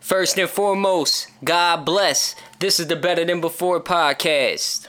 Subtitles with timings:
[0.00, 2.34] First and foremost, God bless.
[2.58, 4.88] This is the Better Than Before podcast.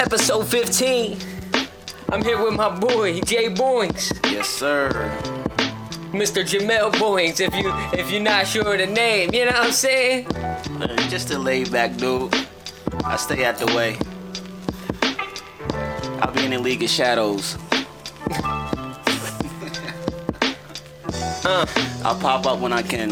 [0.00, 1.18] Episode 15.
[2.10, 4.12] I'm here with my boy, Jay Boynes.
[4.24, 4.90] Yes, sir.
[6.12, 6.42] Mr.
[6.44, 9.72] Jamael Boynes, if you if you're not sure of the name, you know what I'm
[9.72, 10.26] saying?
[10.80, 12.34] Uh, just a laid back dude.
[13.04, 13.96] I stay out the way.
[16.20, 17.56] I'll be in the League of Shadows.
[21.44, 21.64] Uh,
[22.04, 23.10] I'll pop up when I can.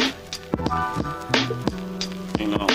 [2.38, 2.66] You know,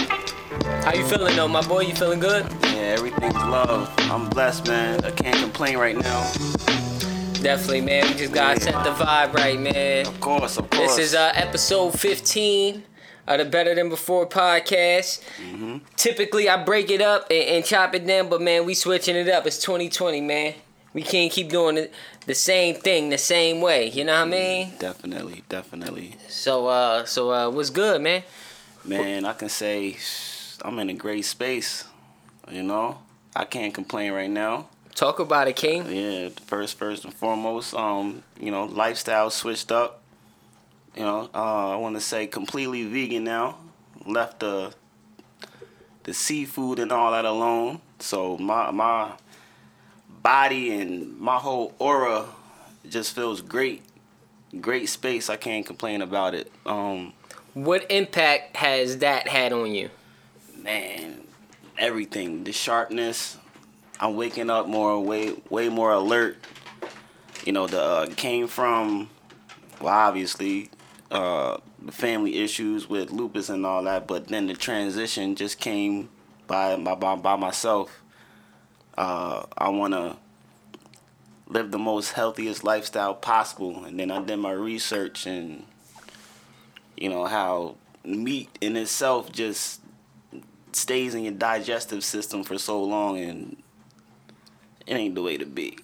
[0.83, 1.81] how you feeling though, my boy?
[1.81, 2.47] You feeling good?
[2.63, 3.93] yeah, everything's love.
[3.99, 5.03] I'm blessed, man.
[5.05, 6.31] I can't complain right now.
[7.43, 8.07] Definitely, man.
[8.07, 10.07] We just gotta set the vibe right, man.
[10.07, 10.95] Of course, of course.
[10.95, 12.83] This is uh, episode 15
[13.27, 15.21] of the Better Than Before podcast.
[15.95, 19.29] Typically, I break it up and, and chop it down, but man, we switching it
[19.29, 19.45] up.
[19.45, 20.55] It's 2020, man.
[20.93, 21.93] We can't keep doing it
[22.25, 23.89] the same thing the same way.
[23.89, 24.73] You know what I mean?
[24.77, 26.15] Definitely, definitely.
[26.27, 28.23] So, uh, so uh, what's good, man?
[28.83, 29.95] Man, I can say
[30.63, 31.85] I'm in a great space.
[32.51, 32.99] You know,
[33.35, 34.67] I can't complain right now.
[34.95, 35.85] Talk about it, King.
[35.89, 40.00] Yeah, first, first and foremost, um, you know, lifestyle switched up.
[40.95, 43.57] You know, uh, I want to say completely vegan now.
[44.05, 44.73] Left the
[46.03, 47.79] the seafood and all that alone.
[47.99, 49.13] So my my
[50.21, 52.25] body and my whole aura
[52.89, 53.83] just feels great.
[54.59, 55.29] Great space.
[55.29, 56.51] I can't complain about it.
[56.65, 57.13] Um,
[57.53, 59.89] What impact has that had on you?
[60.61, 61.21] man,
[61.77, 62.43] everything.
[62.43, 63.37] The sharpness.
[63.99, 66.37] I'm waking up more, way, way more alert.
[67.45, 69.09] You know, the uh, came from,
[69.79, 70.69] well, obviously,
[71.11, 71.57] uh,
[71.89, 76.09] family issues with lupus and all that, but then the transition just came
[76.47, 78.01] by by by, by myself.
[78.97, 80.17] Uh, I want to
[81.47, 85.65] live the most healthiest lifestyle possible, and then I did my research and
[86.95, 89.81] you know how meat in itself just
[90.71, 93.57] stays in your digestive system for so long and
[94.87, 95.77] it ain't the way to be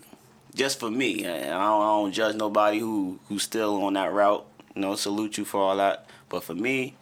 [0.55, 4.45] just for me I, don't, I don't judge nobody who who's still on that route
[4.77, 6.93] you know salute you for all that but for me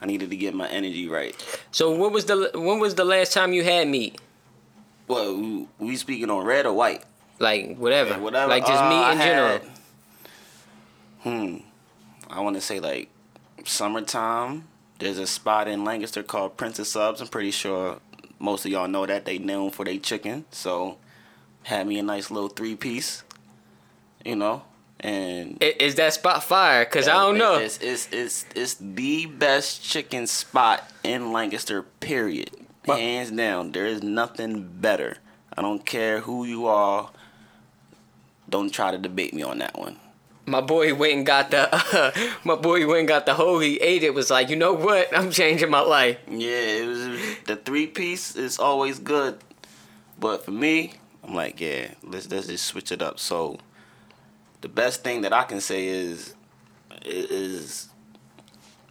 [0.00, 1.34] i needed to get my energy right
[1.72, 4.20] So, when was the when was the last time you had meat?
[5.08, 7.02] well we, we speaking on red or white
[7.40, 8.48] Like whatever, Yeah, whatever.
[8.50, 9.60] like just Uh, meat in general.
[11.22, 11.56] Hmm.
[12.30, 13.08] I want to say like
[13.64, 14.68] summertime.
[14.98, 17.20] There's a spot in Lancaster called Princess Subs.
[17.20, 17.98] I'm pretty sure
[18.38, 20.44] most of y'all know that they known for their chicken.
[20.50, 20.96] So
[21.64, 23.22] had me a nice little three piece.
[24.24, 24.62] You know,
[25.00, 26.84] and I- Is that spot fire?
[26.84, 27.56] Cause I don't know.
[27.56, 31.82] It's it's it's it's the best chicken spot in Lancaster.
[31.82, 32.50] Period.
[32.84, 33.72] But- Hands down.
[33.72, 35.18] There is nothing better.
[35.56, 37.10] I don't care who you are.
[38.48, 39.96] Don't try to debate me on that one.
[40.48, 42.30] My boy went and got the.
[42.44, 43.58] my boy went and got the whole.
[43.58, 44.14] He ate it.
[44.14, 45.08] Was like, you know what?
[45.16, 46.18] I'm changing my life.
[46.30, 46.48] Yeah,
[46.82, 47.00] it was
[47.46, 49.38] the three piece is always good,
[50.20, 50.92] but for me,
[51.24, 53.18] I'm like, yeah, let's let's just switch it up.
[53.18, 53.58] So,
[54.60, 56.34] the best thing that I can say is
[57.04, 57.88] is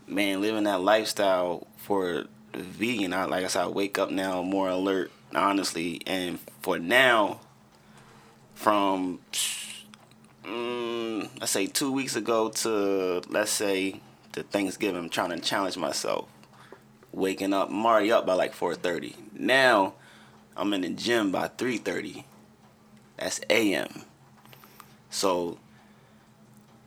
[0.07, 3.13] man living that lifestyle for vegan.
[3.13, 7.41] I like I said, I wake up now more alert, honestly, and for now,
[8.53, 9.19] from
[10.43, 14.01] mm, let's say two weeks ago to let's say
[14.33, 16.29] to Thanksgiving, I'm trying to challenge myself
[17.11, 17.69] waking up.
[17.69, 19.15] I'm already up by like 4:30.
[19.33, 19.93] Now
[20.55, 22.23] I'm in the gym by 3:30.
[23.17, 24.03] That's a.m.
[25.09, 25.57] So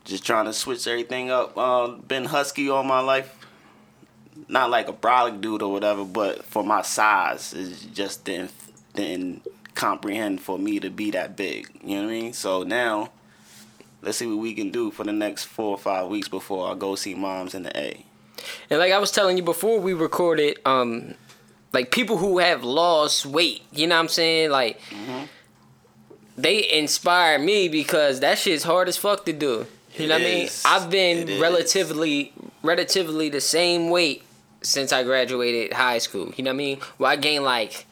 [0.05, 1.57] just trying to switch everything up.
[1.57, 3.35] Uh, been husky all my life.
[4.47, 8.51] Not like a brolic dude or whatever, but for my size, it just didn't
[8.95, 11.69] didn't comprehend for me to be that big.
[11.83, 12.33] You know what I mean?
[12.33, 13.11] So now,
[14.01, 16.75] let's see what we can do for the next four or five weeks before I
[16.75, 18.05] go see moms in the A.
[18.69, 21.15] And like I was telling you before we recorded, um,
[21.73, 24.49] like people who have lost weight, you know what I'm saying?
[24.49, 24.79] Like
[26.41, 29.65] they inspire me because that shit's hard as fuck to do.
[29.95, 30.49] You It know what I mean?
[30.65, 31.41] I've been It is.
[31.41, 32.33] relatively
[32.63, 34.23] relatively the same weight
[34.61, 36.31] since I graduated high school.
[36.35, 36.79] You know what I mean?
[36.97, 37.85] Well, I gained like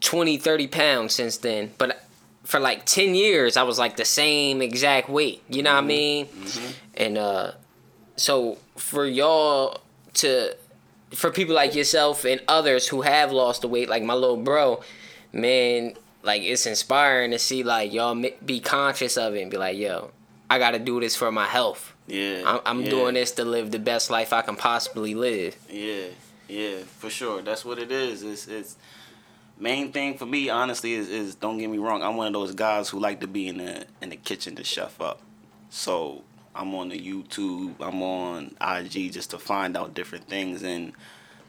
[0.00, 1.72] 20, 30 pounds since then.
[1.78, 2.02] But
[2.44, 5.42] for like 10 years, I was like the same exact weight.
[5.48, 6.28] You know what I mean?
[6.96, 7.52] And uh,
[8.16, 9.80] so for y'all
[10.14, 10.56] to,
[11.10, 14.82] for people like yourself and others who have lost the weight, like my little bro,
[15.32, 19.76] man, like it's inspiring to see like y'all be conscious of it and be like,
[19.76, 20.10] yo,
[20.50, 21.94] I gotta do this for my health.
[22.06, 22.42] Yeah.
[22.44, 25.56] I'm, I'm yeah, doing this to live the best life I can possibly live.
[25.70, 26.06] Yeah.
[26.48, 27.42] Yeah, for sure.
[27.42, 28.22] That's what it is.
[28.22, 28.76] It's it's
[29.58, 32.02] main thing for me, honestly, is, is don't get me wrong.
[32.02, 34.64] I'm one of those guys who like to be in the in the kitchen to
[34.64, 35.20] chef up.
[35.68, 36.24] So
[36.54, 37.74] I'm on the YouTube.
[37.80, 40.62] I'm on IG just to find out different things.
[40.62, 40.92] And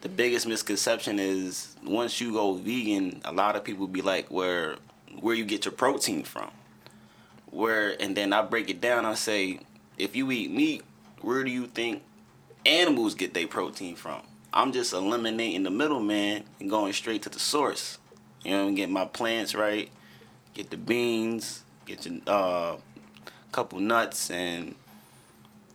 [0.00, 4.76] the biggest misconception is once you go vegan, a lot of people be like, where
[5.20, 6.50] where you get your protein from?
[7.50, 9.04] Where and then I break it down.
[9.04, 9.60] I say,
[9.98, 10.82] if you eat meat,
[11.20, 12.02] where do you think
[12.64, 14.22] animals get their protein from?
[14.52, 17.98] I'm just eliminating the middleman and going straight to the source.
[18.42, 19.90] You know, get my plants right,
[20.54, 22.76] get the beans, get your uh,
[23.52, 24.74] couple nuts, and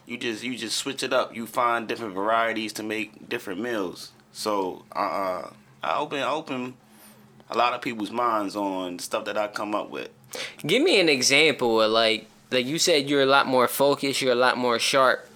[0.08, 1.36] you just you just switch it up.
[1.36, 4.12] You find different varieties to make different meals.
[4.36, 5.48] So uh,
[5.82, 6.74] I open open
[7.50, 10.10] a lot of people's minds on stuff that I come up with.
[10.66, 14.34] Give me an example of like like you said you're a lot more focused, you're
[14.34, 15.30] a lot more sharp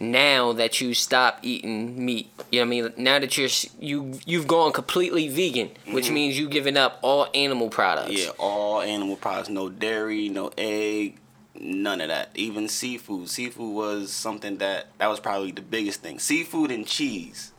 [0.00, 2.30] now that you stop eating meat.
[2.50, 2.92] You know what I mean?
[2.96, 3.50] Now that you're
[3.80, 6.12] you you've gone completely vegan, which Mhm.
[6.14, 8.12] means you giving up all animal products.
[8.12, 11.18] Yeah, all animal products, no dairy, no egg,
[11.60, 12.30] none of that.
[12.34, 13.28] Even seafood.
[13.28, 16.18] Seafood was something that that was probably the biggest thing.
[16.18, 17.52] Seafood and cheese.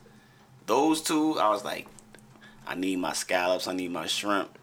[0.70, 1.88] Those two, I was like,
[2.64, 4.56] I need my scallops, I need my shrimp.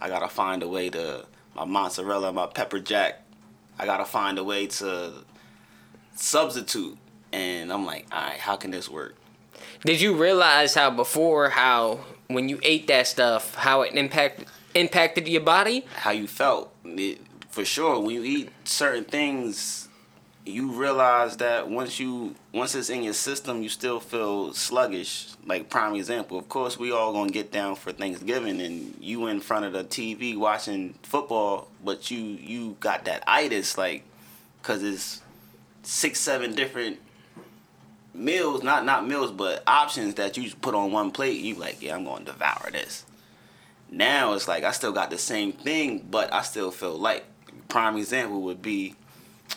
[0.00, 1.24] I gotta find a way to
[1.54, 3.22] my mozzarella, my pepper jack.
[3.78, 5.12] I gotta find a way to
[6.16, 6.98] substitute.
[7.32, 9.14] And I'm like, all right, how can this work?
[9.84, 14.44] Did you realize how before how when you ate that stuff how it impact
[14.74, 15.86] impacted your body?
[15.94, 16.74] how you felt.
[16.84, 17.20] It,
[17.50, 19.81] for sure, when you eat certain things,
[20.44, 25.28] you realize that once you once it's in your system, you still feel sluggish.
[25.46, 29.40] Like prime example, of course, we all gonna get down for Thanksgiving, and you in
[29.40, 34.02] front of the TV watching football, but you you got that itis, like,
[34.62, 35.22] cause it's
[35.82, 36.98] six seven different
[38.12, 41.40] meals, not not meals, but options that you put on one plate.
[41.40, 43.06] You like, yeah, I'm gonna devour this.
[43.92, 47.26] Now it's like I still got the same thing, but I still feel like
[47.68, 48.96] prime example would be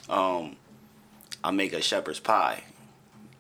[0.10, 0.56] um
[1.46, 2.64] I make a shepherd's pie.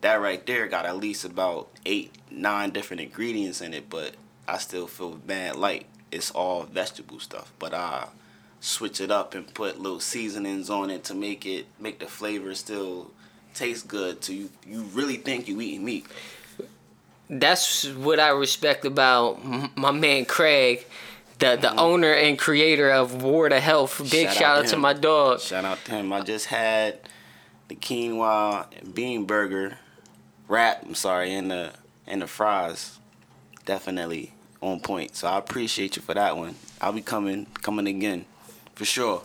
[0.02, 4.14] That right there got at least about eight, nine different ingredients in it, but
[4.48, 5.88] I still feel mad light.
[6.12, 8.10] It's all vegetable stuff, but I
[8.60, 12.54] switch it up and put little seasonings on it to make it make the flavor
[12.54, 13.10] still
[13.56, 14.22] taste good.
[14.22, 16.06] To you, you really think you eating meat.
[17.28, 19.44] That's what I respect about
[19.76, 20.86] my man Craig,
[21.40, 23.98] the the owner and creator of War to Health.
[23.98, 24.28] Big Mm-hmm.
[24.28, 25.40] Shout shout, out out to to my dog.
[25.40, 26.14] Shout out to him.
[26.14, 27.00] I just had
[27.68, 29.78] the quinoa and bean burger
[30.48, 30.84] wrap.
[30.86, 31.72] I'm sorry, and the
[32.08, 33.00] and the fries.
[33.66, 34.32] Definitely
[34.62, 35.16] on point.
[35.16, 36.56] So I appreciate you for that one.
[36.82, 38.26] I'll be coming coming again,
[38.76, 39.24] for sure.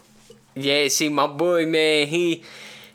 [0.54, 2.42] Yeah, see, my boy, man, he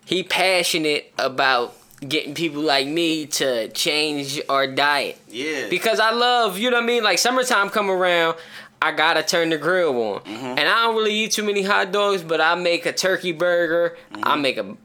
[0.05, 1.75] he passionate about
[2.07, 5.67] getting people like me to change our diet Yeah.
[5.69, 7.03] because I love, you know what I mean.
[7.03, 8.37] Like summertime come around,
[8.81, 10.45] I gotta turn the grill on, Mm-hmm.
[10.45, 13.97] and I don't really eat too many hot dogs, but I make a turkey burger.
[14.13, 14.23] Mm-hmm.
[14.25, 14.75] I make a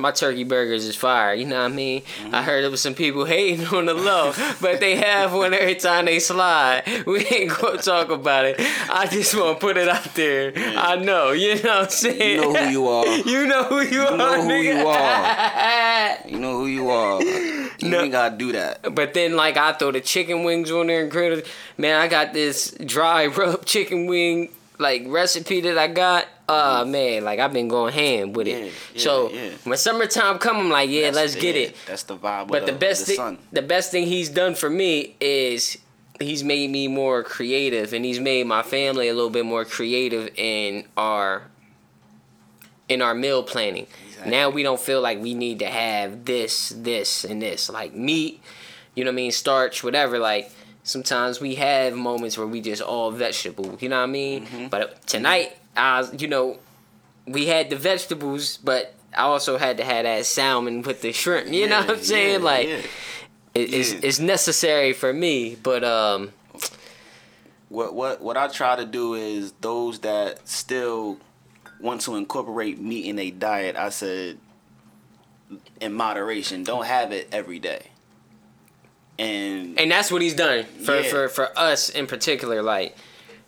[0.00, 1.34] my turkey burgers is fire.
[1.34, 2.02] You know what I mean?
[2.02, 2.34] Mm-hmm.
[2.34, 4.32] I heard there was some people hating on the low,
[4.62, 6.84] but they have one every time they slide.
[7.06, 8.56] We ain't gonna talk about it.
[8.90, 10.52] I just want to put it out there.
[10.56, 12.40] I know, you know what I'm saying.
[12.40, 13.06] You know who you are.
[13.06, 14.16] You know who you, are.
[14.16, 14.80] know who nigga.
[14.80, 16.28] you are.
[16.28, 17.22] You know who you are.
[17.22, 18.00] You No.
[18.02, 18.94] ain't gotta do that.
[18.94, 21.46] But then, like, I throw the chicken wings on there and grill it.
[21.78, 26.26] Man, I got this dry rub chicken wing like recipe that I got.
[26.48, 28.58] Uh man, like I've been going ham with it.
[28.58, 29.50] Yeah, yeah, so yeah.
[29.64, 31.76] when summertime come, I'm like, yeah, That's- let's get it.
[31.86, 32.48] That's the vibe.
[32.48, 33.38] But of the best the thing, sun.
[33.52, 35.78] the best thing he's done for me is
[36.18, 40.30] he's made me more creative, and he's made my family a little bit more creative
[40.36, 41.44] in our
[42.88, 43.86] in our meal planning.
[44.08, 44.30] Exactly.
[44.30, 48.42] Now we don't feel like we need to have this, this, and this, like meat.
[48.96, 49.32] You know what I mean?
[49.32, 50.18] Starch, whatever.
[50.18, 50.50] Like
[50.82, 53.76] sometimes we have moments where we just all vegetable.
[53.80, 54.46] You know what I mean?
[54.46, 54.66] Mm-hmm.
[54.68, 56.58] But tonight, I, you know,
[57.26, 61.48] we had the vegetables, but I also had to have that salmon with the shrimp.
[61.48, 62.40] You know what I'm saying?
[62.40, 62.74] yeah, like yeah.
[63.54, 64.00] it, it's Yeah.
[64.02, 66.32] it's necessary for me, but um,
[67.68, 71.18] what what what I try to do is those that still
[71.80, 73.76] want to incorporate meat in a diet.
[73.76, 74.38] I said
[75.80, 76.64] in moderation.
[76.64, 77.86] Don't have it every day.
[79.20, 81.10] And, and that's what he's done for Yeah.
[81.10, 82.62] for for us in particular.
[82.62, 82.96] Like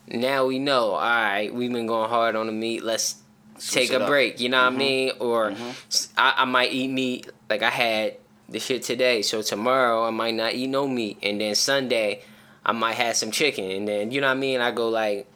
[0.07, 0.91] now we know.
[0.91, 2.85] All right, we've been going hard on the meat.
[2.85, 3.17] Let's
[3.59, 4.09] Switch take a up.
[4.09, 4.39] break.
[4.41, 5.13] You know what I mean?
[5.21, 5.75] Or Mhm.
[5.89, 7.29] s- I, I might eat meat.
[7.49, 8.17] Like I had
[8.49, 12.23] the shit today, so tomorrow I might not eat no meat, and then Sunday
[12.67, 14.61] I might have some chicken, and then you know what I mean.
[14.61, 15.27] I go like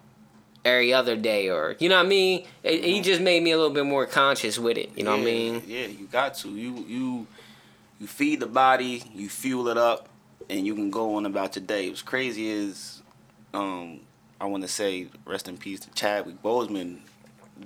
[0.64, 2.44] every other day, or you know what I mean.
[2.62, 4.90] It, He just made me a little bit more conscious with it.
[4.96, 5.52] You know what I Mm-hmm.
[5.54, 5.62] Mean?
[5.66, 6.48] Yeah, you got to.
[6.50, 7.26] You you
[8.00, 10.08] you feed the body, you fuel it up,
[10.48, 11.88] and you can go on about your day.
[11.88, 13.02] What's crazy is,
[13.52, 14.00] um,
[14.40, 17.00] I want to say rest in peace to Chadwick Boseman.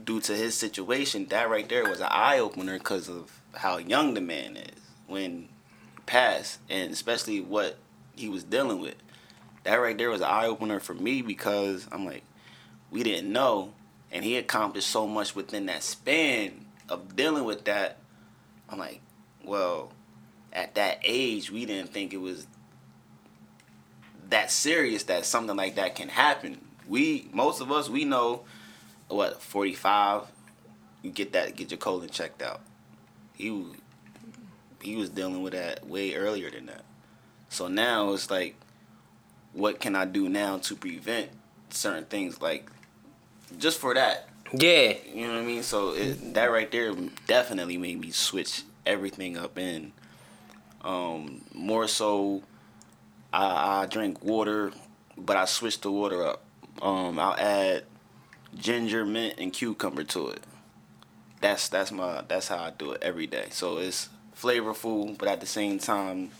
[0.05, 4.15] Due to his situation, that right there was an eye opener because of how young
[4.15, 5.49] the man is when he
[6.07, 7.77] passed, and especially what
[8.15, 8.95] he was dealing with.
[9.65, 12.23] That right there was an eye opener for me because I'm like,
[12.93, 13.73] we didn't know,
[14.13, 17.99] and he accomplished so much within that span of dealing with that.
[18.69, 19.01] I'm like,
[19.45, 19.91] well,
[20.53, 22.47] at that age, we didn't think it was
[24.31, 26.61] that serious that something like that can happen.
[26.89, 28.45] We most of us we know
[29.09, 30.23] what 45
[31.03, 32.61] you get that get your colon checked out.
[33.35, 33.65] He
[34.81, 36.85] he was dealing with that way earlier than that.
[37.49, 38.57] So now it's like
[39.53, 41.31] what can I do now to prevent
[41.71, 42.71] certain things like
[43.59, 44.29] just for that.
[44.53, 44.95] Yeah.
[45.13, 45.63] You know what I mean?
[45.63, 46.95] So it, that right there
[47.27, 49.93] definitely made me switch everything up and
[50.83, 52.43] um, more so
[53.33, 54.73] I, I drink water,
[55.17, 56.43] but I switch the water up.
[56.83, 57.85] Um, I'll add
[58.57, 60.41] ginger, mint, and cucumber to it.
[61.41, 63.47] That's that's my that's how I do it every day.
[63.51, 64.09] So it's
[64.39, 66.31] flavorful, but at the same time,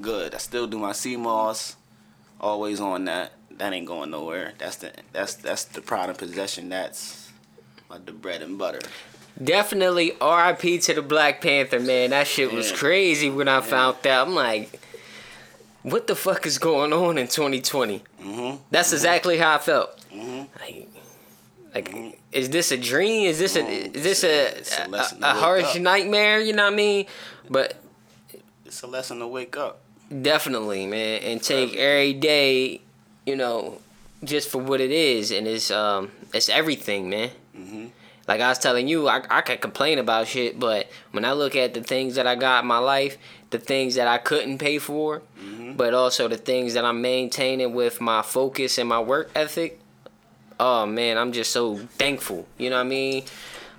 [0.00, 0.34] good.
[0.34, 1.76] I still do my sea moss,
[2.40, 3.32] always on that.
[3.52, 4.52] That ain't going nowhere.
[4.58, 6.68] That's the that's that's the pride and possession.
[6.68, 7.30] That's
[7.88, 8.80] like the bread and butter.
[9.42, 12.10] Definitely RIP to the Black Panther, man.
[12.10, 12.76] That shit was Yeah.
[12.76, 14.26] crazy when I found that.
[14.26, 14.80] I'm like,
[15.84, 18.02] what the fuck is going on in 2020?
[18.20, 18.58] Mhm.
[18.70, 19.90] That's exactly how I felt.
[20.12, 20.48] Mhm.
[20.60, 20.88] Like,
[21.74, 23.26] like is this a dream?
[23.28, 25.82] Is this a is this a a a, a, harsh up.
[25.82, 26.40] nightmare?
[26.40, 27.06] You know what I mean?
[27.48, 27.76] But
[28.66, 29.80] It's a lesson to wake up.
[30.10, 32.80] definitely, man, and take every day,
[33.26, 33.78] you know,
[34.22, 37.30] just for what it is, and it's um it's everything, man.
[37.56, 37.90] Mhm.
[38.26, 41.54] Like I was telling you, I, I could complain about shit, but when I look
[41.56, 43.18] at the things that I got in my life,
[43.50, 45.20] the things that I couldn't pay for,
[45.76, 49.80] but also the things that I'm maintaining with my focus and my work ethic,
[50.60, 52.46] oh man, I'm just so thankful.
[52.58, 53.24] You know what I mean?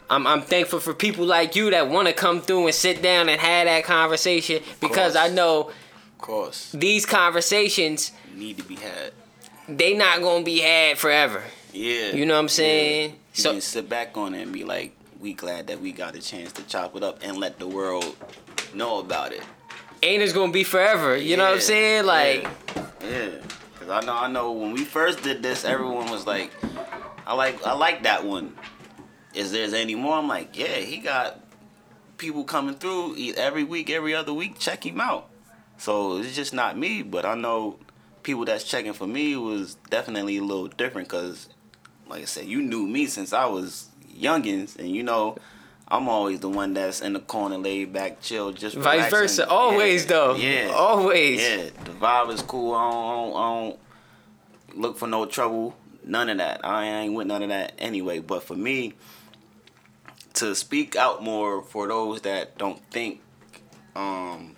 [0.10, 3.28] I'm, I'm thankful for people like you that want to come through and sit down
[3.30, 9.14] and have that conversation because I know Of course, these conversations, need to be had.
[9.68, 11.44] they not going to be had forever.
[11.74, 12.12] Yeah.
[12.12, 13.12] You know what I'm saying?
[13.34, 16.14] You So- can sit back on it and be like, we glad that we got
[16.16, 18.16] a chance to chop it up and let the world
[18.76, 19.42] know about it.
[20.04, 21.16] Ain't it's to be forever.
[21.18, 22.06] You know what I'm saying?
[22.06, 22.88] Like, yeah.
[23.10, 23.30] Yeah.
[23.80, 26.52] Cause I know I know when we first did this, everyone was like,
[27.26, 28.56] I like I like that one.
[29.34, 30.14] Is there's any more?
[30.14, 31.40] I'm like, yeah, he got
[32.18, 34.58] people coming through every week, every other week.
[34.58, 35.30] Check him out.
[35.78, 37.78] So it's just not me, but I know
[38.24, 41.10] people that's checking for me was definitely a little different.
[41.10, 41.50] Cause
[42.08, 45.38] like I said, you knew me since I was youngins, and you know.
[45.88, 49.48] I'm always the one that's in the corner, laid back, chill, just Vice versa.
[49.48, 50.36] Always Yeah, though.
[50.36, 50.72] Yeah.
[50.74, 51.42] Always.
[51.42, 52.74] Yeah, the vibe is cool.
[52.74, 53.80] I don't, I don't, I don't
[54.82, 55.76] look for no trouble.
[56.04, 56.66] None of that.
[56.66, 58.20] I ain't with none of that anyway.
[58.20, 58.94] But for me,
[60.36, 63.22] to speak out more for those that don't think
[63.96, 64.56] um,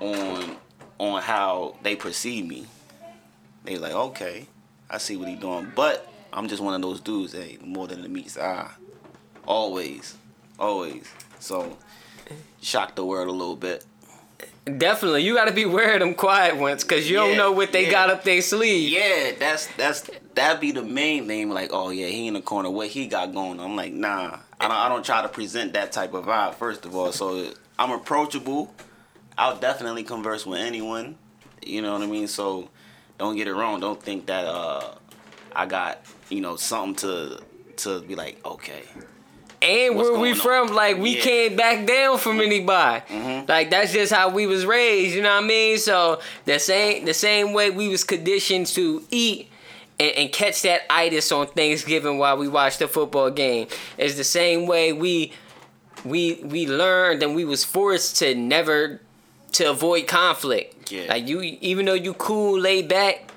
[0.00, 0.56] on
[0.98, 2.66] on how they perceive me,
[3.64, 4.46] they like, okay,
[4.88, 5.72] I see what he doing.
[5.74, 7.32] But I'm just one of those dudes.
[7.32, 8.70] Hey, more than the meets eye.
[9.46, 10.16] Always,
[10.58, 11.08] always.
[11.38, 11.76] So
[12.60, 13.84] shock the world a little bit.
[14.64, 15.22] Definitely.
[15.22, 17.84] You got to be aware of them quiet ones because you don't know what they
[17.84, 17.90] yeah.
[17.92, 18.90] got up their sleeve.
[18.90, 21.50] Yeah, that's that's that'd be the main thing.
[21.50, 22.68] Like, oh yeah, he in the corner.
[22.68, 23.60] What he got going?
[23.60, 24.38] I'm like, nah.
[24.58, 24.76] I don't.
[24.76, 26.54] I don't try to present that type of vibe.
[26.54, 28.74] First of all, so I'm approachable.
[29.38, 31.16] I'll definitely converse with anyone.
[31.64, 32.26] You know what I mean?
[32.26, 32.68] So
[33.18, 33.78] don't get it wrong.
[33.80, 34.94] Don't think that uh
[35.54, 37.40] I got you know something to
[37.76, 38.82] to be like okay.
[39.66, 40.74] And where we from, on?
[40.74, 41.22] like we Yeah.
[41.22, 43.02] can't back down from anybody.
[43.10, 43.48] Mhm.
[43.48, 45.14] Like that's just how we was raised.
[45.14, 45.78] You know what I mean?
[45.78, 49.48] So the same the same way we was conditioned to eat.
[49.98, 54.24] And, and catch that itis on Thanksgiving while we watch the football game is the
[54.24, 55.32] same way we
[56.04, 59.00] we we learned and we was forced to never
[59.52, 60.92] to avoid conflict.
[60.92, 61.06] Yeah.
[61.08, 63.30] Like you even though you cool, laid back,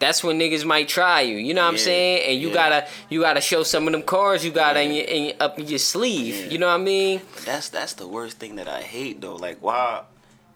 [0.00, 1.36] that's when niggas might try you.
[1.36, 2.28] You know what I'm saying?
[2.28, 2.54] And you yeah.
[2.54, 5.68] gotta you gotta show some of them cards you got in, your, in up in
[5.68, 6.34] your sleeve.
[6.34, 6.50] Yeah.
[6.50, 7.20] You know what I mean?
[7.44, 9.36] That's that's the worst thing that I hate though.
[9.36, 10.02] Like why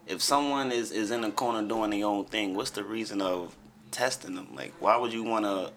[0.06, 3.54] if someone is is in the corner doing their own thing, what's the reason of
[3.90, 4.48] testing them?
[4.54, 5.72] Like why would you want to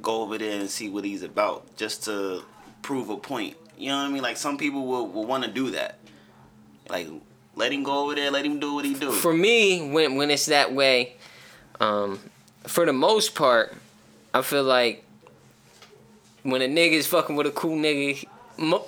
[0.00, 2.44] go over there and see what he's about just to
[2.82, 3.56] prove a point?
[3.76, 4.22] You know what I mean?
[4.22, 5.98] Like some people will, will want to do that.
[6.88, 7.08] Like
[7.56, 9.10] let him go over there, let him do what he do.
[9.10, 11.16] For me, when when it's that way,
[11.80, 12.20] um,
[12.68, 13.74] for the most part,
[14.32, 15.04] I feel like
[16.42, 18.26] when a nigga is fucking with a cool nigga,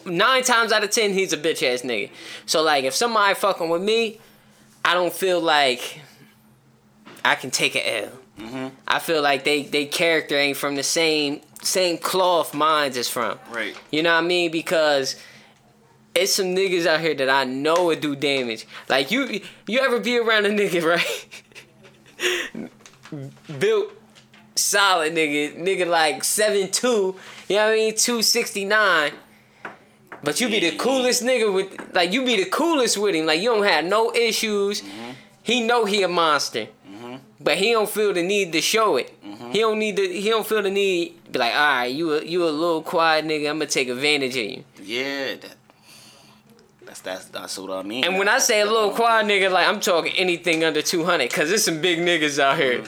[0.05, 2.11] nine times out of ten he's a bitch ass nigga.
[2.47, 4.21] So like if somebody fucking with me,
[4.85, 6.01] I don't feel like
[7.25, 8.13] I can take an L.
[8.39, 8.69] Mm-hmm.
[8.89, 13.39] I feel like they they character ain't from the same same cloth minds is from.
[13.51, 13.77] Right.
[13.91, 14.51] You know what I mean?
[14.51, 15.17] Because
[16.15, 18.67] it's some niggas out here that I know would do damage.
[18.89, 20.83] Like you you ever be around a nigga,
[22.57, 22.71] right?
[23.59, 23.93] Built
[24.57, 27.17] solid nigga, nigga like seven two,
[27.49, 29.12] you know what I mean, two sixty nine.
[30.23, 33.26] But you be the coolest nigga with like you be the coolest with him.
[33.26, 34.83] Like you don't have no issues.
[34.83, 35.11] Mm-hmm.
[35.43, 36.69] He know he a monster.
[37.43, 39.19] But he don't feel the need to show it.
[39.25, 39.52] Mm-hmm.
[39.52, 42.12] He don't need to he don't feel the need to be like, all right, you
[42.12, 44.64] a you a little quiet nigga, I'm gonna take advantage of you.
[44.83, 45.57] Yeah, that,
[46.85, 48.05] that's that's that's what I mean.
[48.05, 51.49] And when I say a little quiet nigga, like I'm talking anything under 200, cause
[51.49, 52.85] there's some big niggas out here.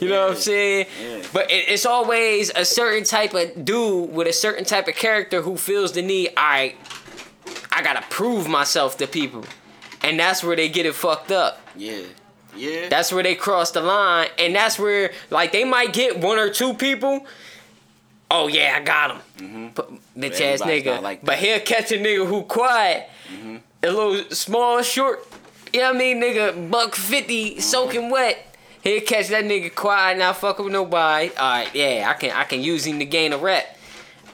[0.00, 0.86] You know what I'm saying?
[1.02, 1.22] Yeah.
[1.32, 5.40] But it, it's always a certain type of dude with a certain type of character
[5.42, 6.30] who feels the need.
[6.36, 6.76] All right,
[7.72, 9.44] I gotta prove myself to people,
[10.02, 11.60] and that's where they get it fucked up.
[11.76, 12.02] yeah,
[12.56, 16.38] yeah, That's where they cross the line, and that's where like they might get one
[16.38, 17.26] or two people.
[18.30, 19.74] Oh yeah, I got him, Mhm.
[19.74, 21.00] but bitch ass nigga.
[21.02, 23.60] like but he'll catch a nigga who quiet, Mhm.
[23.82, 25.26] a little small, short.
[25.72, 28.53] You know what I mean, nigga, buck 50 soaking wet.
[28.84, 31.30] He'll catch that nigga quiet, not fuck with nobody.
[31.36, 33.76] All right, yeah, I can I can use him to gain a rep.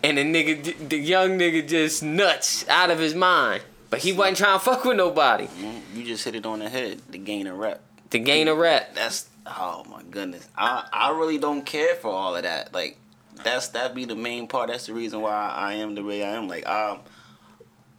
[0.03, 3.63] And the nigga, the young nigga, just nuts out of his mind.
[3.91, 5.49] But he wasn't trying to fuck with nobody
[5.95, 7.01] you just hit it on the head.
[7.13, 7.83] To gain a rep.
[8.11, 8.95] to gain a rep.
[8.95, 10.49] That's oh my goodness.
[10.57, 12.73] I I really don't care for all of that.
[12.75, 12.97] Like
[13.43, 14.69] that's that be the main part.
[14.69, 16.49] That's the reason why I am the way I am.
[16.49, 16.99] Like I'm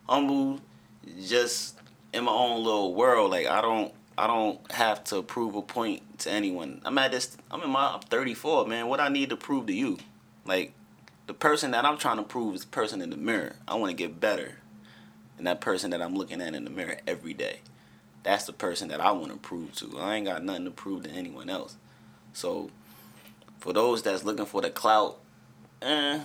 [0.07, 0.59] humble,
[1.25, 1.79] just
[2.13, 3.31] in my own little world.
[3.31, 6.81] Like I don't I don't have to prove a point to anyone.
[6.85, 7.35] I'm at this.
[7.49, 8.87] I'm in my I'm 34, man.
[8.87, 9.97] What I need to prove to you,
[10.45, 10.73] like
[11.27, 13.55] the person that I'm trying to prove is the person in the mirror.
[13.67, 14.57] I want to get better,
[15.35, 17.59] than that person that I'm looking at in the mirror every day
[18.23, 19.99] that's the person that I want to prove to.
[19.99, 21.75] I ain't got nothing to prove to anyone else.
[22.33, 22.69] So,
[23.59, 25.19] for those that's looking for the clout,
[25.81, 26.21] eh,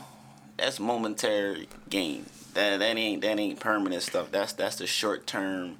[0.56, 2.26] that's momentary gain.
[2.54, 4.30] That that ain't that ain't permanent stuff.
[4.30, 5.78] That's that's the short term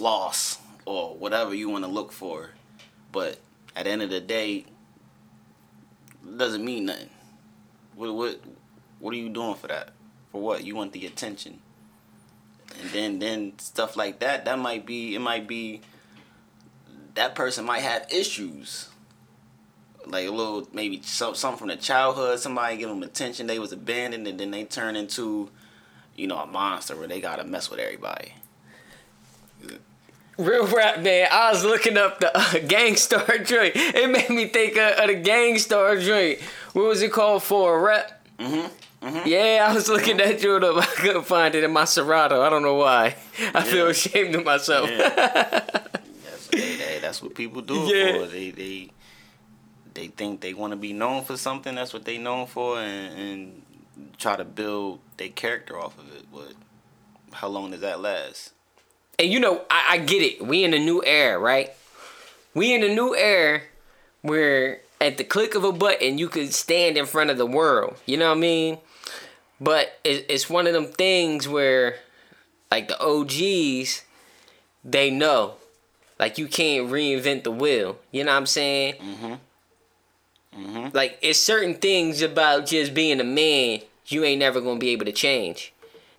[0.00, 2.50] floss or whatever you want to look for.
[3.12, 3.38] But
[3.76, 4.64] at the end of the day,
[6.24, 7.10] it doesn't mean nothing.
[7.94, 8.40] What what
[8.98, 9.90] what are you doing for that?
[10.32, 10.64] For what?
[10.64, 11.60] You want the attention
[12.80, 15.80] and then then stuff like that that might be it might be
[17.14, 18.88] that person might have issues
[20.06, 23.72] like a little maybe some something from the childhood somebody give them attention they was
[23.72, 25.50] abandoned and then they turn into
[26.16, 28.32] you know a monster where they gotta mess with everybody
[30.40, 33.72] Real rap man, I was looking up the uh, Gang Starr joint.
[33.76, 36.40] It made me think of, of the Gang Starr joint.
[36.72, 38.26] What was it called for a rep?
[38.38, 40.76] mm-hmm Yeah, I was looking that joint up.
[40.82, 42.42] I couldn't find it in my Serato.
[42.42, 43.16] I don't know why.
[43.54, 44.88] I feel ashamed of myself.
[44.88, 48.20] that's, they, they, that's what people do Yeah.
[48.20, 48.90] for they they
[49.92, 53.18] they think they want to be known for something that's what they known for and,
[53.18, 53.62] and
[54.16, 56.52] try to build their character off of it but
[57.32, 58.52] how long does that last
[59.20, 60.44] And you know, I, I get it.
[60.44, 61.70] We in a new era, right?
[62.54, 63.60] We in a new era
[64.22, 67.96] where at the click of a button you could stand in front of the world.
[68.06, 68.78] You know what I mean?
[69.60, 71.96] But it, it's one of them things where,
[72.70, 74.04] like the OGs,
[74.84, 75.54] they know,
[76.18, 77.98] like you can't reinvent the wheel.
[78.10, 78.94] You know what I'm saying?
[78.94, 79.34] mm-hmm
[80.58, 84.88] mm-hmm Like it's certain things about just being a man you ain't never gonna be
[84.90, 85.72] able to change,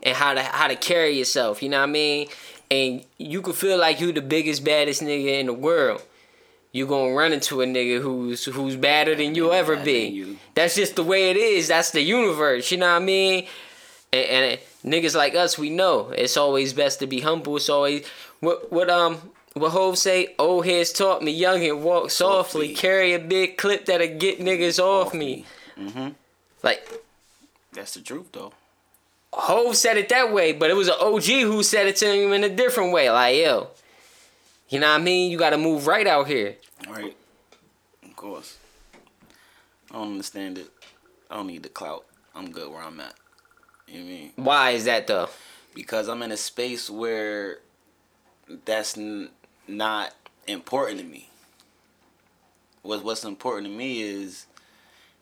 [0.03, 1.61] and how to how to carry yourself.
[1.61, 2.27] You know what I mean?
[2.71, 6.01] And you could feel like you the biggest baddest nigga in the world.
[6.71, 10.07] You gonna run into a nigga who's who's badder than you'll ever be.
[10.07, 10.37] you.
[10.55, 11.67] That's just the way it is.
[11.67, 12.71] That's the universe.
[12.71, 13.45] You know what I mean?
[14.13, 17.57] And, and niggas like us, we know it's always best to be humble.
[17.57, 18.07] It's always
[18.39, 19.17] what what um
[19.51, 20.33] what Hove say.
[20.39, 22.67] Old heads taught me, young and walk softly.
[22.67, 22.73] Softly.
[22.73, 25.45] Carry a big clip that'll get niggas off me.
[25.77, 26.11] mm-hmm
[26.63, 26.87] Like
[27.73, 28.53] that's the truth though
[29.33, 32.33] Hove said it that way, but it was an OG who said it to him
[32.33, 33.09] in a different way.
[33.09, 33.69] Like yo,
[34.69, 35.31] you know what I mean?
[35.31, 36.57] You got to move right out here.
[36.89, 37.15] Right.
[38.03, 38.57] Of course.
[39.89, 40.69] I don't understand it.
[41.29, 42.05] I don't need the clout.
[42.35, 43.13] I'm good where I'm at.
[43.87, 44.31] You know what I mean?
[44.35, 45.29] Why is that though?
[45.73, 47.59] Because I'm in a space where
[48.65, 49.29] that's n-
[49.67, 50.13] not
[50.47, 51.29] important to me.
[52.81, 54.45] What What's important to me is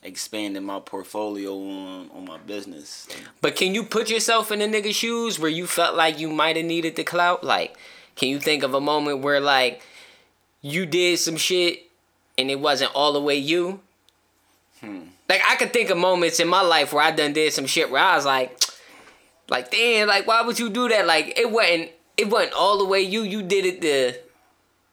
[0.03, 3.07] expanding my portfolio on, on my business.
[3.41, 6.55] But can you put yourself in a nigga's shoes where you felt like you might
[6.55, 7.43] have needed the clout?
[7.43, 7.77] Like,
[8.15, 9.81] can you think of a moment where like
[10.61, 11.83] you did some shit
[12.37, 13.81] and it wasn't all the way you?
[14.79, 15.03] Hmm.
[15.27, 17.91] Like I could think of moments in my life where I done did some shit
[17.91, 18.59] where I was like,
[19.49, 21.05] like damn, like why would you do that?
[21.05, 23.21] Like it wasn't it wasn't all the way you.
[23.21, 24.19] You did it the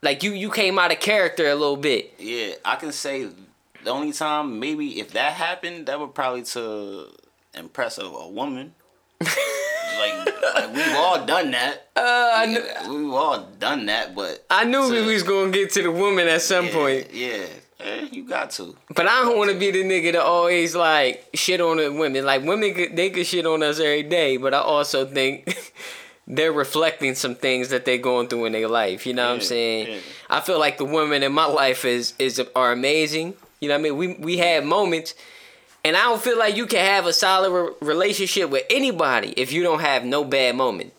[0.03, 2.14] like you you came out of character a little bit.
[2.19, 3.29] Yeah, I can say
[3.87, 7.07] the only time maybe if that happened, that would probably to
[7.55, 8.75] impress a, a woman.
[9.20, 9.31] like,
[10.55, 11.88] like we've all done that.
[11.96, 15.83] Uh, I, kn- we've all done that, but I knew we was gonna get to
[15.83, 17.14] the woman at some yeah, point.
[17.14, 17.46] Yeah,
[17.79, 18.77] Eh, you got to.
[18.94, 22.25] But I don't want to be the nigga that always like shit on the women.
[22.25, 25.57] Like women, could, they could shit on us every day, but I also think
[26.27, 29.07] they're reflecting some things that they're going through in their life.
[29.07, 29.88] You know what I'm saying?
[29.88, 29.99] yeah.
[30.29, 33.35] I feel like the women in my life is is are amazing.
[33.61, 33.97] You know what I mean?
[33.97, 35.14] We we had moments,
[35.85, 39.53] and I don't feel like you can have a solid re- relationship with anybody if
[39.53, 40.92] you don't have no bad moment.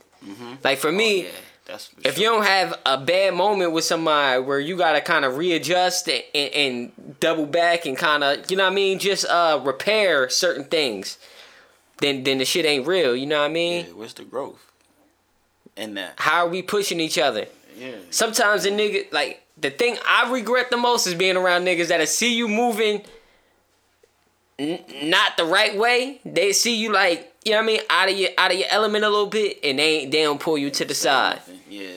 [0.63, 1.30] Like for me, Yeah,
[1.65, 2.24] that's if sure.
[2.24, 6.24] you don't have a bad moment with somebody where you gotta kind of readjust and,
[6.36, 10.28] and, and double back and kind of you know what I mean, just uh repair
[10.30, 11.17] certain things,
[12.00, 13.15] then then the shit ain't real.
[13.15, 13.86] You know what I mean?
[13.86, 14.70] yeah, where's the growth
[15.78, 16.13] in that?
[16.17, 17.46] How are we pushing each other?
[17.78, 21.88] Yeah, Sometimes a nigga like the thing I regret the most is being around niggas
[21.88, 23.02] that I see you moving
[24.60, 26.22] n- not the right way.
[26.26, 28.67] They see you like you know what I mean out of your out of your
[28.70, 31.41] element a little bit, and they ain't they don't pull you to the side.
[31.70, 31.88] Yeah,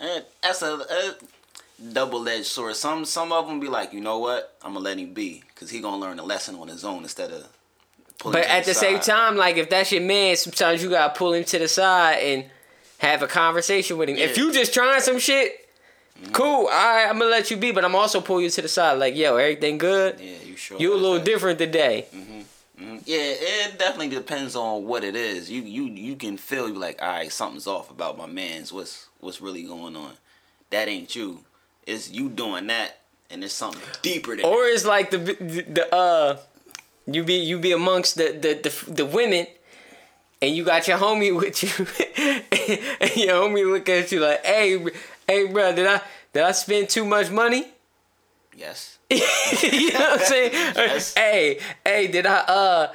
[0.00, 1.14] and that's a, a
[1.92, 2.76] double-edged sword.
[2.76, 5.70] Some some of them be like, you know what, I'm gonna let him be, cause
[5.70, 7.46] he gonna learn a lesson on his own instead of.
[8.18, 11.34] pulling But at the same time, like if that's your man, sometimes you gotta pull
[11.34, 12.44] him to the side and
[12.98, 14.16] have a conversation with him.
[14.16, 15.63] If you just trying some shit,
[16.32, 16.66] cool.
[16.66, 18.98] All right, I'm gonna let you be, but I'm also pull you to the side.
[18.98, 20.18] Like, yo, everything good?
[20.20, 20.78] yeah, you sure?
[20.78, 21.24] You a little that?
[21.24, 22.06] different today.
[22.14, 22.44] Mhm.
[23.06, 25.50] Yeah, it definitely depends on what it is.
[25.50, 28.72] You you you can feel you like, all right, something's off about my man's.
[28.72, 30.12] What's what's really going on?
[30.70, 31.40] That ain't you.
[31.86, 32.98] It's you doing that,
[33.30, 34.44] and there's something deeper than.
[34.44, 36.38] Or it's like the the uh,
[37.06, 39.46] you be you be amongst the the the, the women.
[40.42, 41.86] And you got your homie with you,
[43.00, 44.78] and your homie look at you like, "Hey,
[45.26, 46.00] hey, bro, did I
[46.32, 47.66] did I spend too much money?"
[48.56, 48.98] yes.
[49.10, 50.52] you know what I'm saying?
[50.52, 51.14] Yes.
[51.14, 52.92] Hey, hey, did I uh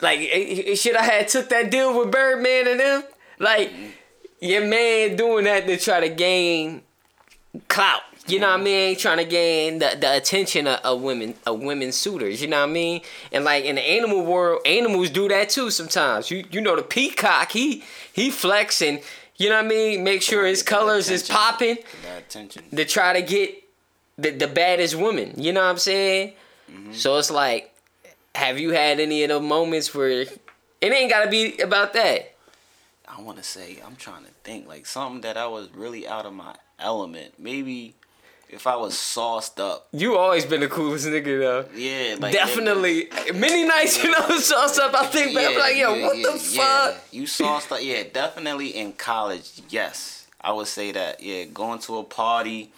[0.00, 3.04] like eh, should I have took that deal with Birdman and them?
[3.38, 3.72] Like
[4.40, 6.82] your man doing that to try to gain
[7.68, 8.02] clout.
[8.26, 8.96] You know what I mean?
[8.96, 12.40] Trying to gain the, the attention of, of women of women suitors.
[12.40, 13.00] You know what I mean?
[13.32, 16.30] And like in the animal world, animals do that too sometimes.
[16.30, 19.00] You you know the peacock, he he flexing.
[19.40, 20.04] You know what I mean?
[20.04, 22.62] Make sure his colors is popping Get That attention.
[22.76, 23.54] to try to get
[24.18, 25.32] the, the baddest woman.
[25.38, 26.34] You know what I'm saying?
[26.70, 26.92] Mm-hmm.
[26.92, 27.74] So it's like,
[28.34, 30.38] have you had any of the moments where it
[30.82, 32.34] ain't gotta be about that?
[33.08, 36.26] I want to say I'm trying to think like something that I was really out
[36.26, 37.32] of my element.
[37.38, 37.94] Maybe
[38.52, 39.88] if I was sauced up.
[39.92, 41.64] You always been the coolest nigga though.
[41.74, 43.08] Yeah, like Definitely.
[43.34, 44.94] Many nights you know sauce up.
[44.94, 46.94] I think back I'm like, yo, yeah, what yeah, the fuck?
[47.12, 47.78] You sauced up.
[47.82, 49.62] Yeah, definitely in college.
[49.68, 51.22] Yes, I would say that.
[51.22, 52.72] Yeah, going to a party,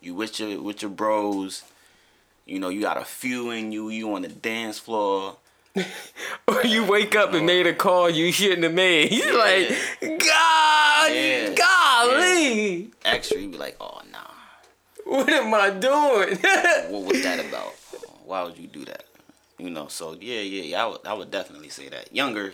[0.00, 1.62] you with your with your bros.
[2.46, 3.88] You know, you got a few in you.
[3.90, 5.36] You on the dance floor.
[6.48, 9.08] Or you wake up and made a call you shouldn't have made.
[9.10, 9.32] He's Yeah.
[9.32, 9.68] like,
[10.00, 11.54] God, Yeah.
[11.54, 14.00] golly, Extra, you be like, oh.
[15.06, 16.36] What am I doing?
[16.90, 17.74] what was that about?
[18.24, 19.04] Why would you do that?
[19.58, 20.84] You know, so yeah, yeah, yeah.
[20.84, 22.14] I would, I would definitely say that.
[22.14, 22.52] Younger,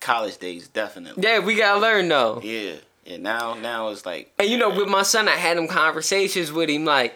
[0.00, 1.22] college days, definitely.
[1.22, 2.40] yeah, we gotta learn though.
[2.42, 3.18] Yeah, yeah.
[3.18, 6.68] Now, now it's like, And you know, with my son, I had them conversations with
[6.70, 7.14] him, like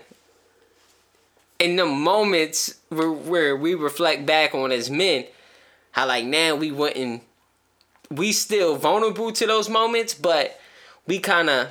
[1.59, 5.25] in the moments where, where we reflect back on as men,
[5.93, 7.23] how like now we wouldn't,
[8.11, 10.61] we still vulnerable to those moments, but
[11.07, 11.69] we kind of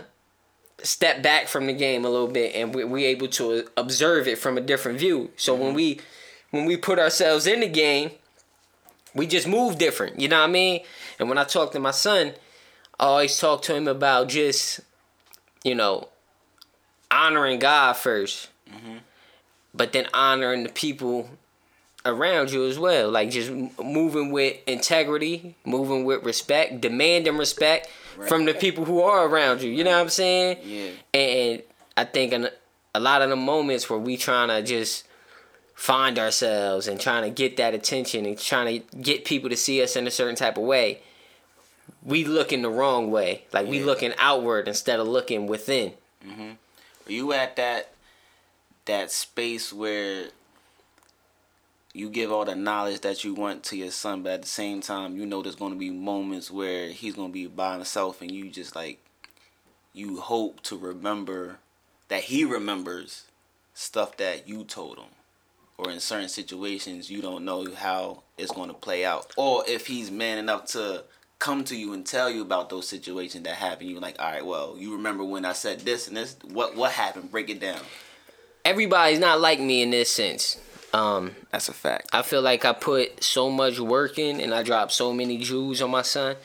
[0.86, 4.38] step back from the game a little bit, and we we able to observe it
[4.38, 5.32] from a different view.
[5.36, 5.76] So when mm-hmm.
[5.76, 6.00] we
[6.52, 8.12] when we put ourselves in the game,
[9.14, 10.20] we just move different.
[10.20, 10.82] You know what I mean?
[11.20, 12.34] And when I talk to my son,
[13.00, 14.80] I always talk to him about just,
[15.64, 16.10] you know,
[17.12, 18.98] honoring God 1st mm-hmm.
[19.74, 21.30] but then honoring the people
[22.06, 23.10] around you as well.
[23.10, 28.30] Like just moving with integrity, moving with respect, demanding respect Right.
[28.30, 29.70] from the people who are around you.
[29.70, 30.60] You know what I'm saying?
[30.64, 31.62] yeah, And
[31.98, 32.48] I think in
[32.94, 35.04] a lot of the moments where we trying to just
[35.74, 39.84] find ourselves and trying to get that attention and trying to get people to see
[39.84, 41.02] us in a certain type of way,
[42.04, 43.44] we looking the wrong way.
[43.52, 45.92] Like we looking outward instead of looking within.
[46.24, 46.52] Hmm.
[47.08, 47.90] Are you at that
[48.86, 50.28] that space where
[51.96, 54.82] you give all the knowledge that you want to your son, but at the same
[54.82, 58.50] time, you know there's to be moments where he's to be by himself, and you
[58.50, 59.00] just like
[59.94, 61.60] you hope to remember
[62.10, 63.24] that he remembers
[63.74, 65.06] stuff that you told him,
[65.78, 70.12] or in certain situations you don't know how it's to play out, or if he's
[70.12, 71.06] man enough to
[71.40, 73.88] come to you and tell you about those situations that happen.
[73.88, 76.36] You're like, all right, well, you remember when I said this and this?
[76.44, 77.32] What what happened?
[77.32, 77.80] Break it down.
[78.66, 80.58] Everybody's not like me in this sense.
[80.94, 82.10] Um, That's a fact.
[82.14, 85.82] I feel like I put so much work in and I drop so many jewels
[85.82, 86.38] on my son.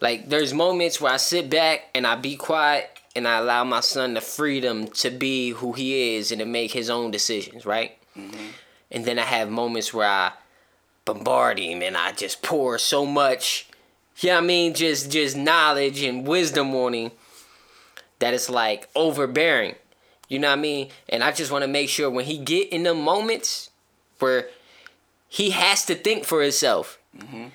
[0.00, 3.80] Like there's moments where I sit back and I be quiet and I allow my
[3.80, 7.96] son the freedom to be who he is and to make his own decisions, right?
[8.90, 10.32] And then I have moments where I
[11.04, 13.68] bombard him and I just pour so much,
[14.18, 17.10] yeah, I mean, just just knowledge and wisdom on him
[18.20, 19.74] that it's like overbearing.
[20.28, 20.90] You know what I mean?
[21.08, 23.69] And I just want to make sure when he get in the moments
[24.20, 24.48] where
[25.28, 27.46] he has to think for himself, mm-hmm.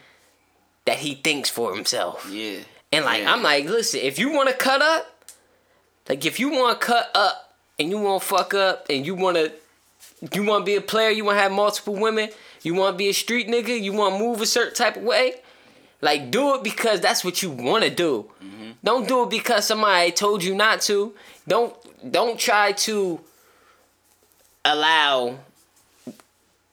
[0.86, 2.30] that he thinks for himself.
[2.32, 2.60] Yeah.
[2.92, 3.34] And like Yeah.
[3.34, 5.26] I'm like, listen, if you want to cut up,
[6.08, 9.16] like if you want to cut up and you want to fuck up and you
[9.16, 9.52] want to,
[10.34, 12.30] you want to be a player, you want to have multiple women,
[12.62, 15.04] you want to be a street nigga, you want to move a certain type of
[15.04, 15.36] way,
[16.02, 18.30] like do it because that's what you want to do.
[18.44, 18.72] Mm-hmm.
[18.84, 21.14] Don't do it because somebody told you not to.
[21.48, 21.76] Don't
[22.12, 23.20] don't try to
[24.64, 25.40] allow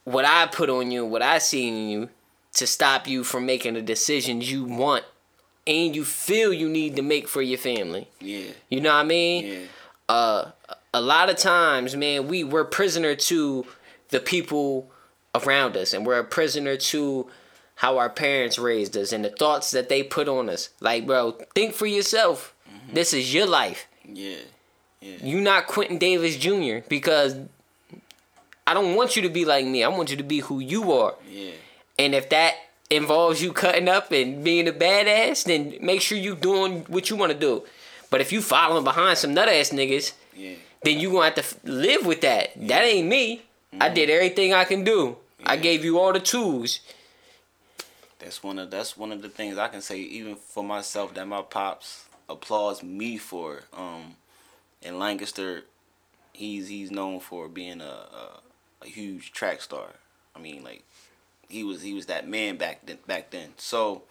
[0.05, 2.09] what I put on you, what I see in you,
[2.55, 5.05] to stop you from making the decisions you want
[5.67, 8.09] and you feel you need to make for your family.
[8.21, 8.49] Yeah.
[8.69, 9.47] You know what I mean?
[9.47, 9.59] Yeah.
[10.09, 10.51] Uh,
[10.93, 13.67] a lot of times, man, we we're prisoner to
[14.11, 14.91] the people
[15.35, 17.31] around us, and we're a prisoner to
[17.77, 20.69] how our parents raised us and the thoughts that they put on us.
[20.81, 22.55] Like, bro, think for yourself.
[22.93, 23.87] This is your life.
[24.05, 24.37] Yeah.
[25.01, 25.17] Yeah.
[25.23, 26.87] You not Quentin Davis Jr.
[26.88, 27.37] because
[28.66, 29.83] I don't want you to be like me.
[29.85, 31.14] I want you to be who you are.
[31.29, 31.51] Yeah.
[31.98, 32.55] And if that
[32.90, 37.16] involves you cutting up and being a badass, then make sure you doing what you
[37.16, 37.64] want to do.
[38.11, 40.55] But if you following behind some nut ass niggas, Yeah.
[40.83, 42.51] then you gonna have to live with that.
[42.68, 43.42] That ain't me.
[43.81, 45.16] I did everything I can do.
[45.44, 46.81] I gave you all the tools.
[48.18, 51.27] That's one of that's one of the things I can say even for myself that
[51.27, 53.64] my pops applauds me for.
[53.72, 54.16] Um,
[54.83, 55.64] in Lancaster,
[56.33, 58.40] he's he's known for being a, a
[58.83, 59.88] a huge track star.
[60.35, 60.85] I mean, like
[61.49, 63.55] he was he was that man back then back then.
[63.57, 64.03] So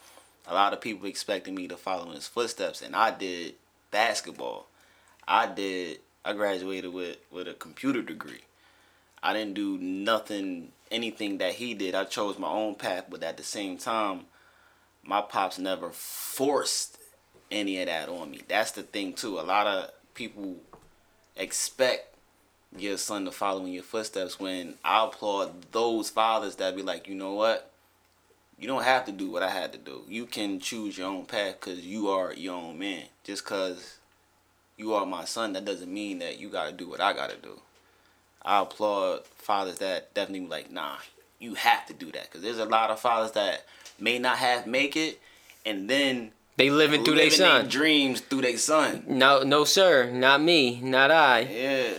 [0.47, 3.55] a lot of people expected me to follow in his footsteps, and I did
[3.91, 4.67] basketball.
[5.27, 5.99] I did.
[6.23, 8.41] I graduated with with a computer degree.
[9.23, 11.93] I didn't do nothing, anything that he did.
[11.93, 14.21] I chose my own path, but at the same time,
[15.03, 16.97] my pops never forced
[17.51, 18.41] any of that on me.
[18.47, 19.39] That's the thing too.
[19.39, 20.55] A lot of people
[21.35, 22.10] expect
[22.77, 27.07] your son to follow in your footsteps when I applaud those fathers that be like,
[27.07, 27.69] you know what?
[28.57, 30.03] You don't have to do what I had to do.
[30.07, 33.05] You can choose your own path because you are your own man.
[33.23, 33.97] Just because
[34.77, 37.31] you are my son, that doesn't mean that you got to do what I got
[37.31, 37.59] to do.
[38.43, 40.97] I applaud fathers that definitely be like, nah,
[41.39, 42.23] you have to do that.
[42.23, 43.65] Because there's a lot of fathers that
[43.99, 45.19] may not have make it,
[45.65, 47.67] and then They living through their son.
[47.67, 49.03] dreams through their son.
[49.07, 51.39] No, no, sir, not me, not I.
[51.41, 51.93] Yeah.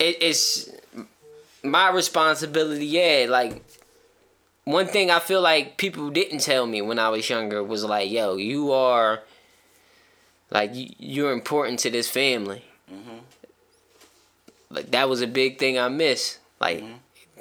[0.00, 0.70] It, it's
[1.62, 2.86] my responsibility.
[2.86, 3.62] Yeah, like
[4.64, 8.10] one thing I feel like people didn't tell me when I was younger was like,
[8.10, 9.22] "Yo, you are
[10.50, 13.18] like you, you're important to this family." Mm-hmm.
[14.70, 16.38] Like that was a big thing I missed.
[16.60, 16.94] Like mm-hmm.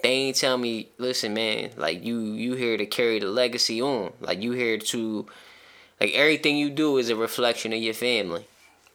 [0.03, 4.11] they ain't tell me, "Listen, man, like you you here to carry the legacy on.
[4.19, 5.25] Like you here to
[6.01, 8.45] like everything you do is a reflection of your family."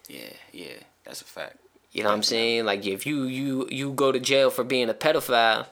[0.06, 1.56] Yeah, yeah, that's a fact.
[1.94, 2.64] You know what I'm saying?
[2.66, 5.66] Like if you you you go to jail for being a pedophile,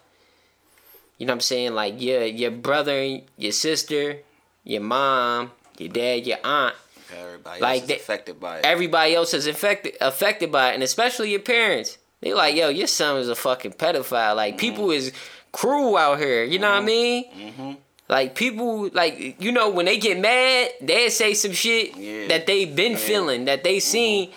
[1.19, 1.75] you know what I'm saying?
[1.75, 4.19] Like your your brother, your sister,
[4.63, 6.77] your mom, your dad, your aunt,
[7.13, 8.65] Everybody Like else is they- affected by it.
[8.65, 11.99] everybody else is affected affected by it, and especially your parents.
[12.21, 14.37] They like, yo, your son is a fucking pedophile.
[14.37, 14.61] Like mm-hmm.
[14.61, 15.13] people is
[15.51, 16.45] cruel out here.
[16.45, 16.87] You know what I mm-hmm.
[16.87, 17.25] mean?
[17.35, 17.73] mm-hmm.
[18.09, 22.29] Like people, like you know, when they get mad, they say some shit Yeah.
[22.29, 22.99] that they been Yeah.
[22.99, 23.91] feeling, that they mm-hmm.
[23.91, 24.31] seen.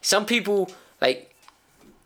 [0.00, 1.34] Some people like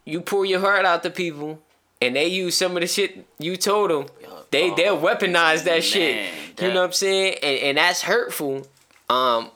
[0.05, 1.61] you pour your heart out to people,
[2.00, 4.07] and they use some of the shit you told them.
[4.50, 6.31] They oh, they'll weaponize that man, shit.
[6.61, 7.37] you know what I'm saying?
[7.42, 8.66] And and that's hurtful.
[9.09, 9.50] Um,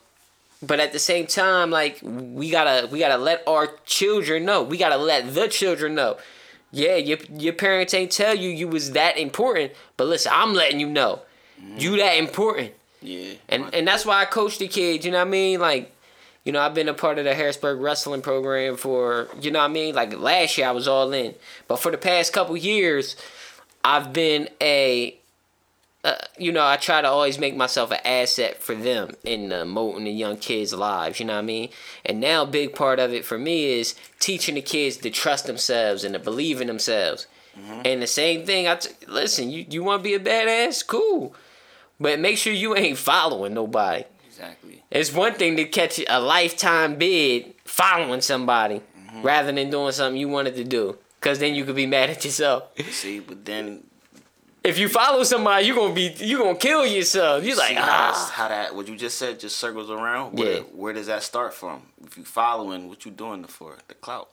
[0.61, 4.63] but at the same time, like we gotta we gotta let our children know.
[4.63, 6.17] We gotta let the children know.
[6.71, 10.79] Yeah, your your parents ain't tell you you was that important, but listen, I'm letting
[10.79, 11.21] you know,
[11.77, 12.73] you that important.
[13.01, 13.33] Yeah.
[13.49, 15.05] And and that's why I coach the kids.
[15.05, 15.59] You know what I mean?
[15.59, 15.94] Like,
[16.45, 19.71] you know, I've been a part of the Harrisburg wrestling program for you know what
[19.71, 19.95] I mean.
[19.95, 21.33] Like last year, I was all in,
[21.67, 23.15] but for the past couple years,
[23.83, 25.17] I've been a,
[26.03, 29.65] uh, you know, I try to always make myself an asset for them in uh,
[29.65, 31.19] molding the young kids' lives.
[31.19, 31.69] You know what I mean?
[32.05, 35.47] And now, a big part of it for me is teaching the kids to trust
[35.47, 37.27] themselves and to believe in themselves.
[37.85, 39.49] And the same thing, I t- listen.
[39.49, 40.85] You you want to be a badass?
[40.85, 41.33] Cool.
[41.99, 44.03] But make sure you ain't following nobody.
[44.39, 44.83] Exactly.
[44.91, 48.81] It's one thing to catch a lifetime bid following somebody
[49.15, 49.21] Mm-hmm.
[49.21, 50.97] rather than doing something you wanted to do.
[51.21, 52.63] Cause then you could be mad at yourself.
[52.91, 53.83] See, but then
[54.61, 57.45] If you follow somebody, you're gonna be you're gonna kill yourself.
[57.45, 58.31] You like how, ah.
[58.33, 60.37] how that what you just said just circles around.
[60.37, 60.59] Where, Yeah.
[60.73, 61.83] where does that start from?
[62.03, 63.77] If you following, what you doing it for?
[63.87, 64.29] The clout.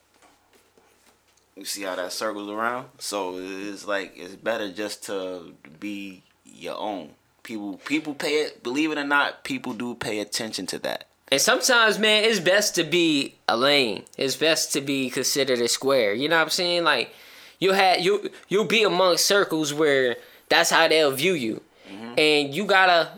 [1.54, 2.88] You see how that circles around?
[2.98, 7.10] So it's like it's better just to be your own.
[7.42, 8.62] People people pay it.
[8.62, 11.09] Believe it or not, people do pay attention to that.
[11.31, 14.05] And sometimes, man, it's best to be a lane.
[14.18, 16.12] It's best to be considered a square.
[16.12, 16.85] You know what I'm saying?
[16.85, 17.14] Like
[17.59, 20.16] you'll have you you'll be amongst circles where
[20.48, 22.14] that's how they'll view you, mm-hmm.
[22.18, 23.09] and you gotta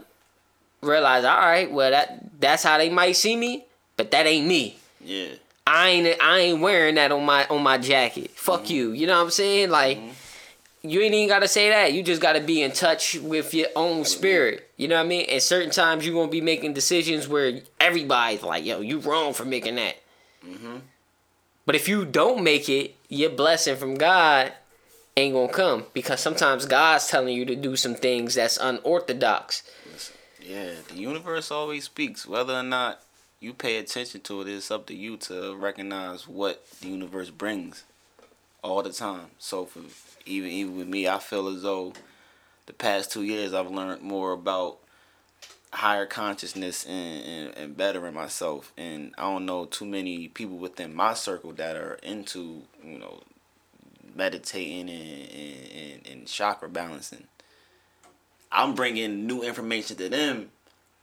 [0.81, 3.65] realize, all right, well that that's how they might see me,
[3.97, 4.79] but that ain't me.
[5.01, 5.29] Yeah.
[5.67, 8.31] I ain't I ain't wearing that on my on my jacket.
[8.33, 8.75] Fuck mm-hmm.
[8.75, 8.93] you.
[8.93, 9.71] You know what I'm saying?
[9.71, 10.11] Like mm-hmm.
[10.85, 11.95] You ain't even gotta say that.
[11.95, 14.71] You just gotta be in touch with your own spirit.
[14.77, 15.27] You know what I mean?
[15.31, 19.47] And certain times you gonna be making decisions where everybody's like, "Yo, you wrong for
[19.47, 19.97] making that."
[20.47, 20.77] Mm-hmm.
[21.65, 24.53] But if you don't make it, your blessing from God
[25.17, 29.63] ain't gonna come because sometimes God's telling you to do some things that's unorthodox.
[30.43, 32.27] Yeah, the universe always speaks.
[32.27, 33.01] Whether or not
[33.41, 37.85] you pay attention to it, it's up to you to recognize what the universe brings
[38.63, 39.29] all the time.
[39.39, 39.81] So for
[40.27, 41.93] even even with me, I feel as though
[42.67, 44.79] the past two years I've learned more about
[45.73, 48.73] higher consciousness and, and, and bettering myself.
[48.77, 53.23] And I don't know too many people within my circle that are into, you know,
[54.15, 57.25] meditating and, and, and, chakra balancing.
[58.53, 60.51] I'm bringing new information to them,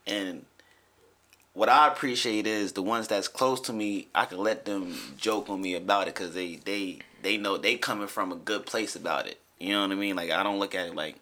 [0.08, 0.46] and
[1.54, 4.08] what I appreciate is the ones that's close to me.
[4.16, 7.76] I can let them joke on me about it because they they they know they
[7.78, 9.40] coming from a good place about it.
[9.60, 10.16] You know what I mean?
[10.16, 11.16] Like I don't look at it like,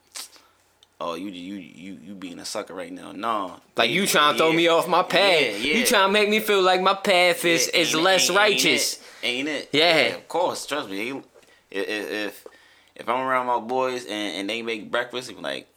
[1.02, 3.12] oh you you you you being a sucker right now.
[3.12, 5.42] No, Like you trying to throw me off my path.
[5.42, 5.78] Yeah, yeah.
[5.78, 8.38] You trying to make me feel like my path is Yeah, is it- less ain't-
[8.38, 9.00] righteous.
[9.24, 9.52] Ain't it?
[9.52, 9.70] Ain't it?
[9.74, 10.16] Yeah.
[10.16, 10.66] of course.
[10.66, 11.10] Trust me.
[11.10, 12.48] If if if,
[12.96, 15.68] if I'm around my boys and, and they make breakfast, I'm like,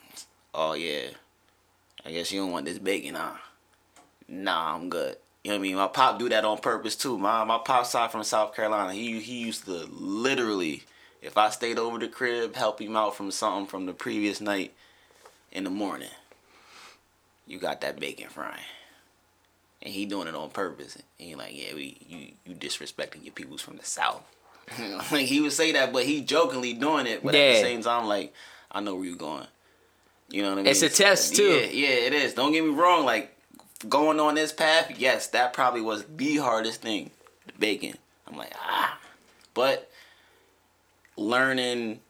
[0.55, 1.09] oh yeah,
[2.07, 3.33] I guess you don't want this bacon, huh?
[4.29, 5.17] Nah, I'm good.
[5.45, 5.77] You know what I mean?
[5.77, 7.19] My pop do that on purpose too.
[7.19, 8.93] My my pop side from South Carolina.
[8.93, 10.85] He he used to literally,
[11.21, 14.73] if I stayed over the crib, help him out from something from the previous night,
[15.51, 16.11] in the morning.
[17.47, 18.63] You got that bacon frying
[19.83, 20.95] and he doing it on purpose.
[20.97, 24.23] And he like, yeah, we you you disrespecting your peoples from the south.
[25.11, 27.23] like he would say that, but he jokingly doing it.
[27.25, 27.53] But at Yeah.
[27.55, 28.33] the same time, like
[28.71, 29.47] I know where you're going.
[30.31, 30.71] You know what I mean?
[30.71, 31.43] It's a test, too.
[31.43, 32.33] Yeah, yeah, it is.
[32.33, 33.05] Don't get me wrong.
[33.05, 33.37] Like
[33.89, 37.11] going on this path, yes, that probably was the hardest thing.
[37.47, 37.95] The bacon.
[38.27, 38.99] I'm like ah,
[39.55, 39.91] but
[41.17, 42.01] learning,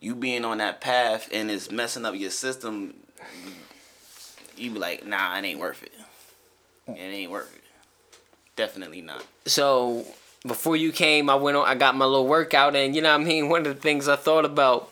[0.00, 2.94] you being on that path and it's messing up your system.
[4.56, 5.92] You be like, nah, it ain't worth it.
[6.88, 7.62] It ain't worth it.
[8.54, 9.24] Definitely not.
[9.44, 10.06] So
[10.46, 11.66] before you came, I went on.
[11.66, 13.48] I got my little workout, and you know what I mean.
[13.50, 14.90] One of the things I thought about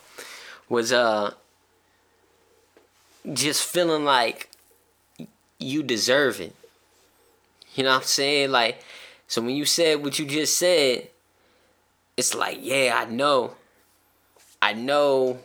[0.69, 1.33] was uh
[3.33, 4.49] just feeling like
[5.65, 6.55] you deserve it.
[7.75, 8.51] You know what I'm saying?
[8.51, 8.83] Like,
[9.27, 11.09] so when you said what you just said,
[12.15, 13.55] it's like, yeah, I know.
[14.61, 15.39] I know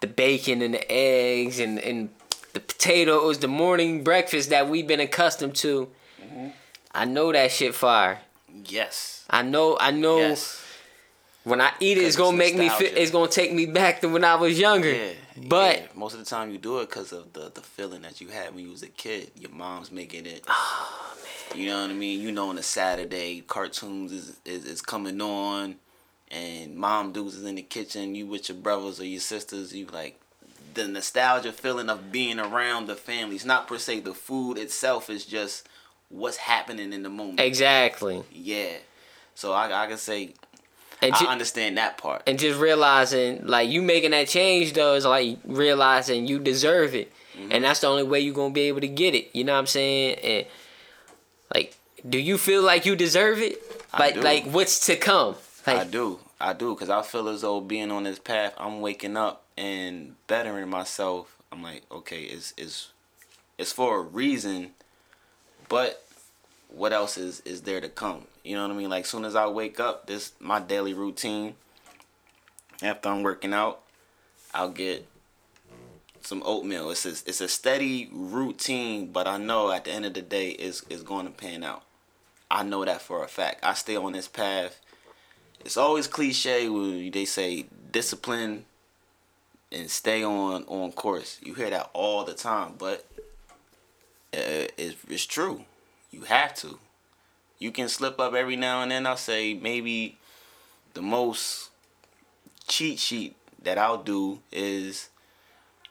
[0.00, 2.08] the bacon and the eggs and, and
[2.52, 5.88] the potatoes, the morning breakfast that we've been accustomed to.
[6.22, 6.48] Mm-hmm.
[6.94, 8.20] I know that shit fire.
[8.64, 9.24] Yes.
[9.28, 10.62] I know I know Yes.
[11.44, 14.00] when I eat it it's gonna it's make me feel it's gonna take me back
[14.00, 14.90] to when I was younger.
[14.92, 15.12] Yeah.
[15.36, 15.86] But yeah.
[15.94, 18.54] most of the time you do it because of the, the feeling that you had
[18.54, 19.30] when you was a kid.
[19.38, 20.44] Your mom's making it.
[20.48, 21.16] Oh,
[21.52, 21.60] man.
[21.60, 22.20] You know what I mean?
[22.20, 25.76] You know on a Saturday, cartoons is, is, is coming on
[26.30, 29.86] and mom dudes is in the kitchen, you with your brothers or your sisters, you
[29.86, 30.20] like
[30.74, 33.36] the nostalgia feeling of being around the family.
[33.36, 35.68] It's not per se the food itself, it's just
[36.08, 37.40] what's happening in the moment.
[37.40, 38.24] exactly.
[38.32, 38.76] Yeah.
[39.34, 40.34] So I, I can say
[41.02, 42.22] And I ju- understand that part.
[42.26, 47.12] and just realizing like you making that change though is like realizing you deserve it.
[47.36, 47.52] Mm-hmm.
[47.52, 49.30] And that's the only way you're gonna be able to get it.
[49.34, 50.18] You know what I'm saying?
[50.20, 50.46] And
[51.54, 51.76] like
[52.08, 53.60] do you feel like you deserve it?
[53.98, 55.36] Like like what's to come?
[55.66, 56.20] Like I do.
[56.40, 60.16] I do because I feel as though being on this path, I'm waking up and
[60.26, 61.36] bettering myself.
[61.50, 62.92] I'm like, okay, it's it's
[63.58, 64.72] it's for a reason,
[65.68, 66.04] but
[66.68, 68.26] what else is is there to come?
[68.46, 68.90] You know what I mean?
[68.90, 71.54] Like soon as I wake up, this my daily routine.
[72.82, 73.80] After I'm working out,
[74.52, 75.08] I'll get
[76.20, 76.90] some oatmeal.
[76.90, 80.50] It's a, it's a steady routine, but I know at the end of the day,
[80.50, 81.82] it's it's going to pan out.
[82.50, 83.64] I know that for a fact.
[83.64, 84.80] I stay on this path
[85.66, 88.64] it's always cliche when they say discipline
[89.72, 91.40] and stay on on course.
[91.42, 93.04] You hear that all the time, but
[94.32, 95.64] uh, is is true.
[96.12, 96.78] You have to.
[97.58, 99.06] You can slip up every now and then.
[99.06, 100.18] I'll say maybe
[100.94, 101.70] the most
[102.68, 105.08] cheat sheet that I'll do is,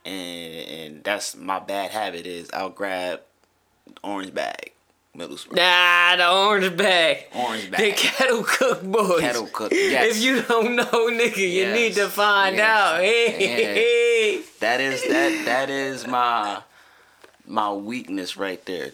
[0.05, 3.22] and and that's my bad habit is I'll grab
[4.03, 4.72] orange bag,
[5.16, 5.55] middle school.
[5.55, 7.26] Nah, the orange bag.
[7.36, 7.80] Orange bag.
[7.80, 9.20] The kettle cook boys.
[9.22, 10.18] Kettle cook, yes.
[10.18, 12.99] If you don't know, nigga, you Yes, need to find yes, out.
[12.99, 13.74] Hey, yeah.
[13.74, 14.41] hey.
[14.59, 16.61] That is that that is my
[17.47, 18.91] my weakness right there.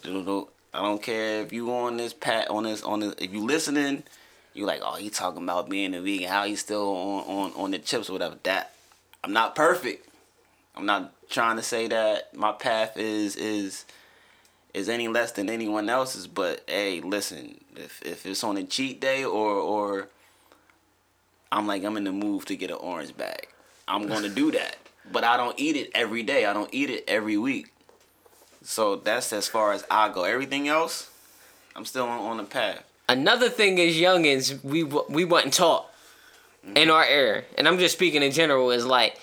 [0.73, 4.03] I don't care if you on this pat on this on this if you listening,
[4.53, 7.71] you like, oh he talking about being a vegan, how he still on, on, on
[7.71, 8.37] the chips or whatever.
[8.43, 8.73] That
[9.23, 10.07] I'm not perfect.
[10.75, 13.85] I'm not trying to say that my path is is
[14.73, 19.01] is any less than anyone else's, but hey, listen, if if it's on a cheat
[19.01, 20.07] day or or
[21.51, 23.49] I'm like I'm in the mood to get an orange bag,
[23.87, 24.77] I'm gonna do that.
[25.11, 26.45] But I don't eat it every day.
[26.45, 27.73] I don't eat it every week.
[28.63, 30.23] So that's as far as I go.
[30.23, 31.09] Everything else,
[31.75, 32.83] I'm still on, on the path.
[33.09, 35.91] Another thing is youngins, we we wasn't taught
[36.65, 36.77] mm-hmm.
[36.77, 39.19] in our era, and I'm just speaking in general, is like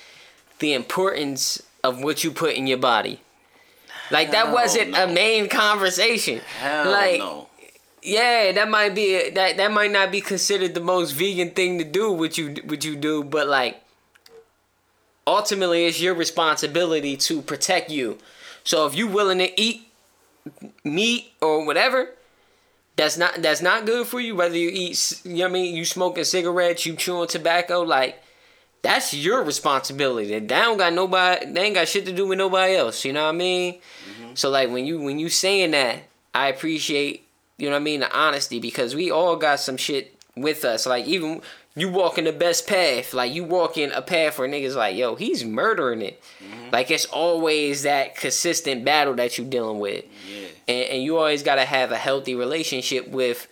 [0.58, 3.20] the importance of what you put in your body.
[4.10, 6.40] Like that wasn't a main conversation.
[6.60, 7.48] Hell like no.
[8.02, 11.84] yeah, that might be that that might not be considered the most vegan thing to
[11.84, 13.82] do what you what you do, but like
[15.26, 18.18] ultimately it's your responsibility to protect you.
[18.68, 19.88] So if you willing to eat
[20.84, 22.10] meat or whatever,
[22.96, 24.36] that's not that's not good for you.
[24.36, 28.22] Whether you eat, you know what I mean, you smoking cigarettes, you chewing tobacco, like
[28.82, 30.38] that's your responsibility.
[30.38, 31.50] They don't got nobody.
[31.50, 33.06] They ain't got shit to do with nobody else.
[33.06, 33.72] You know what I mean?
[33.72, 34.34] Mm-hmm.
[34.34, 36.02] So like when you when you saying that,
[36.34, 40.14] I appreciate you know what I mean the honesty because we all got some shit
[40.36, 40.84] with us.
[40.84, 41.40] Like even
[41.78, 45.44] you walking the best path, like you walking a path where niggas like yo he's
[45.44, 46.22] murdering it.
[46.72, 50.04] Like it's always that consistent battle that you dealing with.
[50.28, 50.48] Yeah.
[50.66, 53.48] and, and you always got to have a healthy relationship with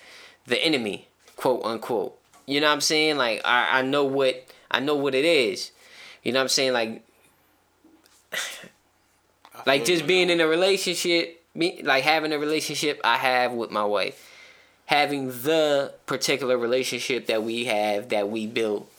[0.46, 2.18] the enemy quote unquote.
[2.46, 3.16] You know what i'm saying?
[3.16, 5.70] Like i, I know what i know what it is.
[6.22, 6.72] You know what i'm saying?
[6.72, 7.02] Like
[9.66, 13.84] like just being in a relationship me like having a relationship i have with my
[13.84, 14.25] wife
[14.86, 18.90] having the particular relationship that we have that we built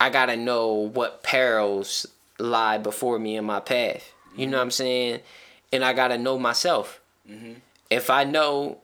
[0.00, 2.06] i gotta know what perils
[2.42, 4.12] lie before me in my path.
[4.36, 5.20] You know what i'm saying?
[5.72, 7.00] And i gotta know myself.
[7.30, 7.54] Mm-hmm.
[7.90, 8.78] If i know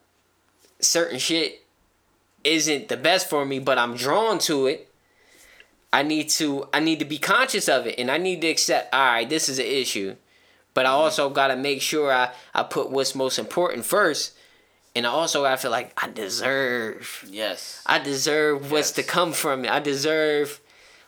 [0.80, 1.64] certain shit
[2.45, 4.89] isn't the best for me but i'm drawn to it
[5.93, 7.99] i need to i need to be conscious of it.
[7.99, 10.16] And i need to accept all right this is an issue.
[10.74, 10.99] But i mm-hmm.
[10.99, 14.34] also gotta make sure i i put what's most important first
[14.99, 17.82] and also gotta feel like i deserve Yes.
[17.86, 19.70] I deserve what's to come from it.
[19.70, 20.61] I deserve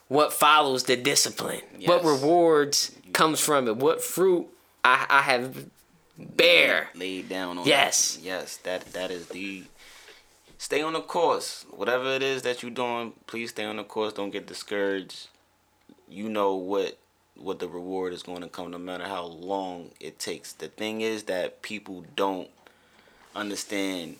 [0.08, 1.62] what follows the discipline.
[1.84, 3.76] What rewards comes from it.
[3.76, 4.46] What fruit
[4.84, 5.66] I, I have
[6.16, 6.88] bear.
[6.94, 8.16] Laid down on Yes.
[8.16, 8.22] that.
[8.22, 8.56] Yes.
[8.58, 9.64] That that is the
[10.58, 11.66] stay on the course.
[11.70, 14.12] Whatever it is that you're doing, please stay on the course.
[14.12, 15.28] Don't get discouraged.
[16.08, 16.96] You know what
[17.36, 20.52] what the reward is going to come no matter how long it takes.
[20.52, 22.48] The thing is that people don't
[23.34, 24.16] understand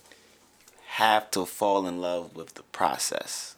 [0.87, 3.55] have to fall in love with the process.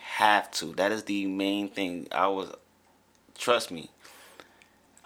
[0.00, 0.66] Have to.
[0.74, 2.06] That is the main thing.
[2.12, 2.52] I was
[3.36, 3.90] trust me.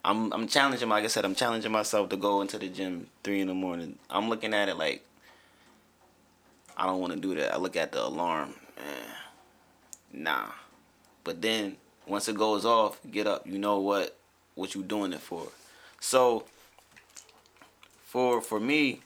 [0.04, 3.40] I'm I'm challenging like I said, I'm challenging myself to go into the gym three
[3.40, 3.98] in the morning.
[4.10, 5.04] I'm looking at it like
[6.76, 7.54] I don't want to do that.
[7.54, 8.54] I look at the alarm.
[8.76, 9.12] Eh,
[10.12, 10.46] nah.
[11.24, 13.46] But then once it goes off, get up.
[13.46, 14.16] You know what
[14.54, 15.48] what you doing it for.
[16.00, 16.44] So
[18.04, 19.00] for for me,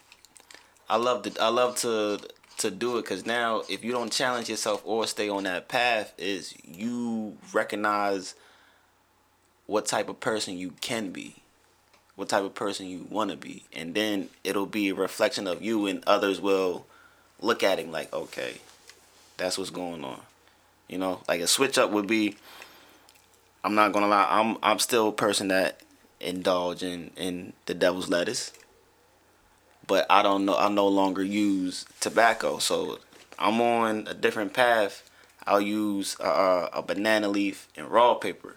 [0.89, 2.20] I love to I love to
[2.59, 6.12] to do it because now if you don't challenge yourself or stay on that path,
[6.18, 8.35] is you recognize
[9.66, 11.37] what type of person you can be,
[12.14, 15.62] what type of person you want to be, and then it'll be a reflection of
[15.62, 16.87] you, and others will
[17.41, 18.59] look at it like, okay,
[19.37, 20.20] that's what's going on.
[20.89, 22.37] You know, like a switch up would be.
[23.64, 24.26] I'm not gonna lie.
[24.28, 25.80] I'm I'm still a person that
[26.20, 28.53] indulge in in the devil's lettuce
[29.87, 30.57] but I don't know.
[30.57, 32.99] I no longer use tobacco, so
[33.39, 35.09] I'm on a different path.
[35.47, 38.57] I'll use uh, a banana leaf and raw paper.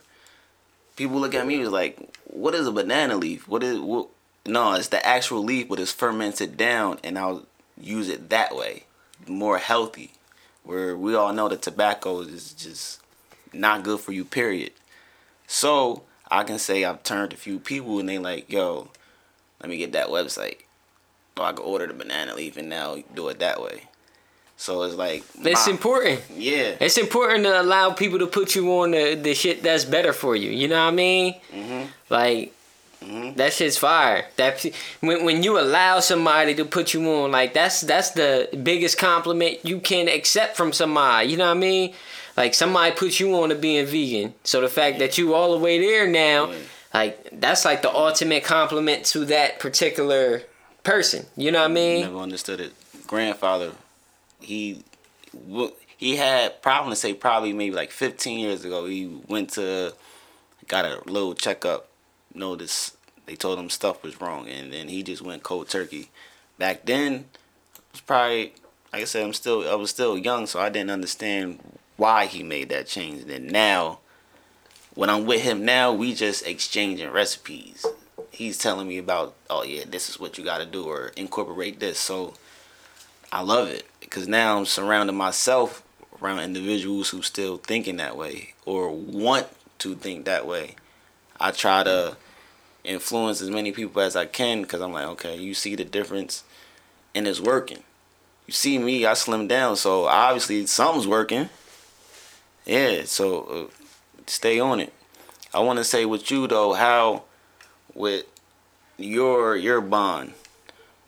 [0.96, 3.48] People look at me like, "What is a banana leaf?
[3.48, 4.08] What is what?"
[4.46, 7.46] No, it's the actual leaf, but it's fermented down, and I'll
[7.80, 8.84] use it that way,
[9.28, 10.12] more healthy.
[10.64, 13.02] Where we all know that tobacco is just
[13.52, 14.24] not good for you.
[14.24, 14.72] Period.
[15.48, 18.90] So I can say I've turned a few people, and they like, "Yo,
[19.60, 20.65] let me get that website."
[21.38, 23.84] Or I could order the banana leaf and now do it that way.
[24.58, 26.22] So it's like It's my- important.
[26.34, 26.76] Yeah.
[26.80, 30.36] It's important to allow people to put you on the, the shit that's better for
[30.36, 30.50] you.
[30.50, 31.36] You know what I mean?
[31.54, 31.84] Mm-hmm.
[32.10, 32.52] Like,
[33.04, 33.36] Mhm.
[33.36, 34.26] That shit's fire.
[34.38, 34.66] That
[35.02, 39.60] when when you allow somebody to put you on, like that's that's the biggest compliment
[39.64, 41.28] you can accept from somebody.
[41.30, 41.94] You know what I mean?
[42.36, 44.34] Like somebody puts you on to being vegan.
[44.44, 46.56] So the fact that you all the way there now, Yeah.
[46.96, 50.42] like that's like the ultimate compliment to that particular
[50.86, 51.26] person.
[51.36, 52.02] You know what I mean?
[52.02, 52.74] Never understood it.
[53.06, 53.74] Grandfather,
[54.40, 54.84] he
[55.98, 58.86] he had probably to say probably maybe like 15 years ago.
[58.86, 59.94] He went to
[60.70, 61.90] got a little checkup.
[62.34, 66.10] Noticed they told him stuff was wrong, and then he just went cold turkey.
[66.58, 68.54] Back then, it was probably
[68.92, 71.60] like I said, I'm still I was still young, so I didn't understand
[71.98, 73.22] why he made that change.
[73.22, 74.00] And then now,
[74.96, 77.86] when I'm with him now, we just exchanging recipes.
[78.36, 81.80] He's telling me about, oh yeah, this is what you got to do, or incorporate
[81.80, 81.98] this.
[81.98, 82.34] So
[83.32, 85.82] I love it because now I'm surrounding myself
[86.22, 89.48] around individuals who still thinking that way or want
[89.80, 90.76] to think that way.
[91.40, 92.18] I try to
[92.84, 96.44] influence as many people as I can because I'm like, okay, you see the difference,
[97.14, 97.84] and it's working.
[98.48, 101.50] You see me, I slimmed down, so obviously something's working.
[102.66, 103.84] Yeah, so uh,
[104.28, 104.92] stay on it.
[105.54, 107.24] I want to say with you though, how
[107.96, 108.26] with
[108.98, 110.34] your your bond,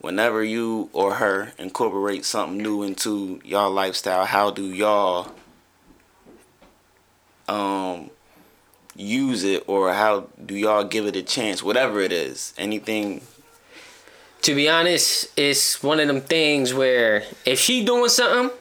[0.00, 5.30] whenever you or her incorporate something new into y'all lifestyle, how do y'all
[7.46, 8.10] um
[8.96, 11.62] use it or how do y'all give it a chance?
[11.62, 13.20] Whatever it is, anything.
[14.42, 18.56] To be honest, it's one of them things where if she doing something,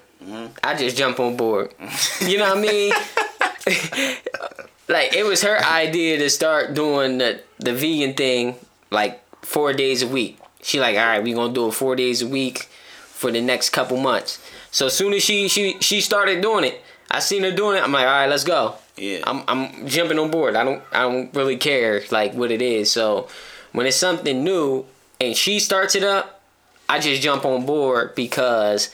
[0.64, 1.74] I just jump on board.
[2.20, 2.94] You know what I mean?
[4.88, 8.56] like it was her idea to start doing the the vegan thing
[8.92, 10.40] like four days a week.
[10.62, 12.64] She like, all right, we gonna do it four days a week
[13.06, 14.40] for the next couple months.
[14.72, 17.84] So as soon as she she she started doing it, I seen her doing it.
[17.84, 18.76] I'm like, all right, let's go.
[18.98, 19.20] Yeah.
[19.26, 20.56] I'm I'm jumping on board.
[20.56, 22.92] I don't I don't really care like what it is.
[22.92, 23.28] So
[23.72, 24.86] when it's something new
[25.22, 26.42] and she starts it up,
[26.90, 28.94] I just jump on board because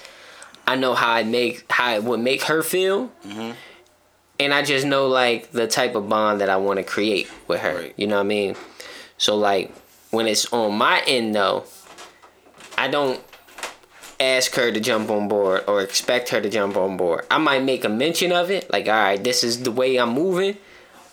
[0.68, 3.12] I know how it make how it would make her feel.
[3.26, 3.56] Mhm.
[4.40, 7.62] And I just know like the type of bond that I want to create with
[7.62, 7.76] her.
[7.76, 7.94] Right.
[7.98, 8.56] You know what I mean?
[9.18, 9.74] So like
[10.12, 11.66] when it's on my end though,
[12.78, 13.22] I don't
[14.20, 17.26] ask her to jump on board or expect her to jump on board.
[17.30, 20.14] I might make a mention of it, like, all right, this is the way I'm
[20.14, 20.58] moving,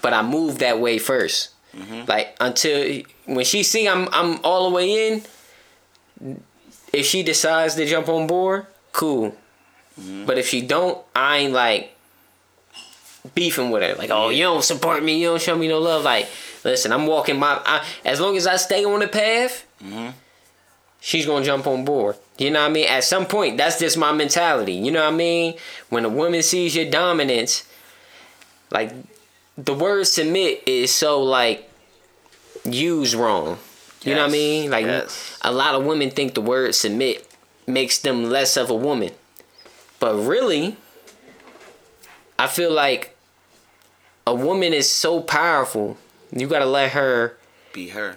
[0.01, 2.03] but I move that way 1st mm-hmm.
[2.09, 5.23] Like until when she see I'm I'm all the way
[6.23, 6.37] in,
[6.93, 9.37] if she decides to jump on board, cool.
[10.01, 10.27] Mm-hmm.
[10.27, 11.95] But if she don't, I ain't like
[13.35, 13.95] beefing with her.
[13.95, 16.05] Like, oh, you don't support me, you don't show me no love.
[16.05, 16.29] Like,
[16.65, 17.61] listen, I'm walking my.
[17.65, 20.11] I, as long as I stay on the path, mm-hmm.
[21.01, 22.17] she's gonna jump on board.
[22.39, 22.89] You know what I mean?
[22.89, 24.73] At some point, that's just my mentality.
[24.73, 25.55] You know what I mean?
[25.89, 27.65] When a woman sees your dominance,
[28.71, 28.93] like
[29.57, 31.71] the word submit is so like
[32.65, 33.59] used wrong.
[34.03, 34.71] You know what I mean?
[34.71, 35.39] Like yes.
[35.43, 37.27] a lot of women think the word submit
[37.67, 39.11] makes them less of a woman.
[39.99, 40.77] But really,
[42.41, 43.15] I feel like
[44.27, 45.99] a woman is so powerful.
[46.33, 47.37] You gotta let her
[47.75, 48.17] Be her.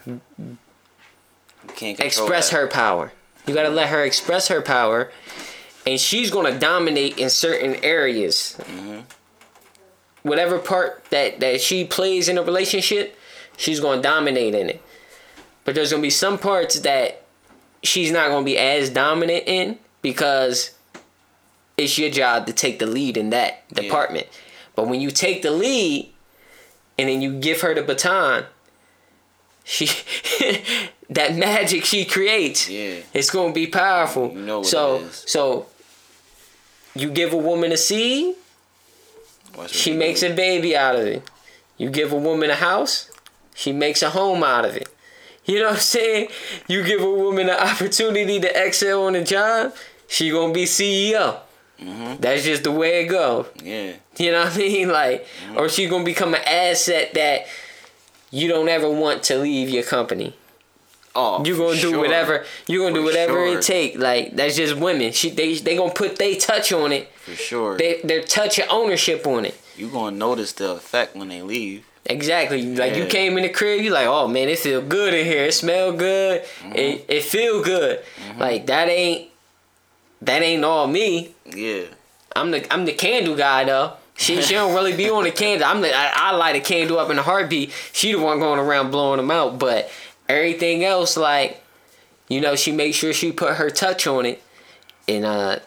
[1.76, 2.56] Can't express that.
[2.56, 3.12] her power.
[3.46, 5.12] You gotta let her express her power,
[5.86, 8.56] and she's gonna dominate in certain areas.
[8.62, 9.00] Mm-hmm.
[10.22, 13.18] Whatever part that that she plays in a relationship,
[13.58, 14.82] she's gonna dominate in it.
[15.66, 17.24] But there's gonna be some parts that
[17.84, 20.73] she's not gonna be as dominant in because
[21.78, 24.28] it's your job to take the lead in that department.
[24.76, 26.12] But when you take the lead
[26.98, 28.46] and then you give her the baton,
[29.64, 29.86] she
[31.10, 32.96] that magic she creates, Yeah.
[33.14, 34.32] it's gonna be powerful.
[34.34, 35.68] You know so so
[36.96, 38.36] you give a woman a seed,
[39.68, 40.32] she makes do.
[40.32, 41.24] a baby out of it.
[41.78, 43.10] You give a woman a house,
[43.56, 44.88] she makes a home out of it.
[45.46, 46.30] You know what I'm saying?
[46.68, 49.74] You give a woman an opportunity to excel on a job,
[50.08, 51.40] she gonna be CEO.
[51.84, 52.22] Mm-hmm.
[52.22, 53.48] That's just the way it go.
[53.64, 53.94] Yeah.
[54.18, 54.90] You know what I mean?
[54.90, 55.26] Like,
[55.56, 57.46] or she gonna become an asset that
[58.32, 60.36] you don't ever want to leave your company.
[61.16, 62.00] Oh, You for gonna do sure.
[62.00, 63.60] whatever you gonna do whatever sure.
[63.60, 64.00] it take.
[64.00, 65.12] Like that's just women.
[65.12, 67.12] She they they gonna put they touch on it.
[67.18, 67.78] For sure.
[67.78, 69.56] They their touch of ownership on it.
[69.78, 71.86] you gonna notice the effect when they leave.
[72.06, 72.76] Exactly.
[72.76, 75.46] Like you came in the crib, you like, oh man, it feel good in here.
[75.46, 76.42] It smell good.
[76.42, 76.72] Mm-hmm.
[76.76, 78.04] It it feel good.
[78.40, 79.30] Like that ain't
[80.26, 81.34] that ain't all me.
[81.46, 81.86] Yeah.
[82.36, 83.94] I'm the I'm the candle guy though.
[84.16, 85.68] She she don't really be on the candle.
[85.68, 87.72] I'm the I, I light a candle up in a heartbeat.
[87.92, 89.60] She the one going around blowing them out.
[89.60, 89.92] But
[90.30, 91.64] everything else, like,
[92.28, 94.42] you know, she makes sure she put her touch on it,
[95.08, 95.60] and uh,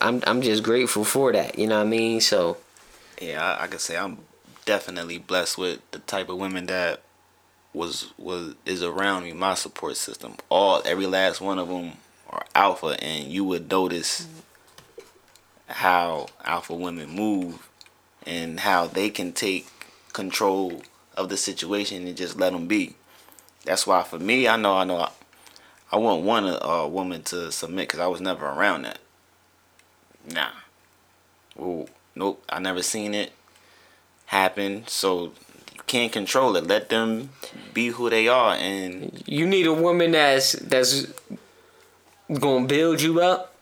[0.00, 1.58] I'm I'm just grateful for that.
[1.58, 2.20] You know what I mean?
[2.20, 2.58] So
[3.20, 4.18] Yeah, I, I could say I'm
[4.64, 7.02] definitely blessed with the type of women that
[7.72, 10.36] was was is around me, my support system.
[10.48, 11.92] All every last one of them
[12.30, 14.26] are alpha, and you would notice
[15.66, 17.68] how alpha women move
[18.26, 19.66] and how they can take
[20.12, 20.82] control
[21.16, 22.94] of the situation and just let them be.
[23.64, 25.10] That's why for me, I know I know I,
[25.92, 28.98] I wouldn't want a, a uh, woman to submit because I was never around that.
[30.32, 30.50] Nah.
[31.56, 32.42] Well, nope.
[32.48, 33.32] I never seen it
[34.26, 34.84] happen.
[34.86, 35.32] So
[35.74, 36.66] you can't control it.
[36.66, 37.30] Let them
[37.74, 41.06] be who they are, and You need a woman that's that's
[42.38, 43.54] gonna build you up,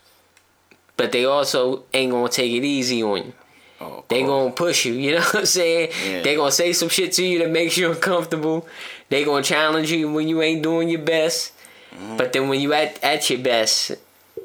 [0.97, 3.33] but they also ain't gonna take it easy on you.
[3.81, 5.91] oh, They gonna push you, you know what I'm saying?
[6.07, 6.23] Yeah.
[6.23, 8.67] They gonna say some shit to you that makes you uncomfortable.
[9.09, 11.53] They gonna challenge you when you ain't doing your best.
[11.95, 12.17] Mm-hmm.
[12.19, 13.93] But then when you at at your best,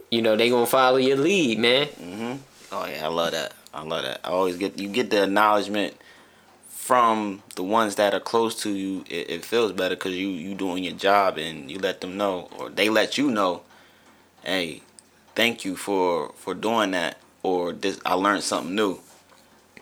[0.09, 1.87] you know, they gonna follow your lead, man.
[2.71, 3.53] Oh yeah, I love that.
[3.73, 4.21] I love that.
[4.23, 5.95] I always get you get the acknowledgement
[6.67, 9.03] from the ones that are close to you.
[9.09, 12.49] It, it feels better because you you doing your job and you let them know,
[12.57, 13.61] or they let you know.
[14.43, 14.81] Hey,
[15.35, 18.99] thank you for for doing that, or this I learned something new.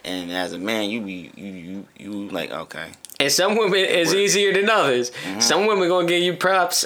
[0.04, 2.92] And as a man, you be you you you like okay.
[3.20, 5.12] And some women is easier than others.
[5.12, 5.40] Mm-hmm.
[5.40, 6.86] Some women gonna give you props,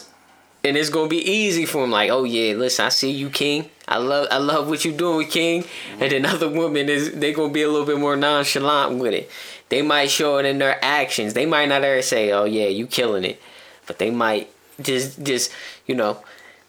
[0.64, 1.92] and it's gonna be easy for them.
[1.92, 3.70] Like, oh yeah, listen, I see you, King.
[3.88, 5.64] I love, I love what you're doing, with King.
[5.64, 6.04] Mm-hmm.
[6.04, 9.30] And then other women is they gonna be a little bit more nonchalant with it.
[9.70, 11.34] They might show it in their actions.
[11.34, 13.42] They might not ever say, oh yeah, you killing it,
[13.88, 14.50] but they might
[14.82, 15.52] just, just
[15.86, 16.24] you know.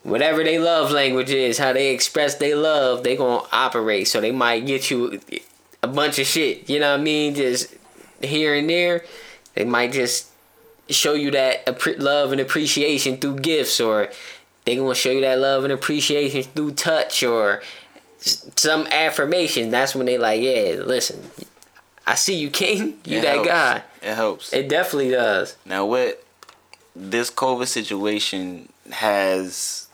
[0.06, 4.06] Whatever they love language is, how they express they love, they gonna operate.
[4.06, 5.20] So they might get you
[5.82, 6.70] a bunch of shit.
[6.70, 7.34] You know what I mean?
[7.34, 7.74] Just
[8.22, 9.04] here and there.
[9.54, 10.28] They might just
[10.88, 14.08] show you that love and appreciation through gifts, or
[14.64, 17.62] they gonna show you that love and appreciation through touch, or
[18.20, 19.70] some affirmation.
[19.70, 21.20] That's when they like, yeah, listen,
[22.06, 22.98] I see you, King.
[23.04, 23.48] You It that helps.
[23.48, 23.82] guy.
[24.02, 24.52] It helps.
[24.52, 25.56] It definitely does.
[25.64, 26.22] Now, what
[26.94, 29.85] this COVID situation has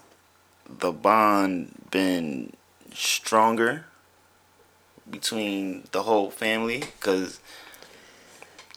[0.78, 2.52] the bond been
[2.94, 3.86] stronger
[5.10, 6.80] between the whole family?
[6.80, 7.40] Because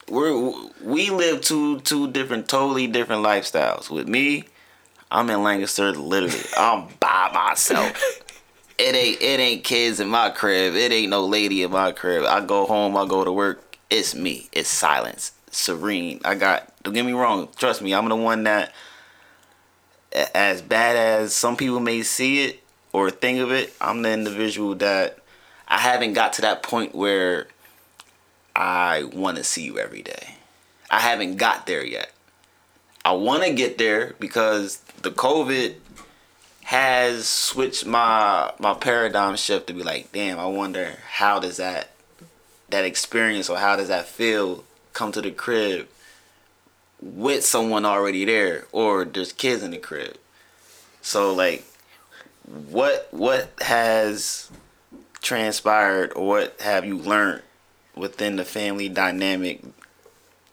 [0.09, 3.89] we're we live two two different, totally different lifestyles.
[3.89, 4.45] With me,
[5.11, 5.91] I'm in Lancaster.
[5.91, 8.21] Literally, I'm by myself.
[8.77, 10.75] It ain't it ain't kids in my crib.
[10.75, 12.25] It ain't no lady in my crib.
[12.25, 12.97] I go home.
[12.97, 13.77] I go to work.
[13.89, 14.49] It's me.
[14.51, 15.31] It's silence.
[15.49, 16.19] Serene.
[16.25, 16.71] I got.
[16.83, 17.47] Don't get me wrong.
[17.55, 17.93] Trust me.
[17.93, 18.73] I'm the one that,
[20.33, 22.59] as bad as some people may see it
[22.93, 25.19] or think of it, I'm the individual that
[25.67, 27.47] I haven't got to that point where
[28.55, 30.35] I want to see you every day.
[30.89, 32.11] I haven't got there yet.
[33.03, 35.75] I want to get there because the COVID
[36.63, 41.91] has switched my my paradigm shift to be like, damn, I wonder how does that
[42.69, 44.63] that experience or how does that feel
[44.93, 45.87] come to the crib
[47.05, 50.17] with someone already there or there's kids in the crib.
[51.01, 51.63] So like
[52.45, 54.49] what what has
[55.21, 57.43] transpired or what have you learned
[57.95, 59.61] within the family dynamic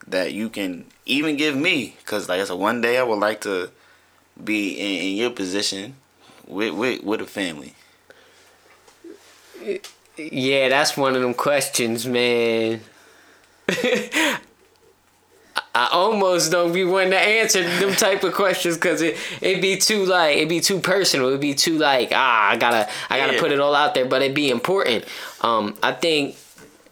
[0.06, 3.40] that you can even give me because like I said one day I would like
[3.42, 3.70] to
[4.42, 5.96] be in, in your position
[6.46, 7.74] with, with with a family
[10.16, 12.80] Yeah, that's one of them questions, man.
[15.74, 19.76] I- almost don't be wanting to answer them type of questions because it it be
[19.78, 21.30] too like it be too personal.
[21.30, 23.40] It be too like ah I gotta I gotta Yeah.
[23.40, 25.04] put it all out there, but it be important.
[25.40, 26.36] Um, I think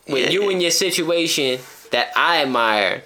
[0.08, 0.30] with Yeah.
[0.30, 1.60] you and your situation
[1.90, 3.02] that I admire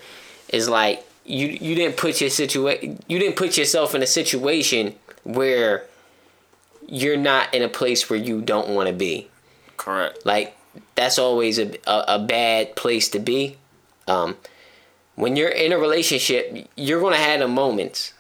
[0.49, 4.95] is like you you didn't put your situation you didn't put yourself in a situation
[5.25, 5.85] where
[6.87, 9.27] you're not in a place where you don't want to be.
[9.77, 10.57] correct Like
[10.95, 13.57] that's always a, a, a bad place to be.
[14.07, 14.37] Um,
[15.17, 18.13] when you're in a relationship, you're gonna have the moments.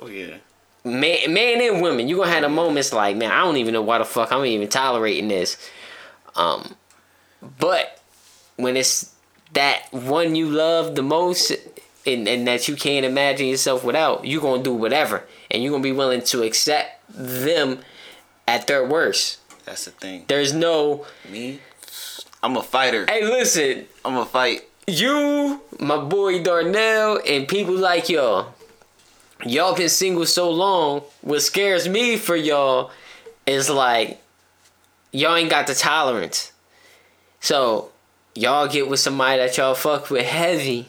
[0.00, 0.36] oh yeah.
[0.82, 3.82] Man, man and women, you're gonna have the moments like, man, I don't even know
[3.82, 5.58] why the fuck I'm even tolerating this.
[6.36, 6.74] Um,
[7.58, 8.00] but
[8.56, 9.14] when it's
[9.52, 11.52] that one you love the most
[12.06, 15.82] and, and that you can't imagine yourself without, you're gonna do whatever, and you're gonna
[15.82, 17.80] be willing to accept them
[18.48, 19.38] at their worst.
[19.66, 20.24] that's the thing.
[20.28, 21.60] There's no, me?
[22.42, 23.04] I'm a fighter.
[23.06, 28.54] Hey, listen, I'm a fight you, my boy Darnell, and people like y'all,
[29.44, 31.02] y'all been single so long.
[31.22, 32.90] What scares me for y'all
[33.46, 34.20] is like
[35.12, 36.52] y'all ain't got the tolerance.
[37.40, 37.90] So
[38.34, 40.88] y'all get with somebody that y'all fuck with heavy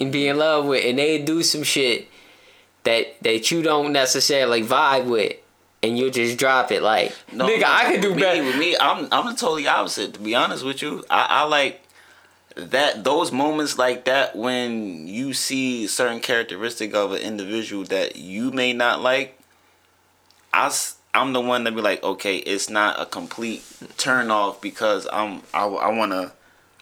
[0.00, 2.08] and be in love with, and they do some shit
[2.84, 5.36] that that you don't necessarily vibe with.
[5.80, 8.42] And you just drop it like, no, nigga, I could do me, better.
[8.42, 10.14] With me, I'm I'm the totally opposite.
[10.14, 11.80] To be honest with you, I, I like
[12.58, 18.50] that those moments like that when you see certain characteristic of an individual that you
[18.50, 19.38] may not like,
[20.52, 20.74] I
[21.14, 23.64] I'm the one that be like, okay, it's not a complete
[23.96, 26.32] turn off because I'm I, I wanna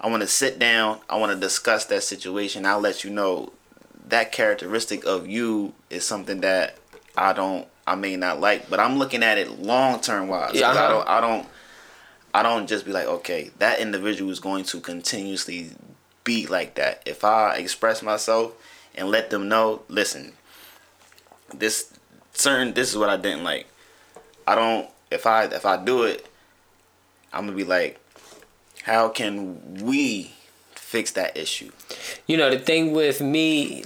[0.00, 2.64] I wanna sit down, I wanna discuss that situation.
[2.64, 3.52] I'll let you know
[4.08, 6.78] that characteristic of you is something that
[7.16, 10.54] I don't I may not like, but I'm looking at it long term wise.
[10.54, 10.88] Yeah, I uh-huh.
[10.88, 11.46] don't I don't
[12.36, 15.70] I don't just be like, okay, that individual is going to continuously
[16.22, 17.02] be like that.
[17.06, 18.52] If I express myself
[18.94, 20.34] and let them know, listen,
[21.54, 21.94] this
[22.34, 23.66] certain this is what I didn't like.
[24.46, 26.26] I don't if I if I do it,
[27.32, 27.98] I'm gonna be like,
[28.82, 30.32] how can we
[30.74, 31.70] fix that issue?
[32.26, 33.82] You know, the thing with me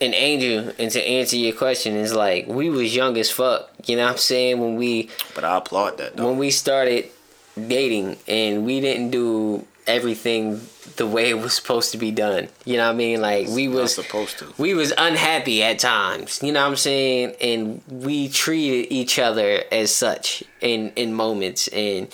[0.00, 3.68] and Angel, and to answer your question, is like we was young as fuck.
[3.84, 4.60] You know what I'm saying?
[4.60, 6.28] When we But I applaud that though.
[6.28, 7.10] when we started
[7.58, 10.60] dating and we didn't do everything
[10.96, 12.48] the way it was supposed to be done.
[12.64, 13.20] You know what I mean?
[13.20, 14.52] Like we Not was supposed to.
[14.58, 16.40] we was unhappy at times.
[16.42, 17.34] You know what I'm saying?
[17.40, 22.08] And we treated each other as such in in moments and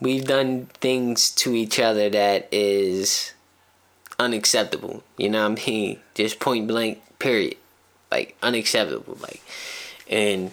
[0.00, 3.32] we've done things to each other that is
[4.18, 5.02] unacceptable.
[5.18, 6.00] You know what I mean?
[6.14, 7.56] Just point blank period.
[8.10, 9.42] Like unacceptable like
[10.08, 10.52] and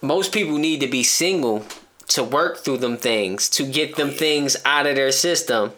[0.00, 1.64] most people need to be single
[2.08, 5.72] to work through them things, to get them things out of their system.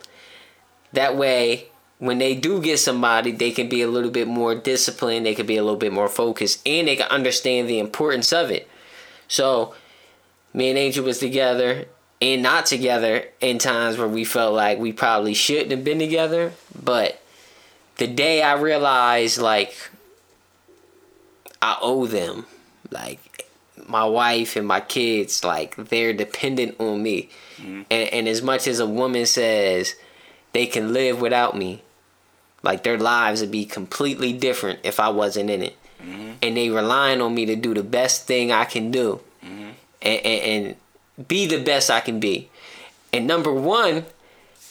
[0.92, 1.66] That way,
[1.98, 5.46] when they do get somebody, they can be a little bit more disciplined, they can
[5.46, 8.68] be a little bit more focused, and they can understand the importance of it.
[9.28, 9.74] So,
[10.52, 11.86] me and Angel was together
[12.20, 16.52] and not together in times where we felt like we probably shouldn't have been together.
[16.82, 17.20] But
[17.96, 19.74] the day I realized, like,
[21.60, 22.46] I owe them,
[22.90, 23.35] like,
[23.88, 27.30] my wife and my kids, like, they're dependent on me.
[27.56, 27.82] Mm-hmm.
[27.90, 29.94] And, and as much as a woman says
[30.52, 31.82] they can live without me,
[32.62, 35.76] like, their lives would be completely different if I wasn't in it.
[36.02, 36.32] Mm-hmm.
[36.42, 39.70] And they relying on me to do the best thing I can do mm-hmm.
[40.02, 42.50] and, and, and be the best I can be.
[43.12, 44.04] And number one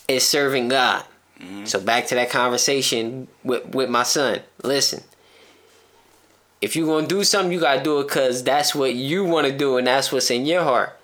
[0.07, 1.03] is serving God.
[1.65, 4.39] So back to that conversation with, with my son.
[4.63, 5.03] Listen,
[6.65, 9.55] if you're gonna do something, you gotta do it because that's what you want to
[9.55, 10.97] do and that's what's in your heart.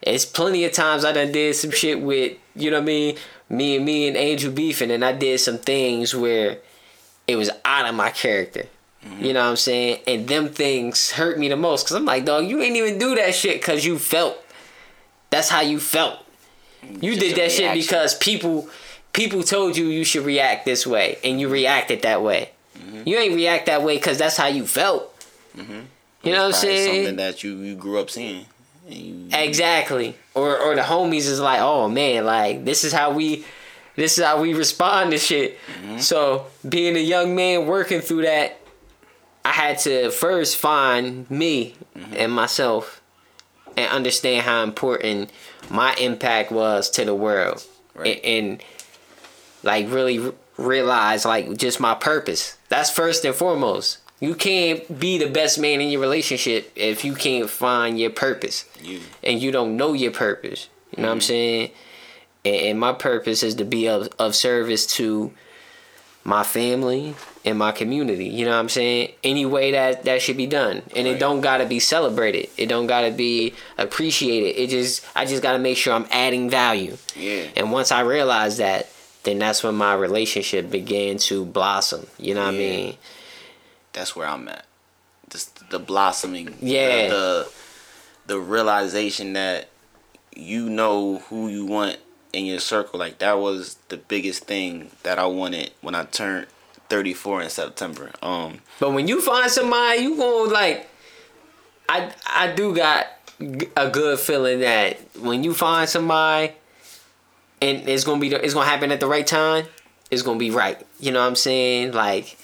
[0.00, 3.16] It's plenty of times I done did some shit with you know what I mean,
[3.48, 6.58] me and me and Angel beefing, and I did some things where
[7.26, 8.68] it was out of my character.
[9.04, 9.24] Mm-hmm.
[9.24, 9.98] You know what I'm saying?
[10.06, 13.16] And them things hurt me the most because I'm like, dog, you ain't even do
[13.16, 14.38] that shit because you felt.
[15.30, 16.20] That's how you felt.
[16.84, 18.68] Mm, you Just did that shit because people
[19.12, 22.50] people told you you should react this way, and you reacted that way.
[22.94, 23.08] Mm-hmm.
[23.08, 25.14] You ain't react that way because that's how you felt.
[25.56, 25.80] Mm-hmm.
[26.22, 27.04] You know what I'm saying?
[27.04, 28.46] Something that you, you grew up seeing.
[28.88, 30.16] You, Exactly.
[30.34, 33.44] Or or the homies is like, oh man, like this is how we
[33.96, 35.58] this is how we respond to shit.
[35.82, 35.98] Mm-hmm.
[35.98, 38.58] So being a young man working through that,
[39.44, 41.74] I had to first find me
[42.12, 43.00] and myself
[43.76, 45.30] and understand how important
[45.70, 47.64] my impact was to the world.
[47.94, 48.20] Right.
[48.24, 48.62] And, and
[49.62, 52.56] like really realize like just my purpose.
[52.68, 53.98] That's first and foremost.
[54.20, 58.64] You can't be the best man in your relationship if you can't find your purpose
[58.80, 60.68] you and you don't know your purpose.
[60.96, 61.26] You know what I'm mm-hmm.
[61.26, 61.70] saying?
[62.44, 65.32] And, and my purpose is to be of, of service to
[66.24, 68.26] my family and my community.
[68.26, 69.12] You know what I'm saying?
[69.22, 72.48] Any way that that should be done, and it don't gotta be celebrated.
[72.56, 74.58] It don't gotta be appreciated.
[74.58, 76.96] It just I just gotta make sure I'm adding value.
[77.14, 77.44] Yeah.
[77.56, 78.88] And once I realize that,
[79.24, 82.06] then that's when my relationship began to blossom.
[82.18, 82.96] You know what I mean?
[83.92, 84.66] that's where I'm at.
[85.30, 86.54] Just the blossoming.
[86.60, 87.08] Yeah.
[87.08, 87.52] The, the
[88.26, 89.68] the realization that
[90.34, 91.98] you know who you want
[92.32, 92.98] in your circle.
[92.98, 96.46] Like that was the biggest thing that I wanted when I turned
[96.88, 98.10] 34 in September.
[98.22, 100.88] Um But when you find somebody, you gonna like.
[101.88, 103.06] I I do got
[103.76, 106.52] a good feeling that when you find somebody,
[107.64, 109.66] and it's gonna be the, it's gonna happen at the right time.
[110.10, 110.80] It's gonna be right.
[111.00, 111.92] You know what I'm saying?
[111.92, 112.36] Like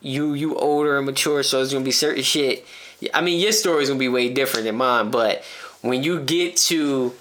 [0.00, 2.66] you you older and mature, so it's gonna be certain shit.
[3.12, 5.44] I mean, your story's gonna be way different than mine, but
[5.82, 7.12] when you get to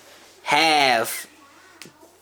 [0.44, 1.28] have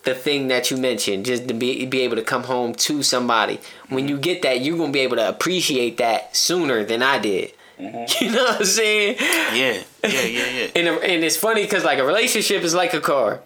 [0.04, 3.60] the thing that you mentioned, just to be be able to come home to somebody.
[3.90, 7.54] When you get that, you're gonna be able to appreciate that sooner than I did.
[7.80, 8.06] Mm-hmm.
[8.26, 9.16] You know what I'm saying?
[9.20, 10.68] yeah, yeah, yeah, yeah.
[10.76, 13.42] And and it's funny because like a relationship is like a car.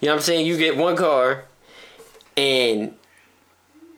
[0.00, 0.46] You know what I'm saying?
[0.46, 1.44] You get one car,
[2.36, 2.94] and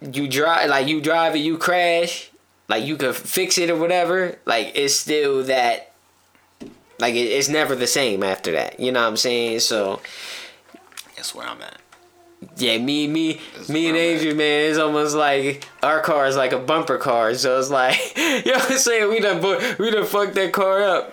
[0.00, 2.30] you drive like you drive it, you crash,
[2.68, 4.38] like you could fix it or whatever.
[4.44, 5.92] Like it's still that.
[7.00, 8.80] Like it, it's never the same after that.
[8.80, 9.60] You know what I'm saying?
[9.60, 10.00] So
[11.16, 11.80] That's where I'm at.
[12.56, 16.52] Yeah, me, me, That's me and Adrian, man, it's almost like our car is like
[16.52, 17.34] a bumper car.
[17.34, 19.08] So it's like, you know what I'm saying?
[19.08, 19.40] We done,
[19.78, 21.12] we done fucked that car up.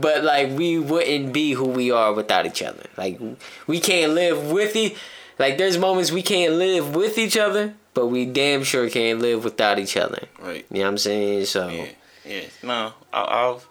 [0.00, 2.86] But like, we wouldn't be who we are without each other.
[2.96, 3.20] Like,
[3.66, 4.96] we can't live with e.
[5.38, 9.44] Like, there's moments we can't live with each other, but we damn sure can't live
[9.44, 10.26] without each other.
[10.40, 10.66] Right.
[10.70, 11.46] You know what I'm saying?
[11.46, 11.86] So, Yeah.
[12.24, 12.42] Yeah.
[12.62, 13.62] No, I'll.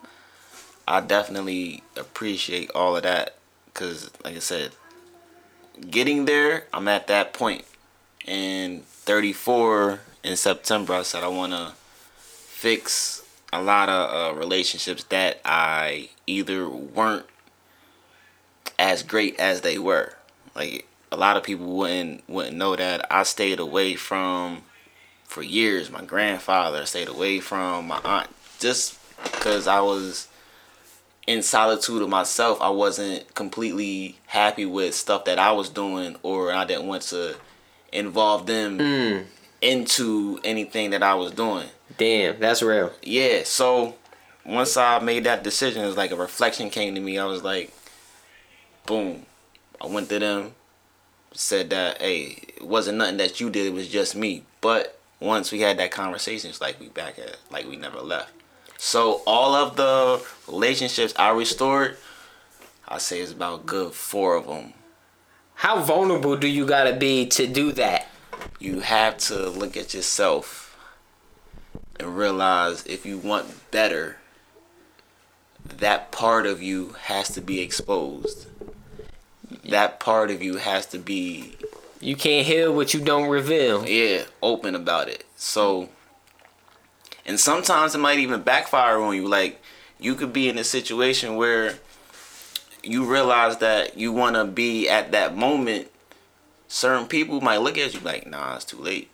[0.88, 3.36] I definitely appreciate all of that
[3.67, 4.71] because, like I said,
[5.89, 7.63] getting there, I'm at that point.
[8.28, 11.71] And 34 in September, I said I want to
[12.21, 13.22] fix
[13.54, 17.26] a lot of uh, relationships that I either weren't
[18.80, 20.16] as great as they were.
[20.56, 24.64] Like a lot of people wouldn't wouldn't know that I stayed away from
[25.24, 25.91] for years.
[25.91, 28.30] My grandfather stayed away from my aunt
[28.60, 30.28] just because I was
[31.28, 32.60] in solitude of myself.
[32.60, 37.36] I wasn't completely happy with stuff that I was doing, or I didn't want to
[37.91, 39.26] involve them mm,
[39.62, 41.68] into anything that I was doing.
[41.97, 42.91] Damn, that's real.
[43.01, 43.95] Yeah, so
[44.45, 47.17] once I made that decision, it was like a reflection came to me.
[47.17, 47.71] I was like,
[48.85, 49.25] boom.
[49.81, 50.53] I went to them,
[51.33, 54.43] said that, hey, it wasn't nothing that you did, it was just me.
[54.61, 58.31] But once we had that conversation, it's like we back at like we never left.
[58.77, 61.97] So all of the relationships I restored,
[62.87, 64.73] I say it's about good four of them.
[65.55, 68.07] How vulnerable do you gotta be to do that?
[68.59, 70.62] You have to look at yourself
[71.99, 74.17] and realize if you want better,
[75.65, 78.47] that part of you has to be exposed.
[79.65, 81.55] That part of you has to be,
[82.01, 83.87] You can't heal what you don't reveal.
[83.87, 85.25] yeah, open about it.
[85.37, 85.89] So,
[87.25, 89.27] and sometimes it might even backfire on you.
[89.27, 89.61] Like,
[89.99, 91.75] you could be in a situation where
[92.83, 95.87] you realize that you want to be at that moment.
[96.67, 99.09] Certain people might look at you like, nah, it's too late.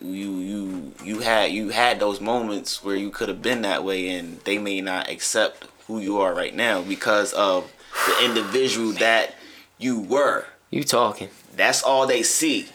[0.00, 4.08] You you you had you had those moments where you could have been that way,
[4.08, 7.70] and they may not accept who you are right now because of
[8.06, 9.34] the individual that
[9.78, 10.46] you were.
[10.70, 11.28] You talking.
[11.54, 12.68] That's all they see.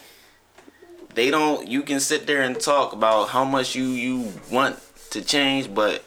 [1.16, 1.68] They don't.
[1.68, 6.06] You can sit there and talk about how much you you want to change, but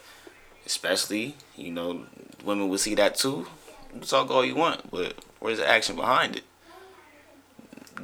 [0.64, 2.06] especially you know
[2.44, 3.46] women will see that too.
[3.94, 6.44] You talk all you want, but where's the action behind it?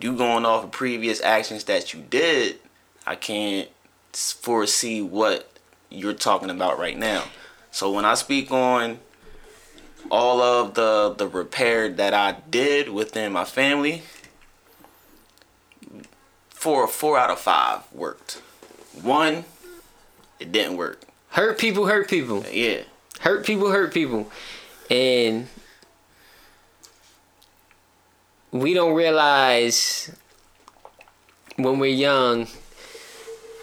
[0.01, 2.59] You going off of previous actions that you did,
[3.07, 3.69] I can't
[4.13, 5.51] foresee what
[5.91, 7.25] you're talking about right now.
[7.71, 8.99] So when I speak on
[10.11, 14.03] all of the the repair that I did within my family,
[16.49, 18.43] four four out of five worked.
[19.03, 19.45] One,
[20.41, 21.03] it didn't work.
[21.31, 22.39] Hurt people hurt people.
[22.39, 22.83] Uh, yeah,
[23.21, 24.31] Hurt people hurt people.
[24.91, 25.49] And
[28.53, 30.11] we don't realize
[31.57, 32.47] when we're young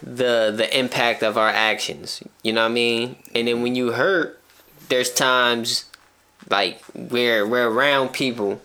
[0.03, 2.21] the the impact of our actions.
[2.43, 3.15] You know what I mean?
[3.33, 4.39] And then when you hurt,
[4.89, 5.85] there's times
[6.49, 8.61] like we're we're around people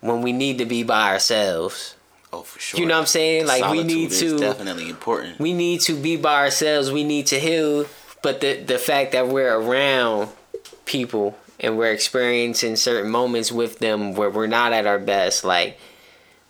[0.00, 1.96] when we need to be by ourselves.
[2.32, 2.80] oh for sure.
[2.80, 3.46] You know what I'm saying?
[3.46, 5.40] Like we need to definitely important.
[5.40, 6.90] we need to be by ourselves.
[6.92, 7.86] We need to heal.
[8.22, 10.28] But the the fact that we're around
[10.84, 15.78] people and we're experiencing certain moments with them where we're not at our best, like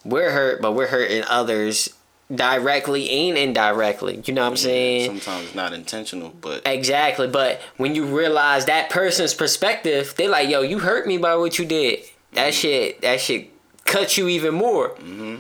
[0.05, 1.91] we're hurt, but we're hurting others
[2.35, 4.22] directly and indirectly.
[4.24, 5.07] You know what I'm saying?
[5.07, 7.26] Sometimes not intentional, but Exactly.
[7.26, 11.59] But when you realize that person's perspective, they're like, yo, you hurt me by what
[11.59, 12.01] you did.
[12.33, 12.61] That mm-hmm.
[12.61, 13.51] shit, that shit
[13.85, 14.91] cut you even more.
[14.91, 15.37] Mm-hmm.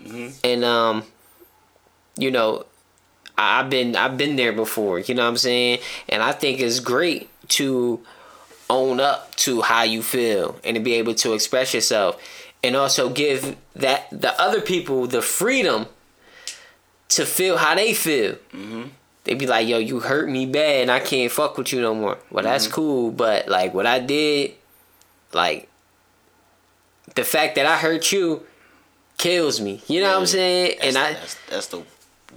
[0.00, 0.28] Mm-hmm.
[0.42, 1.04] And um,
[2.18, 2.66] you know,
[3.38, 4.98] I- I've been I've been there before.
[4.98, 5.78] You know what I'm saying?
[6.08, 8.00] And I think it's great to
[8.68, 12.20] own up to how you feel and to be able to express yourself,
[12.64, 15.86] and also give that the other people the freedom
[17.10, 18.32] to feel how they feel.
[18.52, 18.82] Mm-hmm.
[19.24, 21.94] They be like, "Yo, you hurt me bad, and I can't fuck with you no
[21.94, 22.74] more." Well, that's mm-hmm.
[22.74, 24.52] cool, but like what I did,
[25.32, 25.68] like
[27.14, 28.44] the fact that I hurt you
[29.18, 29.82] kills me.
[29.88, 30.78] You know what I'm saying?
[30.82, 31.78] And I that's, that's the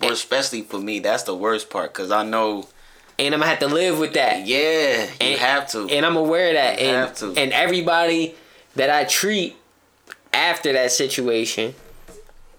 [0.01, 0.99] worst, especially for me.
[0.99, 2.67] That's the worst part because I know.
[3.19, 4.45] and I'm gonna have to live with that.
[4.45, 5.87] Yeah, you And- have to.
[5.89, 6.79] And I'm aware of that.
[6.79, 7.33] You and have to.
[7.35, 8.35] and everybody
[8.75, 9.55] that I treat
[10.31, 11.73] after that situation,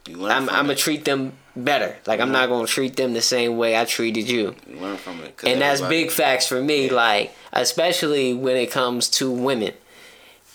[0.06, 1.32] I'm I'm gonna treat them
[1.64, 1.96] better.
[2.06, 4.54] Like I'm not gonna treat them the same way I treated you.
[4.66, 5.40] Learn from it.
[5.44, 9.74] And that's big facts for me, like especially when it comes to women.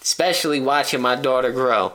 [0.01, 1.93] Especially watching my daughter grow.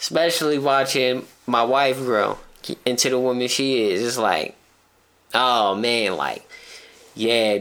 [0.00, 2.38] Especially watching my wife grow
[2.84, 4.02] into the woman she is.
[4.02, 4.56] It's like,
[5.34, 6.48] oh man, like,
[7.14, 7.58] yeah,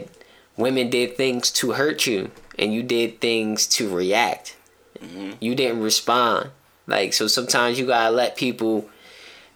[0.57, 4.55] women did things to hurt you and you did things to react.
[4.99, 5.31] Mm-hmm.
[5.39, 6.51] You didn't respond.
[6.87, 8.89] Like so sometimes you gotta let people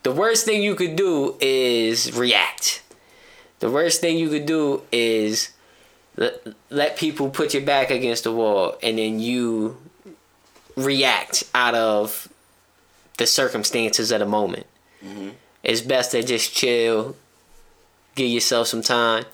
[0.06, 2.84] the worst thing you could do is react.
[3.58, 5.52] The worst thing you could do is
[6.16, 9.78] let, let people put your back against the wall and then you
[10.76, 12.30] react out of
[13.18, 14.68] the circumstances of the moment.
[15.04, 15.30] Mm-hmm.
[15.64, 17.16] It's best to just chill,
[18.14, 19.26] give yourself some time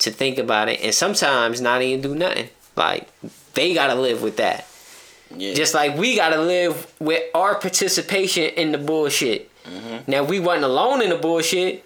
[0.00, 2.48] to think about it, and sometimes not even do nothing.
[2.74, 3.08] Like
[3.54, 4.66] they gotta live with that.
[5.36, 5.54] Yeah.
[5.54, 9.51] Just like we gotta live with our participation in the bullshit.
[9.64, 10.10] Mm-hmm.
[10.10, 11.84] Now we wasn't alone in the bullshit.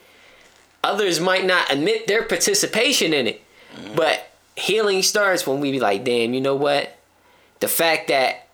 [0.85, 3.43] Others might not admit their participation in it.
[3.75, 3.97] Mm-hmm.
[3.97, 6.97] But healing starts when we be like, damn, you know what?
[7.61, 8.49] The fact that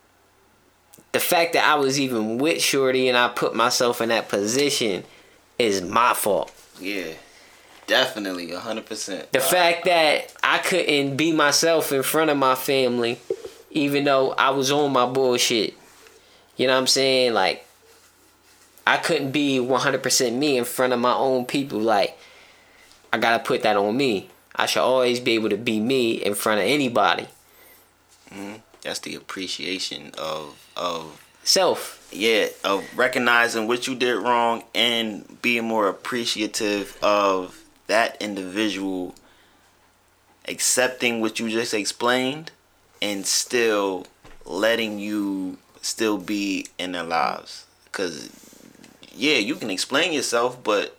[1.12, 5.05] the fact that I was even with Shorty and I put myself in that position
[5.59, 6.53] is my fault.
[6.81, 7.12] yeah.
[7.89, 9.33] Definitely, hundred percent.
[9.33, 13.18] The fact that I couldn't be myself in front of my family,
[13.73, 15.75] even though I was on my bullshit.
[16.57, 17.35] You know what I'm saying?
[17.35, 17.66] Like,
[18.87, 21.78] I couldn't be 100% me in front of my own people.
[21.78, 22.18] Like,
[23.12, 24.28] I gotta put that on me.
[24.57, 27.26] I should always be able to be me in front of anybody.
[28.30, 28.57] Mm-hmm.
[28.83, 32.09] That's the appreciation of of Self.
[32.12, 39.14] yeah of recognizing what you did wrong and being more appreciative of that individual
[40.49, 42.51] accepting what you just explained
[43.01, 44.07] and still
[44.45, 48.30] letting you still be in their lives because
[49.15, 50.97] yeah you can explain yourself but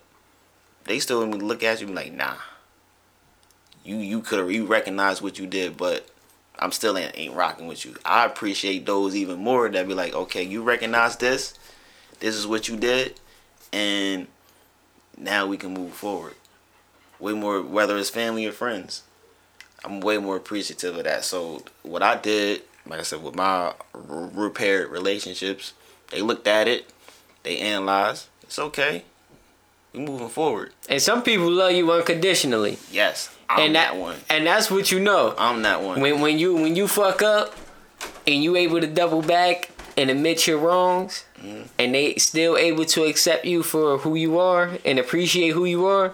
[0.84, 2.34] they still look at you like nah
[3.84, 6.08] you you could have you recognize what you did but
[6.58, 7.96] I'm still ain't, ain't rocking with you.
[8.04, 11.54] I appreciate those even more that be like, okay, you recognize this,
[12.20, 13.18] this is what you did,
[13.72, 14.28] and
[15.16, 16.34] now we can move forward.
[17.18, 19.02] Way more, whether it's family or friends,
[19.84, 21.24] I'm way more appreciative of that.
[21.24, 25.72] So what I did, like I said, with my repaired relationships,
[26.10, 26.88] they looked at it,
[27.44, 28.28] they analyze.
[28.42, 29.04] It's okay.
[29.92, 30.72] We moving forward.
[30.88, 32.78] And some people love you unconditionally.
[32.90, 34.16] Yes, I'm and that, one.
[34.28, 35.34] And that's what you know.
[35.38, 36.00] I'm that one.
[36.00, 37.54] when when you when you fuck up
[38.26, 41.62] and you able to double back and admit your wrongs Mm-hmm.
[41.78, 45.84] and they still able to accept you for who you are and appreciate who you
[45.84, 46.12] are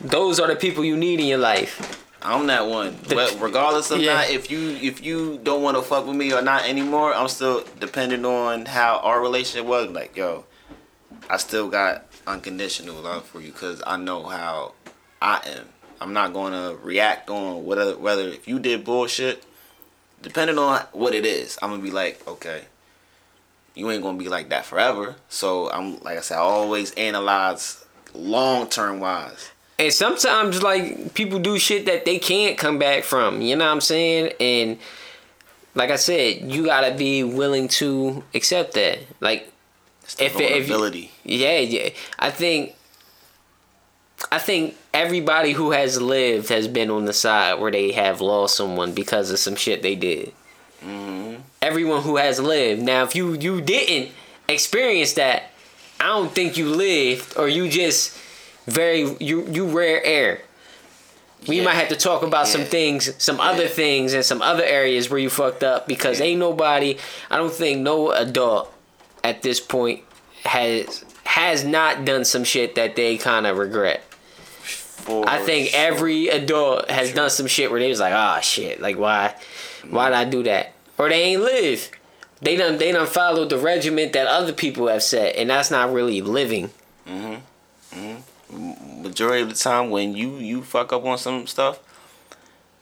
[0.00, 2.96] those are the people you need in your life I'm that one.
[3.08, 4.14] But regardless of Yeah.
[4.14, 7.28] not if you if you don't want to fuck with me or not anymore, I'm
[7.28, 9.90] still depending on how our relationship was.
[9.90, 10.44] Like yo,
[11.30, 14.72] I still got unconditional love for you because I know how
[15.22, 15.68] I am.
[16.00, 19.44] I'm not gonna react on whether whether if you did bullshit.
[20.22, 22.62] Depending on what it is, I'm gonna be like, okay,
[23.74, 25.14] you ain't gonna be like that forever.
[25.28, 29.50] So I'm like I said, I always analyze long term wise.
[29.78, 33.70] And sometimes like people do shit that they can't come back from you know what
[33.72, 34.78] i'm saying and
[35.74, 39.50] like i said you gotta be willing to accept that like
[40.18, 40.74] If if you-
[41.24, 41.90] Yeah, yeah.
[42.18, 42.74] I think
[44.32, 48.56] I think everybody who has lived has been on the side where they have lost
[48.56, 50.32] someone because of some shit they did.
[50.82, 51.40] Mm-hmm.
[51.60, 52.80] Everyone who has lived.
[52.82, 54.12] Now, if you you didn't
[54.48, 55.50] experience that,
[56.00, 58.16] I don't think you lived, or you just
[58.66, 60.40] very you you rare air.
[61.46, 61.64] We Yeah.
[61.64, 65.20] might have to talk about some things, some other things, and some other areas where
[65.20, 66.26] you fucked up because Yeah.
[66.26, 66.96] ain't nobody.
[67.30, 68.72] I don't think no adult
[69.22, 70.02] at this point
[70.44, 74.02] has has not done some shit that they kind of regret.
[74.62, 75.80] For I think sure.
[75.80, 77.16] every adult has Sure.
[77.16, 79.34] done some shit where they was like, ah, shit, like why,
[79.90, 80.72] why did I do that?
[80.98, 81.90] Or they ain't live.
[82.42, 85.92] They done they done followed the regiment that other people have set, and that's not
[85.92, 86.70] really living.
[88.56, 91.78] Majority of the time when you you fuck up on some stuff,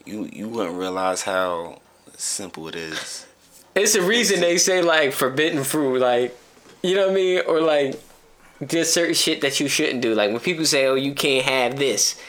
[0.05, 1.81] you you wouldn't realize how
[2.16, 3.27] simple it is.
[3.75, 6.37] It's a reason they say like forbidden fruit, like
[6.83, 8.01] you know what I mean, or like
[8.66, 10.14] just certain shit that you shouldn't do.
[10.14, 12.20] Like when people say, "Oh, you can't have this,"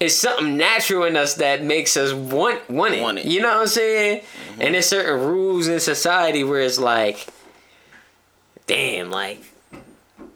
[0.00, 3.02] it's something natural in us that makes us want want it.
[3.02, 3.26] Want it.
[3.26, 4.20] You know what I'm saying?
[4.20, 4.62] Mm-hmm.
[4.62, 7.28] And there's certain rules in society where it's like,
[8.66, 9.42] damn, like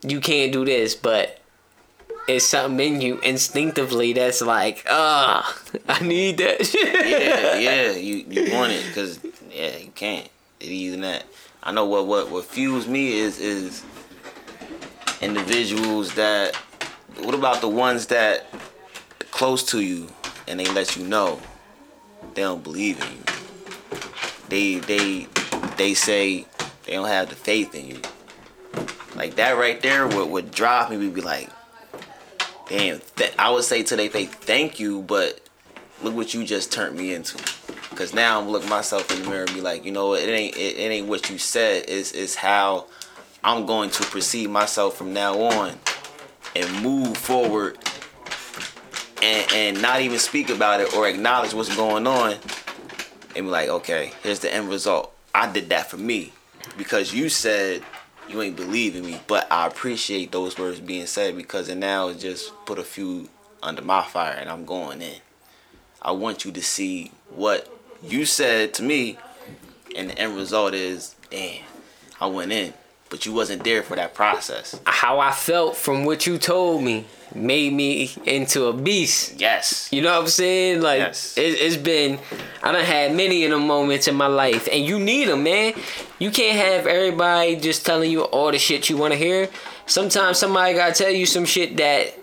[0.02, 1.39] you can't do this, but
[2.28, 5.58] it's something in you instinctively that's like, ah,
[5.88, 6.60] I need that.
[7.10, 10.28] Yeah, yeah, you you want it because yeah, you can't.
[10.60, 11.24] It either that.
[11.62, 13.84] I know what what what fuels me is is
[15.20, 16.54] individuals that.
[17.22, 18.46] What about the ones that
[19.30, 20.08] close to you
[20.46, 21.40] and they let you know
[22.34, 23.24] they don't believe in you.
[24.48, 25.26] They they
[25.76, 26.46] they say
[26.84, 28.00] they don't have the faith in you.
[29.14, 30.96] Like that right there would would drive me.
[30.96, 31.48] We'd be like,
[32.70, 33.00] damn.
[33.16, 35.40] Th- I would say to they thank you, but
[36.02, 37.36] look what you just turned me into.
[37.96, 40.22] Cause now I'm looking myself in the mirror and be like, you know what?
[40.22, 41.84] It ain't it, it ain't what you said.
[41.88, 42.86] It's it's how
[43.44, 45.74] I'm going to perceive myself from now on
[46.56, 47.76] and move forward
[49.22, 52.36] and and not even speak about it or acknowledge what's going on
[53.36, 55.12] and be like, okay, here's the end result.
[55.34, 56.32] I did that for me
[56.78, 57.82] because you said
[58.30, 62.18] you ain't believing me, but I appreciate those words being said because it now it
[62.18, 63.28] just put a few
[63.62, 65.16] under my fire and I'm going in.
[66.00, 67.70] I want you to see what
[68.02, 69.18] you said to me
[69.96, 71.64] and the end result is, damn,
[72.20, 72.72] I went in.
[73.10, 74.80] But you wasn't there for that process.
[74.86, 77.04] How I felt from what you told me
[77.34, 79.40] made me into a beast.
[79.40, 79.88] Yes.
[79.92, 80.80] You know what I'm saying?
[80.80, 81.36] Like Yes.
[81.36, 82.18] it, it's been,
[82.62, 85.74] I done had many of them moments in my life, and you need them, man.
[86.18, 89.48] You can't have everybody just telling you all the shit you want to hear.
[89.86, 92.14] Sometimes somebody gotta tell you some shit that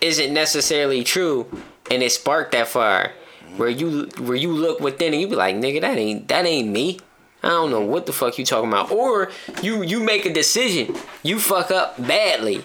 [0.00, 1.46] isn't necessarily true,
[1.90, 3.12] and it sparked that fire.
[3.56, 6.68] Where you where you look within and you be like, nigga, that ain't that ain't
[6.68, 7.00] me.
[7.46, 8.90] I don't know what the fuck you talking about.
[8.90, 9.30] Or
[9.62, 12.64] you you make a decision, you fuck up badly,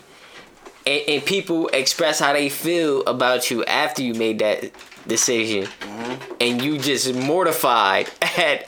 [0.85, 4.71] and, and people express how they feel about you after you made that
[5.07, 6.33] decision, mm-hmm.
[6.39, 8.67] and you just mortified at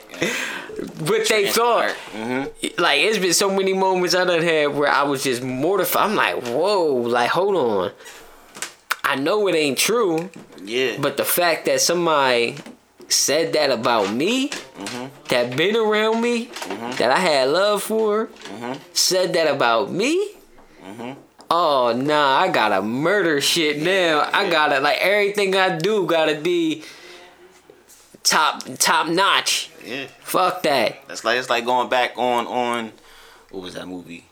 [1.00, 1.94] what they thought.
[2.12, 2.80] Mm-hmm.
[2.80, 6.10] Like it's been so many moments I done had where I was just mortified.
[6.10, 7.92] I'm like, whoa, like hold on.
[9.02, 10.30] I know it ain't true,
[10.62, 10.96] Yeah.
[10.98, 12.56] but the fact that somebody
[13.08, 14.50] said that about me,
[15.28, 16.50] that been around me,
[16.98, 18.28] that I had love for,
[18.92, 20.30] said that about me.
[21.50, 24.28] Oh nah, I gotta murder shit now.
[24.32, 26.82] I gotta like everything I do gotta be
[28.22, 29.70] top top notch.
[29.84, 30.06] yeah.
[30.20, 31.06] Fuck that.
[31.06, 32.92] That's like it's like going back on on
[33.50, 34.24] what was that movie?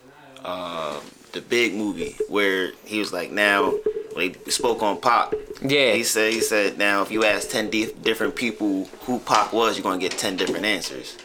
[0.42, 0.98] Uh,
[1.32, 3.72] the big movie where he was like now
[4.12, 5.34] when he spoke on Pop.
[5.62, 5.94] Yeah.
[5.94, 9.76] He said he said now if you ask ten di- different people who Pop was,
[9.76, 11.16] you're gonna get ten different answers.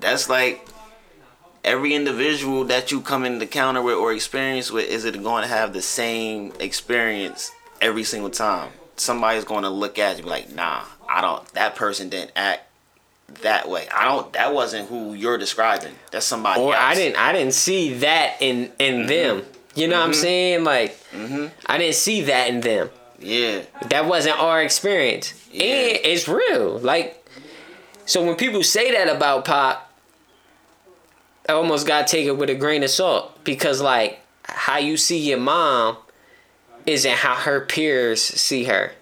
[0.00, 0.66] That's like
[1.64, 5.48] every individual that you come into counter with or experience with, is it going to
[5.48, 8.72] have the same experience every single time?
[8.96, 11.46] Somebody's going to look at you like, nah, I don't.
[11.52, 12.69] That person didn't act
[13.42, 13.88] that way.
[13.94, 14.32] I don't.
[14.32, 15.94] That wasn't who you're describing.
[16.10, 16.82] That's somebody or else.
[16.82, 19.06] I didn't I didn't see that in in mm-hmm.
[19.06, 19.42] them.
[19.74, 20.20] You know what I'm mm-hmm.
[20.20, 20.64] saying?
[20.64, 21.46] Like mm-hmm.
[21.66, 22.90] I didn't see that in them.
[23.18, 23.62] Yeah.
[23.88, 25.34] That wasn't our experience.
[25.52, 25.64] Yeah.
[25.64, 26.78] And it's real.
[26.78, 27.28] Like
[28.06, 29.92] so when people say that about pop,
[31.48, 33.44] I almost gotta take it with a grain of salt.
[33.44, 35.96] Because like how you see your mom
[36.86, 38.92] isn't how her peers see her.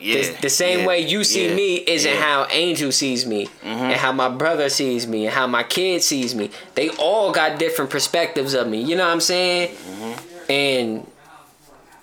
[0.00, 0.22] Yeah.
[0.22, 2.16] The, the same yeah, way you see yeah, me isn't yeah.
[2.16, 2.24] Mm-hmm.
[2.24, 6.34] how Angel sees me, and how my brother sees me, and how my kid sees
[6.34, 6.50] me.
[6.74, 8.80] They all got different perspectives of me.
[8.82, 9.74] You know what I'm saying?
[9.74, 10.50] Mm-hmm.
[10.50, 11.06] And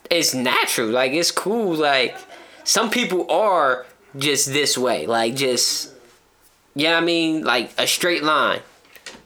[0.09, 0.89] it's natural.
[0.89, 1.73] Like it's cool.
[1.73, 2.15] Like
[2.63, 3.85] some people are
[4.17, 5.05] just this way.
[5.07, 5.93] Like just
[6.75, 7.43] you know what I mean?
[7.43, 8.61] Like a straight line.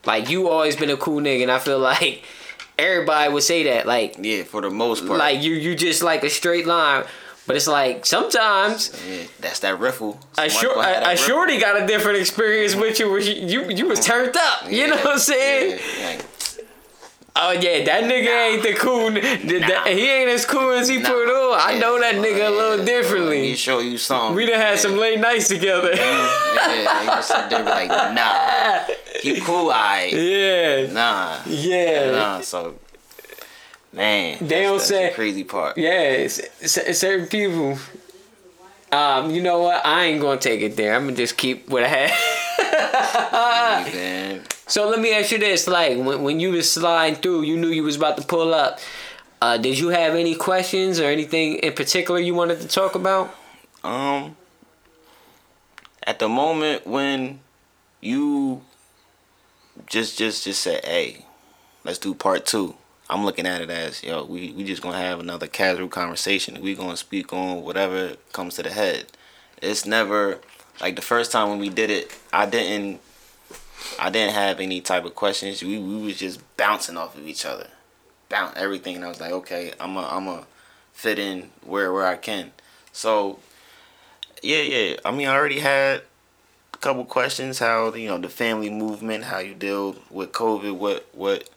[0.05, 2.23] Like you always been a cool nigga, and I feel like
[2.79, 3.85] everybody would say that.
[3.85, 5.19] Like Yeah, for the most part.
[5.19, 7.03] like you you just like a straight line.
[7.47, 10.19] But it's like sometimes yeah, that's that riffle.
[10.47, 11.25] short, gonna a, that riffle.
[11.27, 14.69] shorty got a different experience with you where you, you you was turned up.
[14.71, 15.79] You know what I'm saying?
[15.99, 16.21] Yeah,
[17.33, 19.07] Oh yeah, that nigga ain't the cool.
[19.07, 21.09] n- The, the- he ain't as cool as he Nah.
[21.09, 21.59] put on.
[21.61, 23.47] I know that nigga a little differently.
[23.47, 24.35] He show you something.
[24.35, 25.91] We done had some late nights together.
[25.95, 30.11] Yeah, you just sit there and be like, nah, he cool, I.
[30.13, 32.41] yeah, Nah, yeah, nah.
[32.41, 32.75] So,
[33.93, 35.77] man, They that's- don't say- the crazy part.
[35.77, 36.01] yeah.
[36.25, 37.77] it's- it's- certain people.
[38.91, 39.85] Um, you know what?
[39.85, 40.95] I ain't gonna take it there.
[40.95, 42.11] I'm gonna just keep what I had.
[44.67, 47.67] So let me ask you this: like when when you was sliding through, you knew
[47.67, 48.79] you was about to pull up.
[49.41, 53.35] Uh, did you have any questions or anything in particular you wanted to talk about?
[53.83, 54.37] Um,
[56.03, 57.41] at the moment when
[57.99, 58.61] you
[59.87, 61.25] just just just said, "Hey,
[61.83, 62.75] let's do part two.
[63.11, 66.61] I'm looking at it as, yo, we we just gonna have another casual conversation.
[66.61, 69.07] We gonna speak on whatever comes to the head.
[69.61, 70.39] It's never
[70.79, 72.17] like the first time when we did it.
[72.31, 73.01] I didn't.
[73.99, 75.61] I didn't have any type of questions.
[75.61, 77.67] We we was just bouncing off of each other,
[78.29, 78.95] bounce everything.
[78.95, 80.45] And I was like, okay, I'm a I'm a
[80.93, 82.53] fit in where where I can.
[82.93, 83.39] So
[84.41, 84.97] yeah, yeah.
[85.03, 86.03] I mean, I already had
[86.73, 87.59] a couple questions.
[87.59, 89.25] How you know the family movement?
[89.25, 90.77] How you deal with COVID?
[90.77, 91.49] What what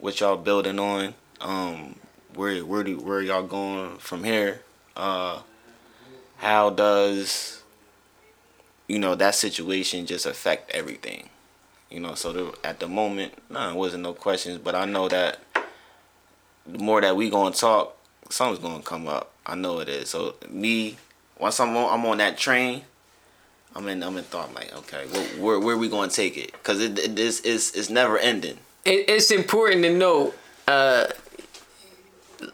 [0.00, 1.14] what y'all building on?
[1.40, 1.96] Um,
[2.34, 4.62] where where do where y'all going from here?
[4.96, 5.40] Uh,
[6.38, 7.62] how does
[8.88, 11.28] you know that situation just affect everything?
[11.90, 14.58] You know, so at the moment, nah, it wasn't no questions.
[14.58, 15.40] But I know that
[16.66, 17.96] the more that we gonna talk,
[18.30, 19.32] something's gonna come up.
[19.44, 20.10] I know it is.
[20.10, 20.96] So me,
[21.38, 22.82] once I'm on, I'm on that train.
[23.74, 24.02] I'm in.
[24.02, 24.52] I'm in thought.
[24.54, 26.52] Like, okay, where where, where are we to take it?
[26.52, 28.58] Because it, it is it's, it's never ending.
[28.84, 30.34] It, it's important to note.
[30.66, 31.06] Uh,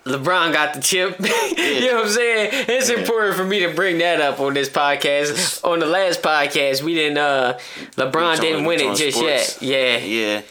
[0.04, 1.16] LeBron got the chip.
[1.20, 2.50] you know what I'm saying?
[2.68, 2.98] It's Yeah.
[2.98, 5.64] important for me to bring that up on this podcast.
[5.64, 7.18] on the last podcast, we didn't.
[7.18, 7.58] uh
[7.96, 9.62] LeBron didn't win it just sports.
[9.62, 10.02] yet.
[10.02, 10.06] Yeah.
[10.34, 10.42] Yeah.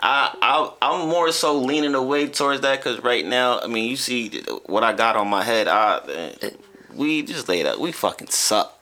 [0.00, 3.96] I, I I'm more so leaning away towards that because right now, I mean, you
[3.96, 5.68] see what I got on my head.
[5.68, 6.52] I
[6.94, 7.80] we just laid out.
[7.80, 8.77] We fucking suck.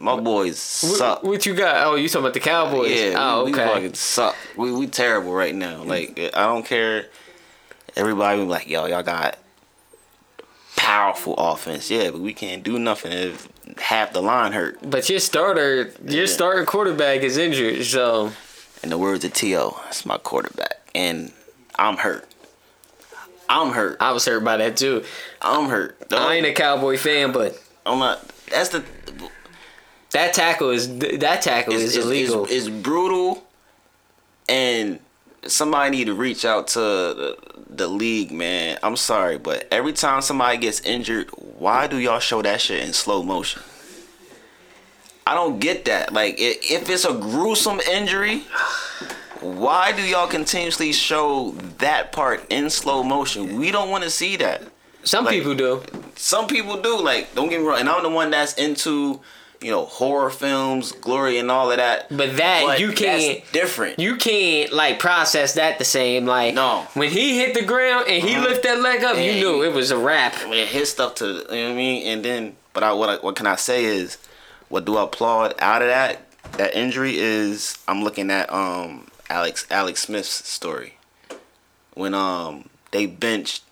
[0.00, 1.22] My boys suck.
[1.22, 1.86] What, what you got?
[1.86, 2.90] Oh, you talking about the Cowboys?
[2.98, 3.66] Yeah, Oh, we, okay.
[3.66, 4.34] we fucking suck.
[4.56, 5.82] We we terrible right now.
[5.82, 5.86] Mm.
[5.86, 7.06] Like I don't care.
[7.96, 9.36] Everybody be like, yo, y'all got
[10.76, 11.90] powerful offense.
[11.90, 13.48] Yeah, but we can't do nothing if
[13.78, 14.78] half the line hurt.
[14.88, 16.26] But your starter, your Yeah.
[16.26, 18.32] starting quarterback is injured, so
[18.82, 21.32] In the words of T.O., it's my quarterback, and
[21.78, 22.26] I'm hurt.
[23.48, 23.98] I'm hurt.
[24.00, 25.04] I was hurt by that too.
[25.42, 25.98] I'm hurt.
[26.10, 28.26] I ain't a Cowboy fan, but I'm not.
[28.50, 28.82] That's the.
[30.12, 32.44] That tackle is that tackle It's, is it's, illegal.
[32.44, 33.44] It's, it's brutal,
[34.48, 34.98] and
[35.46, 37.38] somebody need to reach out to the,
[37.68, 38.78] the league, man.
[38.82, 42.92] I'm sorry, but every time somebody gets injured, why do y'all show that shit in
[42.92, 43.62] slow motion?
[45.26, 46.12] I don't get that.
[46.12, 48.42] Like, if it's a gruesome injury,
[49.40, 53.56] why do y'all continuously show that part in slow motion?
[53.56, 54.62] We don't want to see that.
[55.04, 55.82] Some like- people do.
[56.16, 57.00] Some people do.
[57.00, 57.80] Like, don't get me wrong.
[57.80, 59.20] And I'm the one that's into,
[59.60, 62.06] you know, horror films, glory, and all of that.
[62.16, 63.98] But that you can't different.
[63.98, 66.24] you can't like process that the same.
[66.26, 66.86] Like No.
[66.94, 68.48] when he hit the ground and he Uh-huh.
[68.48, 70.34] lifted that leg up, you knew it was a wrap.
[70.48, 73.16] Man, his stuff to you know what I mean, and then but I what I,
[73.16, 74.16] what can I say is
[74.68, 76.22] what do I applaud out of that
[76.52, 80.94] that injury is I'm looking at um Alex Alex Smith's story
[81.94, 83.62] when um they benched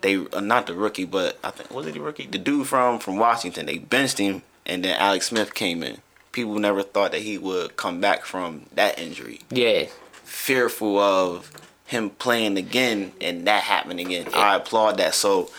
[0.00, 2.98] they uh, not the rookie but I think was it the rookie the dude from
[2.98, 5.98] from Washington they benched him and then Alex Smith came in
[6.32, 9.86] people never thought that he would come back from that injury Yeah.
[10.24, 11.50] fearful of
[11.86, 14.28] him playing again and that happening again.
[14.32, 15.14] I applaud that.
[15.14, 15.50] So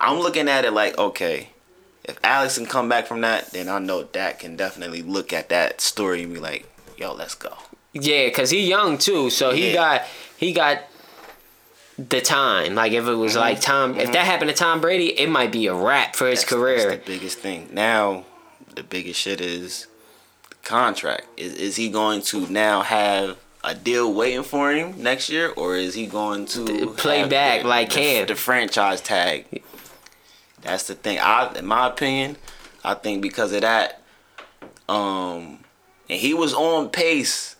[0.00, 1.50] I'm looking at it like, okay,
[2.04, 5.50] if Alex can come back from that, then I know Dak can definitely look at
[5.50, 7.56] that story and be like, yo, let's go.
[7.92, 9.74] Yeah, cause he young too, so he Yeah.
[9.74, 10.02] got
[10.36, 10.80] he got
[11.96, 12.74] the time.
[12.74, 13.40] Like if it was mm-hmm.
[13.40, 14.12] like Tom, if mm-hmm.
[14.12, 16.88] that happened to Tom Brady, it might be a wrap for his That's- career.
[16.88, 17.68] That's the biggest thing.
[17.70, 18.24] Now,
[18.74, 19.86] the biggest shit is
[20.48, 21.26] the contract.
[21.36, 25.76] Is is he going to now have a deal waiting for him next year, or
[25.76, 28.26] is he going to Play back the, like the, Cam?
[28.26, 29.62] the franchise tag?
[30.62, 31.18] That's the thing.
[31.20, 32.36] I, in my opinion,
[32.84, 34.00] I think because of that,
[34.88, 35.58] um,
[36.08, 37.56] and he was on pace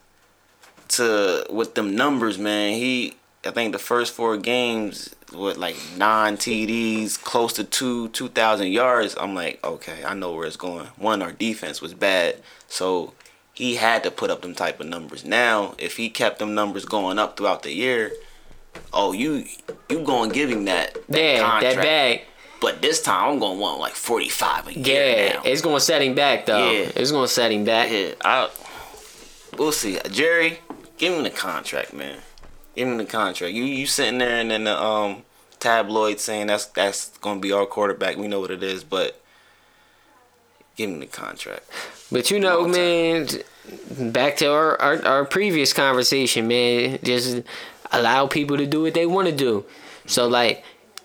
[0.89, 2.75] to with them numbers, man.
[2.75, 3.15] He,
[3.45, 8.69] I think the first four games with like nine TDs, close to two two thousand
[8.69, 9.17] yards.
[9.19, 10.87] I'm like, okay, I know where it's going.
[10.97, 12.37] One, our defense was bad,
[12.69, 13.13] so
[13.55, 15.25] he had to put up them type of numbers.
[15.25, 18.13] Now, if he kept them numbers going up throughout the year,
[18.93, 19.45] oh, you
[19.89, 21.77] you going to give him that, that yeah, contract.
[21.77, 22.21] that bag.
[22.61, 24.85] But this time I'm gonna want like forty five a year
[25.27, 25.43] Yeah, now.
[25.45, 26.71] it's gonna set him back though.
[26.71, 26.91] Yeah.
[26.95, 27.91] It's gonna set him back.
[27.91, 28.51] Yeah, I.
[29.59, 29.99] We'll see.
[30.11, 30.61] Jerry,
[30.97, 32.19] give him the contract, man.
[32.75, 33.55] Give him the contract.
[33.55, 35.23] You you sitting there and then the um
[35.61, 38.17] tabloid saying that's that's gonna be our quarterback.
[38.17, 39.21] We know what it is, but
[40.77, 41.65] give him the contract.
[42.11, 43.29] But you know, man,
[44.13, 46.99] back to our, our our previous conversation, man.
[47.03, 47.43] Just
[47.91, 49.65] allow people to do what they want to do.
[50.07, 50.65] So like,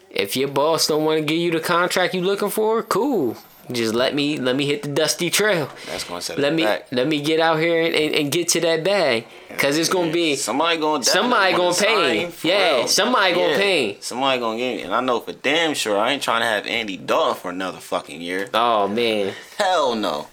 [0.10, 3.38] if your boss don't want to give you the contract you looking for, cool.
[3.72, 5.70] Just let me let me hit the dusty trail.
[5.88, 6.88] That's gonna set Let me back.
[6.92, 9.26] let me get out here and, and, and get to that bag,
[9.58, 12.32] cause it's gonna be somebody gonna somebody gonna pay.
[12.44, 12.88] Yeah, real.
[12.88, 13.98] somebody gonna pay.
[14.00, 16.66] Somebody gonna get me, and I know for damn sure I ain't trying to have
[16.66, 18.50] Andy Dalton for another fucking year.
[18.54, 20.28] Oh man, Hell no.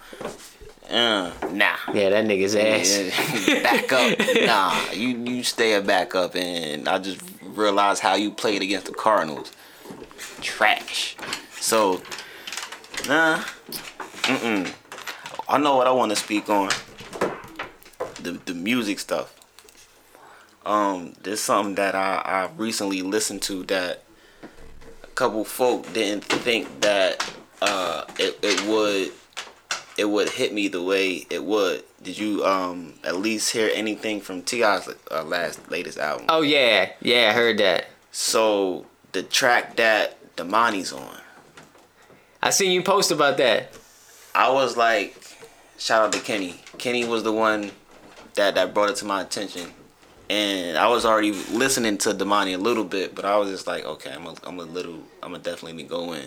[0.89, 1.77] Uh, nah.
[1.95, 3.49] yeah, that nigga's ass.
[3.49, 4.19] Yeah, back up.
[4.47, 8.93] Nah, you you stay a backup, and I just realized how you played against the
[8.93, 9.51] Cardinals.
[10.41, 11.17] Trash.
[11.59, 12.03] So,
[13.09, 13.39] nah.
[14.25, 14.73] Mm-mm.
[15.49, 16.71] I know what I want to speak on.
[18.21, 19.35] The the music stuff.
[20.65, 24.03] Um, there's something that I I recently listened to that
[25.03, 27.23] a couple folk didn't think that
[27.61, 29.13] uh it, it would
[29.97, 31.85] it would hit me the way it would.
[32.03, 36.27] Did you um at least hear anything from T.I.'s uh, last latest album?
[36.29, 37.87] Oh yeah, yeah, I heard that.
[38.11, 41.19] So the track that Domani's on,
[42.45, 43.73] I seen you post about that.
[44.35, 45.17] I was like,
[45.79, 46.61] shout out to Kenny.
[46.77, 47.71] Kenny was the one
[48.35, 49.71] that that brought it to my attention,
[50.29, 53.87] and I was already listening to Domani a little bit, but I was just like,
[53.87, 56.27] okay, I'm a, I'm a little, I'm gonna definitely go in.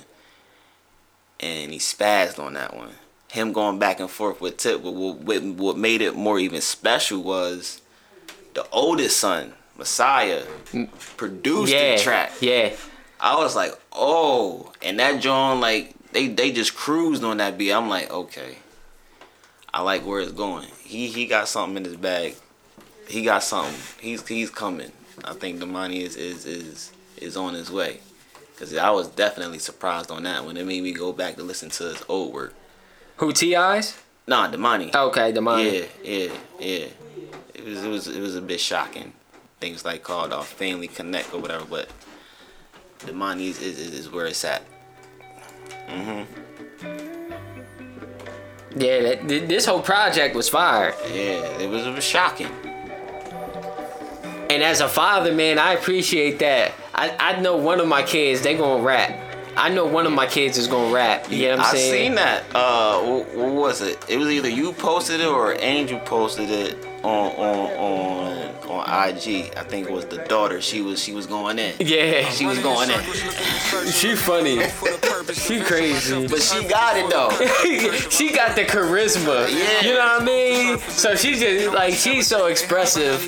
[1.40, 2.96] And he spazzed on that one.
[3.32, 4.82] him going back and forth with Tip.
[4.82, 7.82] What, what, what made it more even special was
[8.54, 10.44] the oldest son, Messiah,
[11.18, 12.32] produced yeah, the track.
[12.42, 12.74] Yeah.
[13.20, 17.72] I was like, oh, and that John like they they just cruised on that beat.
[17.72, 18.58] I'm like, okay,
[19.72, 20.68] I like where it's going.
[20.84, 22.36] He he got something in his bag.
[23.08, 23.76] He got something.
[24.00, 24.92] He's he's coming.
[25.24, 28.00] I think Domani is is is is on his way.
[28.58, 31.70] Cause I was definitely surprised on that when it made me go back to listen
[31.70, 32.56] to his old work.
[33.18, 33.96] Who T.I.'s?
[34.26, 34.96] Nah, Domani.
[34.96, 35.66] Okay, Domani.
[35.72, 36.88] Yeah, yeah, yeah.
[37.54, 39.14] It was it was it was a bit shocking.
[39.60, 41.90] Things like called off Family Connect or whatever, but
[43.06, 44.64] Domani is is, is where it's at.
[48.76, 50.94] Yeah, that, this whole project was fire.
[51.08, 52.52] Yeah, it was it was shocking.
[54.50, 56.74] And as a father, man, I appreciate that.
[56.96, 59.24] I, I know one of my kids, they gonna rap.
[59.56, 61.32] I know one of my kids is gonna rap.
[61.32, 61.94] You know what I'm saying?
[61.94, 62.44] I seen that.
[62.56, 64.06] Uh, what was it?
[64.08, 69.52] It was either you posted it or Angel posted it on on on on IG.
[69.56, 70.62] I think it was the daughter.
[70.62, 71.74] She was she was going in.
[71.80, 73.00] Yeah, She was going in.
[73.92, 74.62] she funny.
[75.34, 76.28] She crazy.
[76.28, 77.30] But she got it though.
[78.10, 79.50] she got the charisma.
[79.50, 79.82] Yeah.
[79.82, 80.80] You know what I mean?
[80.80, 83.22] So she's just like she's so expressive.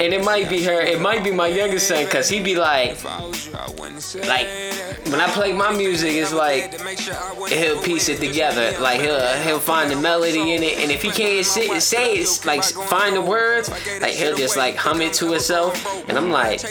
[0.00, 3.02] And it might be her, it might be my youngest son, cause he be like
[4.26, 4.46] like
[5.06, 6.78] when I play my music it's like
[7.48, 8.78] he'll piece it together.
[8.80, 12.14] Like he'll he'll find the melody in it and if he can't sit, and say
[12.16, 13.68] it like find the words,
[14.00, 15.74] like he'll just like hum it to himself.
[16.08, 16.62] And I'm like,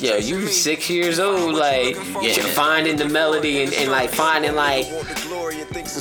[0.00, 2.42] yo, you six years old, like Yeah.
[2.54, 4.86] finding the melody and, and like finding like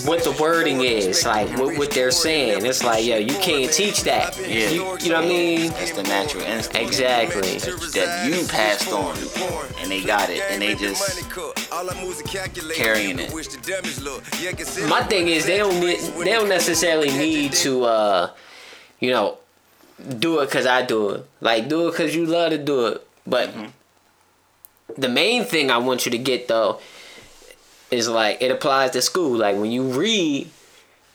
[0.06, 2.66] what the wording is, like what, what they're saying.
[2.66, 4.38] It's like, yo, you can't teach that.
[4.40, 4.70] Yeah.
[4.70, 5.72] You, you know what I mean?
[5.72, 6.88] That's the natural instinct.
[6.88, 7.58] Exactly.
[8.00, 9.16] That you passed on,
[9.82, 11.04] and they got it, and they just
[12.74, 13.32] carrying it.
[14.90, 18.32] My thing is they don't need, they don't necessarily need to uh
[19.00, 19.38] you know
[20.20, 21.26] do it cuz I do it.
[21.42, 23.08] Like do it cuz you love to do it.
[23.26, 25.02] But mm-hmm.
[25.02, 26.80] the main thing I want you to get though
[27.92, 29.38] is like it applies to school.
[29.38, 30.50] Like when you read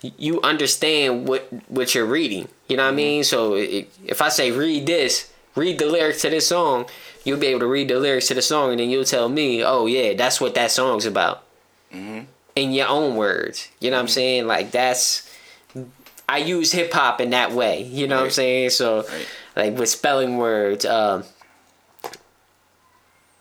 [0.03, 2.49] you understand what what you're reading.
[2.69, 2.97] You know what I mm-hmm.
[2.97, 3.25] mean?
[3.25, 6.87] So it, if I say read this, read the lyrics to this song,
[7.25, 9.63] you'll be able to read the lyrics to the song and then you'll tell me,
[9.63, 11.45] "Oh yeah, that's what that song's about."
[11.93, 12.25] Mm-hmm.
[12.57, 13.69] in your own words.
[13.79, 14.47] You know what I'm saying?
[14.47, 15.29] Like that's
[16.29, 17.83] I use hip hop in that way.
[17.83, 18.71] You know what I'm saying?
[18.71, 19.27] So Right.
[19.57, 21.25] like with spelling words, um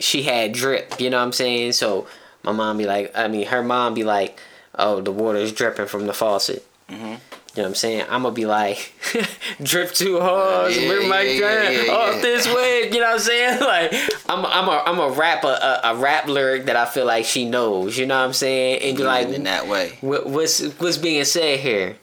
[0.00, 1.72] she had drip, you know what I'm saying?
[1.72, 2.06] So
[2.42, 4.38] my mom be like I mean her mom be like,
[4.78, 6.66] Oh, the water's dripping from the faucet.
[6.88, 7.14] Mm-hmm.
[7.54, 8.04] You know what I'm saying?
[8.08, 8.94] I'm gonna be like,
[9.62, 12.88] drip too hard, Yeah, my yeah, yeah, yeah, off this way.
[12.90, 13.58] You know what I'm saying?
[13.60, 13.92] Like,
[14.26, 17.44] I'm, I'm a, I'm a rap a, a, rap lyric that I feel like she
[17.44, 17.98] knows.
[17.98, 18.80] You know what I'm saying?
[18.82, 19.98] And be like, in that way.
[20.00, 21.96] what, what's what's being said here?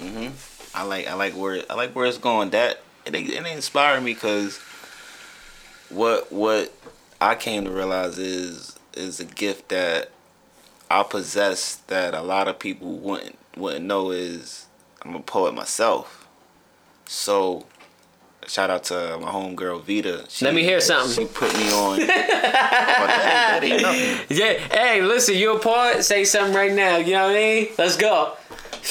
[0.00, 0.76] Mm-hmm.
[0.76, 2.50] I like I like where I like where it's going.
[2.50, 4.58] That it, it inspired me because
[5.88, 6.72] what what
[7.20, 10.10] I came to realize is is a gift that
[10.90, 14.66] I possess that a lot of people wouldn't wouldn't know is
[15.02, 16.26] I'm a poet myself.
[17.06, 17.66] So
[18.46, 20.24] shout out to my homegirl Vita.
[20.28, 21.26] She, Let me hear something.
[21.26, 21.98] She put me on.
[22.06, 24.26] that, that.
[24.28, 24.52] Yeah.
[24.52, 26.02] Hey, listen, you a poet?
[26.04, 26.96] Say something right now.
[26.96, 27.68] You know what I mean?
[27.78, 28.34] Let's go.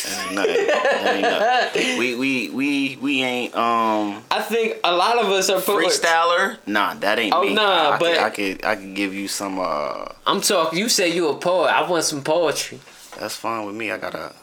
[0.04, 0.68] That ain't nothing.
[0.68, 1.98] That ain't nothing.
[2.00, 6.00] We we we we ain't um I think a lot of us are poets.
[6.00, 6.58] freestyler.
[6.68, 7.54] Nah, that ain't Oh, me.
[7.54, 9.60] nah, I, but- could, I could I could give you some.
[9.60, 10.80] uh I'm talking.
[10.80, 11.70] You say you a poet.
[11.70, 12.80] I want some poetry
[13.20, 13.92] That's fine with me.
[13.92, 14.34] I gotta.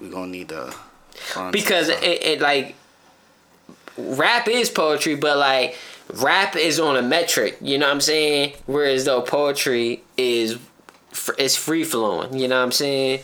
[0.00, 0.72] We gonna need to.
[1.14, 2.74] find because it, it like
[3.98, 5.76] rap is poetry, but like
[6.14, 7.58] rap is on a metric.
[7.60, 8.54] You know what I'm saying?
[8.66, 10.58] Whereas though poetry is
[11.38, 12.38] it's free flowing.
[12.38, 13.20] You know what I'm saying?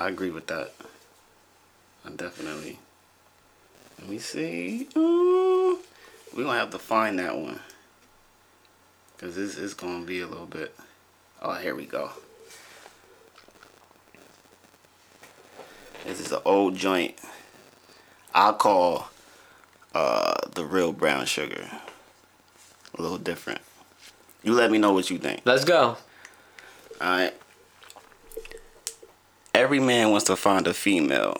[0.00, 0.72] I agree with that.
[2.06, 2.78] I definitely.
[3.98, 4.88] Let me see.
[4.96, 5.76] Uh,
[6.34, 7.60] we gonna have to find that one.
[9.18, 10.74] Cause this is gonna be a little bit.
[11.42, 12.12] Oh, here we go.
[16.06, 17.16] This is an old joint.
[18.34, 19.10] I call
[19.94, 21.68] uh the real brown sugar.
[22.98, 23.60] A little different.
[24.42, 25.42] You let me know what you think.
[25.44, 25.98] Let's go.
[27.02, 27.34] Alright.
[29.60, 31.36] Every man wants to find a female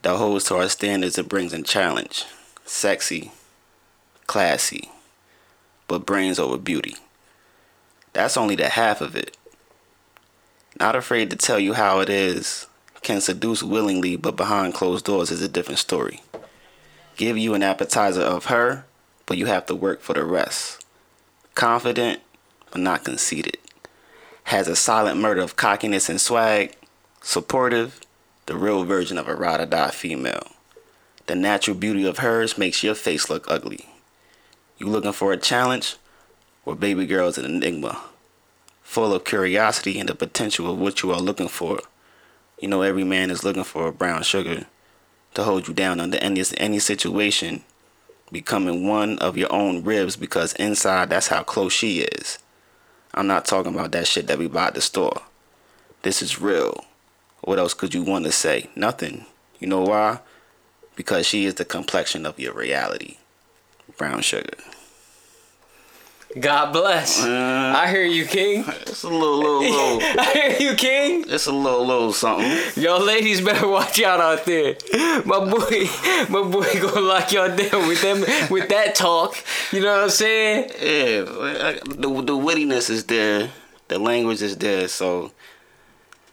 [0.00, 2.24] that holds to our standards and brings in challenge.
[2.64, 3.32] Sexy,
[4.26, 4.90] classy,
[5.88, 6.96] but brains over beauty.
[8.14, 9.36] That's only the half of it.
[10.80, 12.66] Not afraid to tell you how it is.
[13.02, 16.22] Can seduce willingly, but behind closed doors is a different story.
[17.18, 18.86] Give you an appetizer of her,
[19.26, 20.82] but you have to work for the rest.
[21.54, 22.22] Confident,
[22.70, 23.58] but not conceited
[24.44, 26.76] has a silent murder of cockiness and swag,
[27.22, 28.00] supportive,
[28.46, 30.48] the real version of a ride or die female.
[31.26, 33.88] The natural beauty of hers makes your face look ugly.
[34.78, 35.96] You looking for a challenge?
[36.64, 38.02] Well, baby girl is an enigma,
[38.82, 41.80] full of curiosity and the potential of what you are looking for.
[42.60, 44.66] You know, every man is looking for a brown sugar
[45.34, 47.62] to hold you down under any any situation,
[48.30, 52.38] becoming one of your own ribs because inside that's how close she is.
[53.14, 55.22] I'm not talking about that shit that we buy at the store.
[56.02, 56.84] This is real.
[57.42, 58.70] What else could you want to say?
[58.74, 59.26] Nothing.
[59.58, 60.20] You know why?
[60.96, 63.16] Because she is the complexion of your reality.
[63.96, 64.56] Brown sugar.
[66.38, 67.22] God bless.
[67.22, 68.64] Uh, I hear you, King.
[68.86, 69.60] it's a little, little,
[69.98, 70.20] little.
[70.20, 71.24] I hear you, King.
[71.28, 72.82] It's a little, little something.
[72.82, 74.76] Y'all ladies better watch out out there.
[75.26, 75.88] My boy,
[76.30, 78.20] my boy gonna lock y'all down with them
[78.50, 79.36] with that talk.
[79.72, 80.70] You know what I'm saying?
[80.80, 81.22] Yeah,
[81.84, 83.50] the the wittiness is there,
[83.88, 84.88] the language is there.
[84.88, 85.32] So,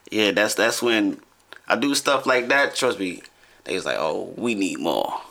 [0.10, 1.19] yeah, that's that's when
[1.68, 2.76] I do stuff like that.
[2.76, 3.22] Trust me,
[3.65, 5.22] they was like, oh, we need more.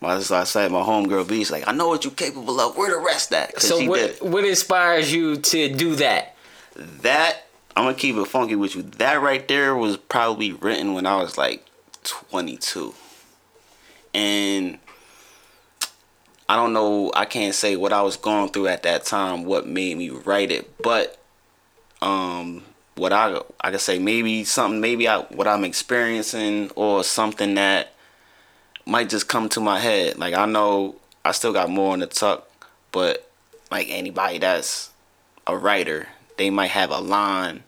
[0.00, 2.76] My, so I said, my homegirl B's like, I know what you're capable of.
[2.76, 3.60] Where the rest at?
[3.60, 6.36] So what what inspires you to do that?
[6.74, 7.44] That
[7.76, 8.82] I'm gonna keep it funky with you.
[8.82, 11.66] That right there was probably written when I was like
[12.04, 12.94] 22,
[14.14, 14.78] and
[16.48, 17.12] I don't know.
[17.14, 19.44] I can't say what I was going through at that time.
[19.44, 21.18] What made me write it, but
[22.00, 22.64] um,
[23.00, 27.94] what I I could say maybe something maybe I what I'm experiencing or something that
[28.84, 30.18] might just come to my head.
[30.18, 32.46] Like I know I still got more in the tuck,
[32.92, 33.30] but
[33.70, 34.90] like anybody that's
[35.46, 37.62] a writer, they might have a line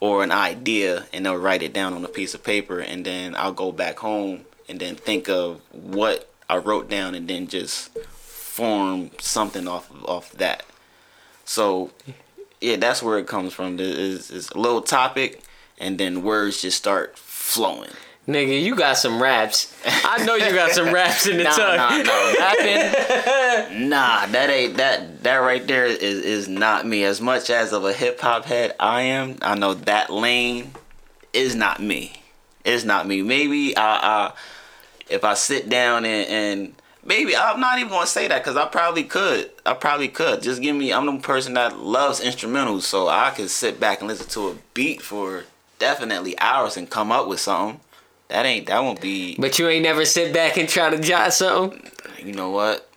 [0.00, 3.36] or an idea and they'll write it down on a piece of paper and then
[3.36, 7.96] I'll go back home and then think of what I wrote down and then just
[7.98, 10.64] form something off of, off that.
[11.44, 11.92] So
[12.66, 13.76] yeah, that's where it comes from.
[13.78, 15.40] It's, it's a little topic
[15.78, 17.90] and then words just start flowing.
[18.26, 19.72] Nigga, you got some raps.
[19.86, 21.76] I know you got some raps in the Nah, tuck.
[21.76, 23.88] nah, nah, rapping.
[23.88, 25.22] nah, that ain't that.
[25.22, 27.04] That right there is is not me.
[27.04, 30.72] As much as of a hip hop head I am, I know that lane
[31.32, 32.20] is not me.
[32.64, 33.22] It's not me.
[33.22, 34.32] Maybe I, I
[35.08, 36.74] if I sit down and, and
[37.06, 39.50] maybe I'm not even gonna say that because I probably could.
[39.64, 40.42] I probably could.
[40.42, 40.92] Just give me.
[40.92, 44.56] I'm the person that loves instrumentals, so I could sit back and listen to a
[44.74, 45.44] beat for
[45.78, 47.80] definitely hours and come up with something.
[48.28, 48.66] That ain't.
[48.66, 49.36] That won't be.
[49.38, 51.90] But you ain't never sit back and try to jot something?
[52.22, 52.88] You know what?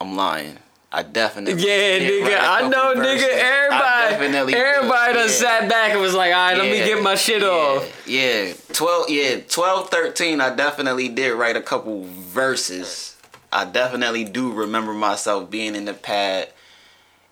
[0.00, 0.58] I'm lying.
[0.94, 1.62] I definitely.
[1.62, 2.38] Yeah, nigga.
[2.38, 3.24] I know, verses.
[3.24, 3.70] nigga.
[3.72, 5.32] I definitely Everybody, everybody done yeah.
[5.32, 8.06] sat back and was like, all right, let me get my shit yeah, off.
[8.06, 9.08] Yeah, twelve.
[9.08, 13.11] Yeah, 12, 13, I definitely did write a couple verses.
[13.52, 16.48] I definitely do remember myself being in the pad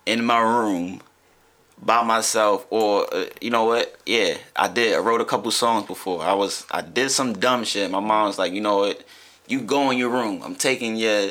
[0.07, 1.01] in my room
[1.83, 3.99] by myself, or uh, you know what?
[4.05, 4.95] Yeah, I did.
[4.95, 6.23] I wrote a couple songs before.
[6.23, 6.67] I was.
[6.71, 7.91] I did some dumb shit.
[7.91, 9.03] My mom was like, you know what?
[9.49, 10.43] You go in your room.
[10.45, 11.31] I'm taking your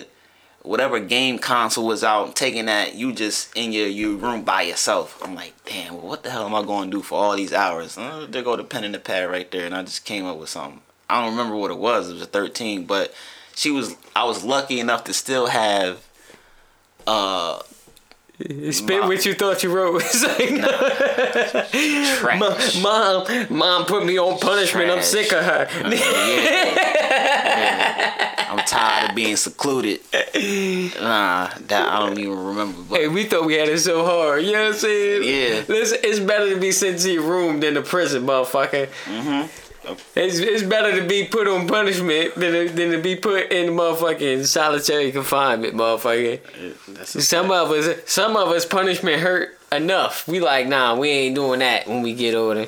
[0.64, 2.28] whatever game console was out.
[2.28, 2.95] I'm taking that.
[2.95, 5.22] You just in your your room by yourself.
[5.24, 5.95] I'm like, damn.
[5.95, 7.98] Well, what the hell am I going to do for all these hours?
[7.98, 10.38] Uh, there go the pen and the pad right there, and I just came up
[10.38, 10.82] with something.
[11.10, 12.10] I don't remember what it was.
[12.10, 13.14] It was 13, but
[13.60, 13.95] she was.
[14.15, 16.06] I was lucky enough to still have.
[17.06, 17.60] Uh,
[18.72, 20.02] Spit what you thought you wrote.
[20.06, 20.61] It's like,
[22.19, 22.81] trash.
[22.81, 24.90] mom, mom put me on punishment.
[24.90, 25.68] I'm sick of her.
[25.90, 25.99] Yeah.
[27.49, 28.45] Yeah.
[28.49, 29.99] I'm tired of being secluded.
[30.14, 32.81] Nah, that I don't even remember.
[32.90, 34.44] But Hey, we thought we had it so hard.
[34.45, 35.23] You know what I'm saying?
[35.23, 35.64] Yeah.
[35.68, 38.88] Listen, it's better to be sent to your room than to prison, motherfucker.
[39.06, 39.48] Mm-hmm.
[40.16, 43.74] It's, it's better to be put on punishment than to, than to be put in
[43.74, 46.40] motherfucking solitary confinement, motherfucker.
[47.06, 50.28] Some of us, some of us, punishment hurt enough.
[50.28, 52.68] We like, nah, we ain't doing that when we get older.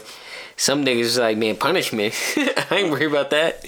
[0.58, 2.14] Some niggas is like, man, punishment.
[2.38, 3.66] I ain't worried about that.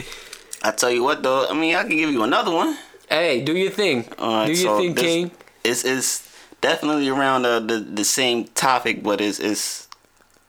[0.63, 2.77] I tell you what though, I mean I can give you another one.
[3.09, 4.07] Hey, do your thing.
[4.17, 5.31] Alright, do your so thing, King.
[5.63, 6.29] It's it's
[6.61, 9.89] definitely around the, the the same topic, but it's it's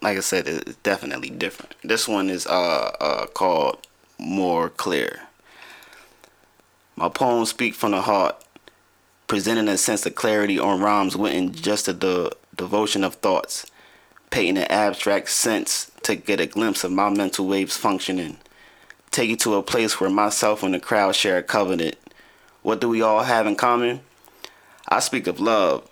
[0.05, 1.75] like I said, it's definitely different.
[1.83, 3.79] This one is uh uh called
[4.19, 5.23] More Clear.
[6.95, 8.37] My poems speak from the heart,
[9.27, 13.65] presenting a sense of clarity on rhymes written just the devotion of thoughts,
[14.31, 18.37] painting an abstract sense to get a glimpse of my mental waves functioning.
[19.11, 21.97] Take you to a place where myself and the crowd share a covenant.
[22.63, 24.01] What do we all have in common?
[24.87, 25.89] I speak of love,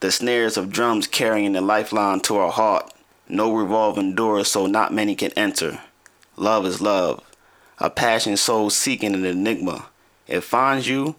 [0.00, 2.91] the snares of drums carrying the lifeline to our heart.
[3.32, 5.80] No revolving doors, so not many can enter.
[6.36, 7.24] Love is love,
[7.78, 9.86] a passion soul seeking an enigma.
[10.28, 11.16] It finds you,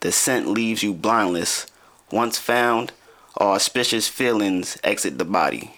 [0.00, 1.66] the scent leaves you blindless.
[2.12, 2.92] Once found,
[3.40, 5.72] auspicious feelings exit the body.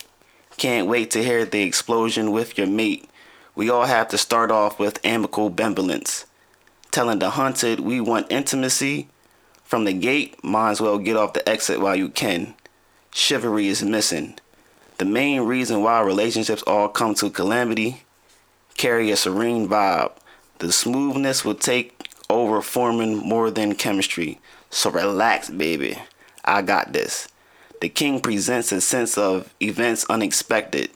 [0.56, 3.08] Can't wait to hear the explosion with your mate.
[3.54, 6.26] We all have to start off with amicable benevolence.
[6.90, 9.10] Telling the hunted we want intimacy.
[9.62, 12.56] From the gate, might as well get off the exit while you can.
[13.12, 14.40] Chivalry is missing.
[14.98, 18.02] The main reason why relationships all come to calamity
[18.76, 20.10] carry a serene vibe.
[20.58, 24.40] The smoothness will take over forming more than chemistry.
[24.70, 25.98] So relax, baby.
[26.44, 27.28] I got this.
[27.80, 30.90] The king presents a sense of events unexpected.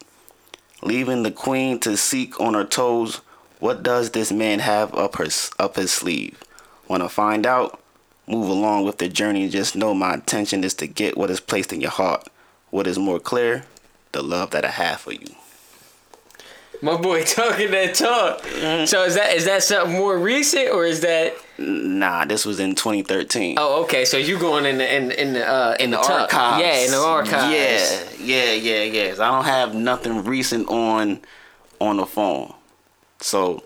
[0.82, 3.20] Leaving the queen to seek on her toes,
[3.60, 5.28] what does this man have up, her,
[5.60, 6.42] up his sleeve?
[6.88, 7.80] Want to find out?
[8.26, 11.72] Move along with the journey just know my intention is to get what is placed
[11.72, 12.28] in your heart.
[12.70, 13.64] What is more clear?
[14.12, 15.34] The love that I have for you.
[16.82, 18.42] My boy talking that talk.
[18.42, 18.86] Mm-hmm.
[18.86, 21.34] So is that is that something more recent or is that?
[21.58, 23.56] Nah, this was in 2013.
[23.58, 24.04] Oh, okay.
[24.04, 26.34] So you going in the in in the uh, in, the, tuck.
[26.34, 26.62] archives.
[26.62, 28.20] Yeah, in the archives.
[28.20, 29.14] Yeah, yeah, yeah, yeah.
[29.14, 31.20] So I don't have nothing recent on
[31.80, 32.52] on the phone.
[33.20, 33.62] So,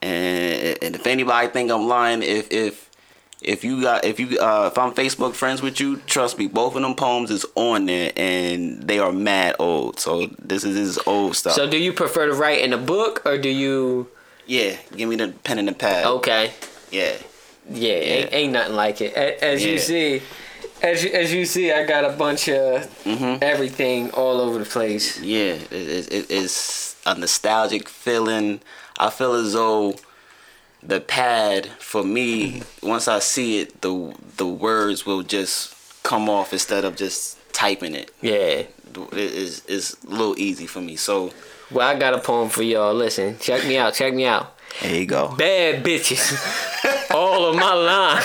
[0.00, 2.87] and, and if anybody think I'm lying, if if
[3.42, 6.74] if you got if you uh, if I'm Facebook friends with you, trust me, both
[6.76, 10.00] of them poems is on there and they are mad old.
[10.00, 11.52] So this is this is old stuff.
[11.54, 14.08] So do you prefer to write in a book or do you?
[14.46, 16.06] yeah, give me the pen and the pad.
[16.06, 16.52] Okay.
[16.90, 17.12] Yeah,
[17.70, 19.12] Yeah, Ain't, ain't nothing like it.
[19.14, 20.22] As you see,
[20.82, 23.42] as you, as you see, I got a bunch of Mhm.
[23.42, 25.20] everything all over the place.
[25.20, 25.52] yeah.
[25.70, 28.60] It, it- it's a nostalgic feeling.
[28.98, 29.96] I feel as though
[30.82, 36.52] the pad for me, once I see it, the the words will just come off
[36.52, 38.10] instead of just typing it.
[38.20, 38.64] Yeah.
[39.12, 40.96] It is is a little easy for me.
[40.96, 41.32] So
[41.70, 42.94] Well, I got a poem for y'all.
[42.94, 43.94] Listen, check me out.
[43.94, 44.56] Check me out.
[44.80, 45.34] there you go.
[45.36, 46.32] Bad bitches,
[47.14, 48.22] all of my line.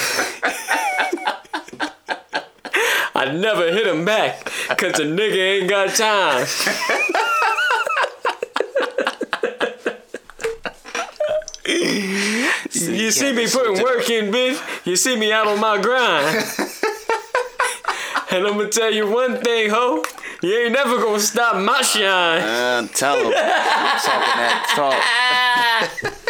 [3.15, 4.45] I never hit him back,
[4.77, 6.45] cause a nigga ain't got time.
[12.73, 14.85] You see me putting work in, bitch.
[14.85, 16.37] You see me out on my grind.
[18.31, 20.03] and I'm gonna tell you one thing, ho.
[20.41, 22.41] You ain't never gonna stop my shine.
[22.41, 23.31] Uh, tell him.
[23.31, 26.25] talking that talk.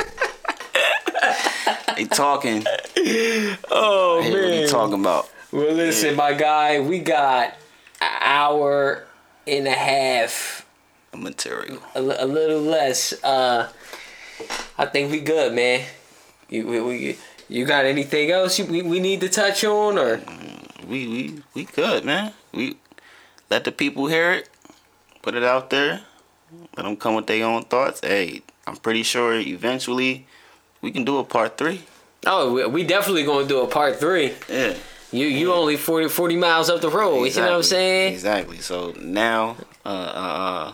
[1.95, 2.63] they talking.
[3.71, 4.41] Oh Hey, man.
[4.43, 5.29] what you talking about?
[5.51, 7.53] Well, listen, my guy, we got
[8.01, 9.03] an hour
[9.47, 10.65] and a half,
[11.15, 11.79] Material.
[11.95, 13.13] a, a little less.
[13.23, 13.69] Uh,
[14.77, 15.85] I think we good, man.
[16.53, 17.17] You we, we
[17.49, 20.21] you got anything else you, we, we need to touch on or?
[20.87, 22.31] we we we good, man.
[22.53, 22.77] We
[23.49, 24.49] let the people hear it,
[25.23, 26.01] put it out there,
[26.77, 28.01] let them come with their own thoughts.
[28.01, 30.27] Hey, I'm pretty sure eventually
[30.81, 31.81] we can do a part three.
[32.27, 34.33] Oh, we, we definitely gonna do a part three.
[34.47, 34.75] Yeah,
[35.11, 37.23] You you only 40, 40 miles up the road.
[37.23, 38.13] You know what I'm saying?
[38.13, 38.59] Exactly.
[38.59, 40.37] So now, uh, uh,
[40.69, 40.73] uh,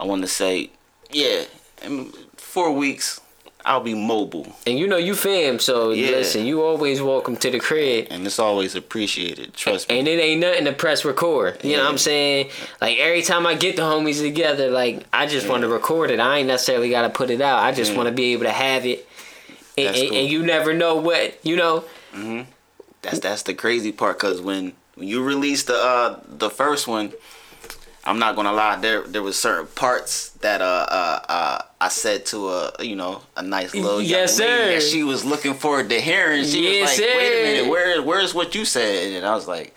[0.00, 0.70] I want to say,
[1.10, 1.44] yeah,
[1.82, 2.06] in
[2.38, 3.19] four weeks
[3.64, 6.10] I'll be mobile, And you know you fam, so Yeah.
[6.10, 8.06] listen, you always welcome to the crib.
[8.10, 9.54] and it's always appreciated.
[9.54, 9.98] Trust me.
[9.98, 11.58] And it ain't nothing to press record.
[11.62, 12.50] You know what I'm saying?
[12.80, 16.20] Like every time I get the homies together, like I just want to record it.
[16.20, 17.62] I ain't necessarily got to put it out.
[17.62, 17.96] I just Yeah.
[17.98, 19.06] want to be able to have it.
[19.78, 20.16] And, cool.
[20.18, 21.84] and you never know what you know.
[23.02, 27.12] That's that's the crazy part because when when you released the uh the first one,
[28.04, 32.26] I'm not gonna lie, there there was certain parts that uh uh, uh I said
[32.26, 35.88] to a you know a nice little young Yes, lady that she was looking forward
[35.90, 36.44] to hearing.
[36.44, 39.46] She Yes, was like, "Wait a minute, where where's what you said?" And I was
[39.48, 39.74] like,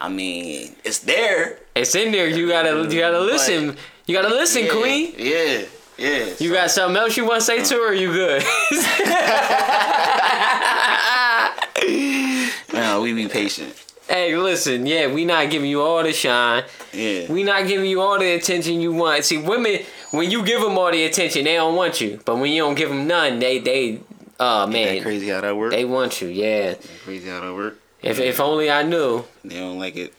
[0.00, 1.58] "I mean, it's there.
[1.74, 2.28] It's in there.
[2.28, 3.76] You gotta you gotta listen.
[4.06, 5.14] You gotta listen, yeah, Queen.
[5.16, 5.64] Yeah,
[5.96, 6.34] yeah.
[6.38, 7.88] You got something else you want to say to her?
[7.90, 8.42] Or you good?
[12.72, 13.83] no, we be patient.
[14.08, 14.86] Hey, listen.
[14.86, 16.64] Yeah, we not giving you all the shine.
[16.92, 19.24] Yeah, We not giving you all the attention you want.
[19.24, 22.20] See, women, when you give them all the attention, they don't want you.
[22.24, 24.00] But when you don't give them none, they they,
[24.38, 25.72] oh man, that crazy how that work.
[25.72, 26.28] they want you.
[26.28, 26.74] Yeah.
[27.04, 27.78] crazy how that work.
[28.02, 29.24] If if only I knew.
[29.44, 30.14] They don't like it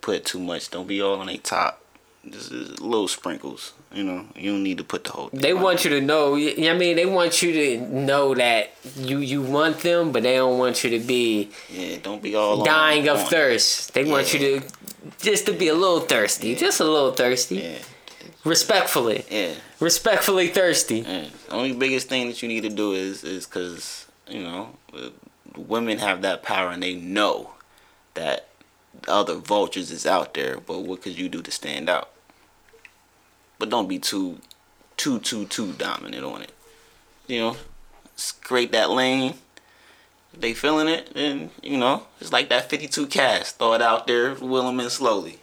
[0.00, 0.70] put too much.
[0.70, 1.80] Don't be all on a top.
[2.28, 3.72] Just, just little sprinkles.
[3.94, 5.28] You know, you don't need to put the whole.
[5.28, 6.34] Thing They want you to know.
[6.36, 10.12] You know what I mean, they want you to know that you you want them,
[10.12, 13.92] but they don't want you to be Yeah, don't be all dying of thirst.
[13.94, 14.66] They want you to
[15.20, 17.78] just to be a little thirsty, just a little thirsty, Yeah,
[18.44, 21.00] respectfully, yeah, respectfully thirsty.
[21.00, 21.26] yeah.
[21.48, 24.70] The only biggest thing that you need to do is is because you know
[25.56, 27.50] women have that power and they know
[28.14, 28.48] that
[29.08, 30.58] other vultures is out there.
[30.58, 32.10] But what could you do to stand out?
[33.62, 34.40] But don't be too,
[34.96, 36.50] too, too, too dominant on it.
[37.28, 37.56] You know,
[38.16, 39.34] scrape that lane.
[40.34, 43.58] If they feeling it, then you know it's like that 52 cast.
[43.58, 45.38] Throw it out there, will them in slowly.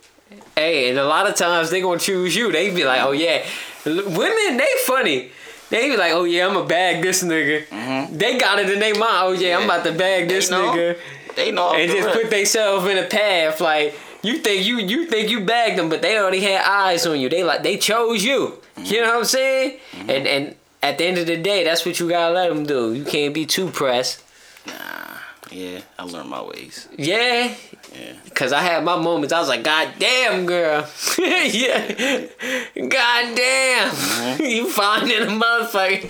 [0.53, 2.51] Hey, and a lot of times they gonna choose you.
[2.51, 3.45] They be like, oh yeah,
[3.85, 5.31] women they funny.
[5.69, 7.67] They be like, oh yeah, I'm a bag this nigga.
[7.67, 8.17] Mm-hmm.
[8.17, 9.17] They got it in their mind.
[9.27, 10.99] Oh yeah, yeah, I'm about to bag this they nigga.
[11.37, 11.73] They know.
[11.73, 15.77] And just put themselves in a path like you think you you think you bagged
[15.77, 17.29] them, but they already had eyes on you.
[17.29, 18.59] They like they chose you.
[18.75, 18.85] Mm-hmm.
[18.85, 19.79] You know what I'm saying?
[19.91, 20.09] Mm-hmm.
[20.09, 22.93] And and at the end of the day, that's what you gotta let them do.
[22.93, 24.23] You can't be too pressed.
[24.65, 24.73] Nah,
[25.51, 26.87] yeah, I learned my ways.
[26.97, 27.53] Yeah.
[27.99, 28.13] Yeah.
[28.33, 29.33] Cause I had my moments.
[29.33, 30.87] I was like, God damn, girl.
[31.17, 32.27] yeah.
[32.75, 33.89] God damn.
[33.91, 34.43] Mm-hmm.
[34.45, 36.09] you finding a motherfucker.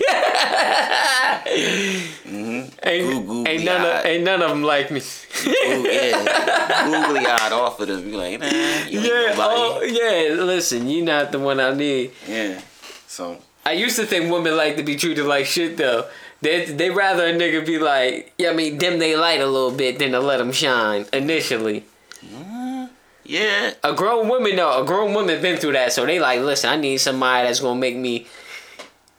[2.24, 2.86] mm-hmm.
[2.86, 5.00] Ain't, ain't none of ain't none of them like me.
[5.00, 6.84] Ooh, yeah.
[6.84, 8.08] Googly eyed off of them.
[8.08, 8.46] You like, nah,
[8.86, 9.34] you yeah.
[9.36, 10.34] Oh, yeah.
[10.42, 12.12] Listen, you're not the one I need.
[12.28, 12.60] Yeah.
[13.08, 13.38] So.
[13.64, 16.08] I used to think women like to be treated like shit though.
[16.42, 19.70] They they rather a nigga be like, yeah, I mean, dim they light a little
[19.72, 21.84] bit than to let them shine initially.
[22.24, 22.88] Mm,
[23.24, 23.74] yeah.
[23.84, 26.76] A grown woman though, a grown woman been through that, so they like, listen, I
[26.76, 28.26] need somebody that's gonna make me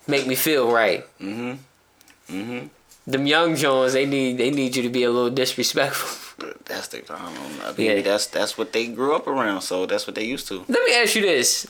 [0.07, 1.05] make me feel right.
[1.19, 1.57] Mhm.
[2.29, 2.69] Mhm.
[3.05, 6.17] Them young Jones, they need they need you to be a little disrespectful.
[6.65, 7.65] That's the I don't know.
[7.69, 8.01] I mean, yeah.
[8.01, 10.65] that's that's what they grew up around, so that's what they used to.
[10.67, 11.67] Let me ask you this: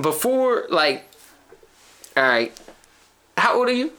[0.00, 1.04] before, like,
[2.16, 2.50] all right,
[3.36, 3.92] how old are you?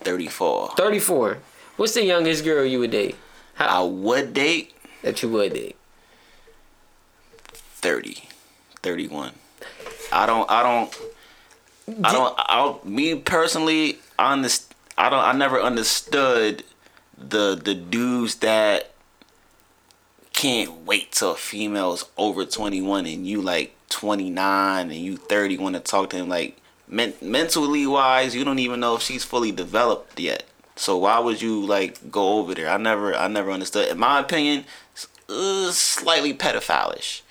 [0.00, 0.70] 34.
[0.76, 1.38] 34.
[1.76, 3.16] What's the youngest girl you would date?
[3.54, 4.74] How, I would date?
[5.02, 5.76] That you would date?
[7.52, 8.28] 30.
[8.82, 9.32] 31.
[10.10, 10.98] I don't, I don't,
[12.04, 16.64] I don't, I don't, me personally, I, underst- I don't, I never understood
[17.16, 18.90] the, the dudes that
[20.32, 25.74] can't wait till a female's over 21 and you like 29 and you 30 want
[25.74, 26.56] to talk to him like
[26.88, 30.44] men- mentally wise, you don't even know if she's fully developed yet.
[30.76, 32.68] So why would you like go over there?
[32.68, 33.88] I never, I never understood.
[33.88, 34.64] In my opinion,
[35.28, 37.22] uh, slightly pedophilish.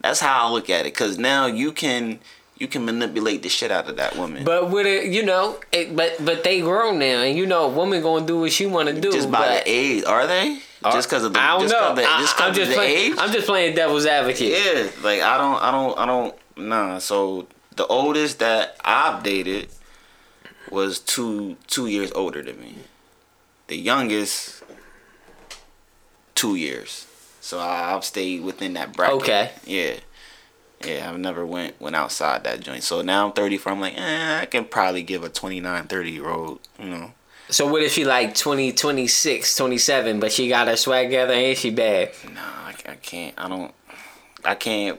[0.00, 0.92] That's how I look at it.
[0.92, 2.18] Cause now you can,
[2.58, 4.44] you can manipulate the shit out of that woman.
[4.44, 7.68] But with it, you know, it, but but they grown now, and you know, a
[7.68, 9.12] woman gonna do what she want to do.
[9.12, 10.60] Just by but, the age, are they?
[10.84, 11.94] Just because of the, I don't just know.
[11.94, 13.12] The, just I, am just playing.
[13.12, 13.18] age?
[13.18, 14.52] I'm just playing devil's advocate.
[14.52, 16.34] Yeah, like I don't, I don't, I don't.
[16.56, 16.98] Nah.
[16.98, 17.46] So
[17.76, 19.68] the oldest that I've dated
[20.70, 22.74] was two two years older than me.
[23.68, 24.62] The youngest,
[26.34, 27.06] two years.
[27.40, 29.22] So I, have stayed within that bracket.
[29.22, 29.50] Okay.
[29.64, 29.94] Yeah.
[30.84, 32.82] Yeah, I've never went went outside that joint.
[32.82, 33.72] So now I'm 34.
[33.72, 37.12] I'm like, eh, I can probably give a 29, 30 year old, you know.
[37.48, 41.56] So what if she like 20, 26, 27, but she got her swag together and
[41.56, 42.10] she bad?
[42.34, 43.34] Nah, I, I can't.
[43.38, 43.72] I don't.
[44.44, 44.98] I can't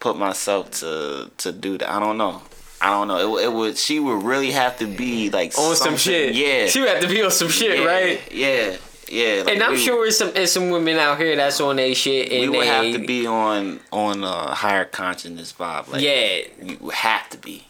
[0.00, 1.90] put myself to to do that.
[1.90, 2.42] I don't know.
[2.80, 3.38] I don't know.
[3.38, 3.76] It, it would.
[3.76, 6.34] She would really have to be like on some shit.
[6.34, 8.32] Yeah, she would have to be on some shit, yeah, right?
[8.32, 8.76] Yeah,
[9.08, 9.42] yeah.
[9.42, 11.94] Like and I'm we, sure it's some it's some women out here that's on their
[11.94, 12.30] shit.
[12.30, 15.88] And we would they, have to be on on a higher consciousness vibe.
[15.88, 17.64] Like, yeah, you have to be.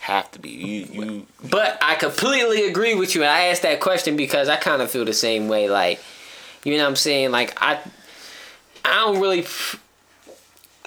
[0.00, 1.26] Have to be you, you.
[1.48, 4.90] But I completely agree with you, and I asked that question because I kind of
[4.90, 5.70] feel the same way.
[5.70, 5.98] Like,
[6.62, 7.80] you know, what I'm saying, like I,
[8.84, 9.46] I don't really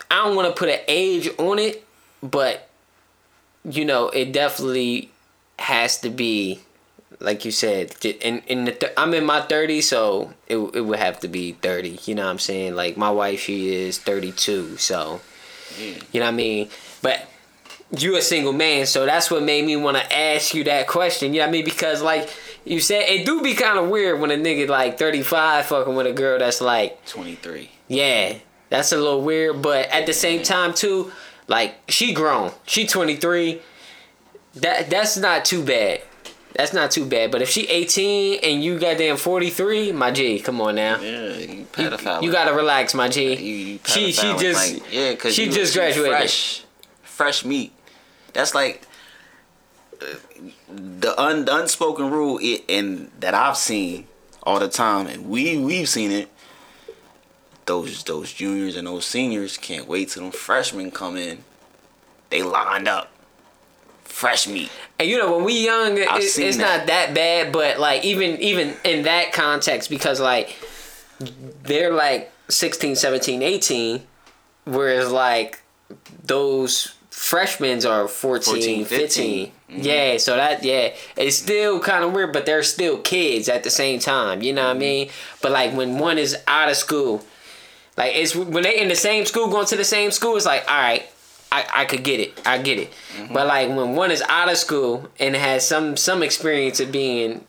[0.10, 1.86] I don't want to put an age on it,
[2.22, 2.70] but
[3.64, 5.12] you know, it definitely
[5.60, 6.60] has to be
[7.20, 11.00] like you said in in the th- I'm in my 30s so it it would
[11.00, 12.76] have to be 30 you know what I'm saying?
[12.76, 15.22] Like my wife she is 32 so
[15.76, 16.04] mm.
[16.14, 16.70] you know what I mean?
[17.02, 17.28] But
[17.98, 21.34] you a single man so that's what made me want to ask you that question
[21.34, 21.66] you know what I mean?
[21.66, 22.30] Because like
[22.66, 26.06] you said it do be kind of weird when a nigga like 35 fucking with
[26.06, 28.38] a girl that's like 23 yeah
[28.70, 31.12] that's a little weird, but at the same time too,
[31.48, 32.52] like she grown.
[32.66, 33.62] She 23.
[34.56, 36.02] That that's not too bad.
[36.54, 37.32] That's not too bad.
[37.32, 41.00] But if she 18 and you goddamn 43, my G, come on now.
[41.00, 42.22] Yeah, you pedophile.
[42.22, 43.36] You, you gotta relax, my G.
[43.36, 46.18] You, you she she just like, yeah, cause she just graduated.
[46.18, 46.64] Fresh,
[47.04, 47.74] fresh meat.
[48.34, 48.82] That's like
[50.02, 50.06] uh,
[50.68, 54.08] the, un, the unspoken rule, it, and that I've seen
[54.44, 56.30] all the time, and we we've seen it
[57.68, 61.44] those those juniors and those seniors can't wait till them freshmen come in.
[62.30, 63.12] They lined up.
[64.04, 64.72] Fresh meat.
[64.98, 66.58] And you know when we young, it, it's that.
[66.58, 70.56] not that bad, but like even even in that context, because like
[71.64, 74.02] they're like 16, 17, 18,
[74.66, 75.62] whereas like
[76.24, 79.08] those freshmen are 14, 14 15.
[79.08, 79.48] 15.
[79.48, 79.82] Mm-hmm.
[79.82, 83.70] Yeah, so that yeah, it's still kind of weird, but they're still kids at the
[83.70, 84.42] same time.
[84.42, 84.78] You know what mm-hmm.
[84.78, 85.10] I mean?
[85.42, 87.24] But like when one is out of school
[87.98, 90.36] like it's when they in the same school, going to the same school.
[90.38, 91.10] It's like, all right,
[91.52, 92.92] I, I could get it, I get it.
[93.18, 93.34] Mm-hmm.
[93.34, 97.44] But like when one is out of school and has some some experience of being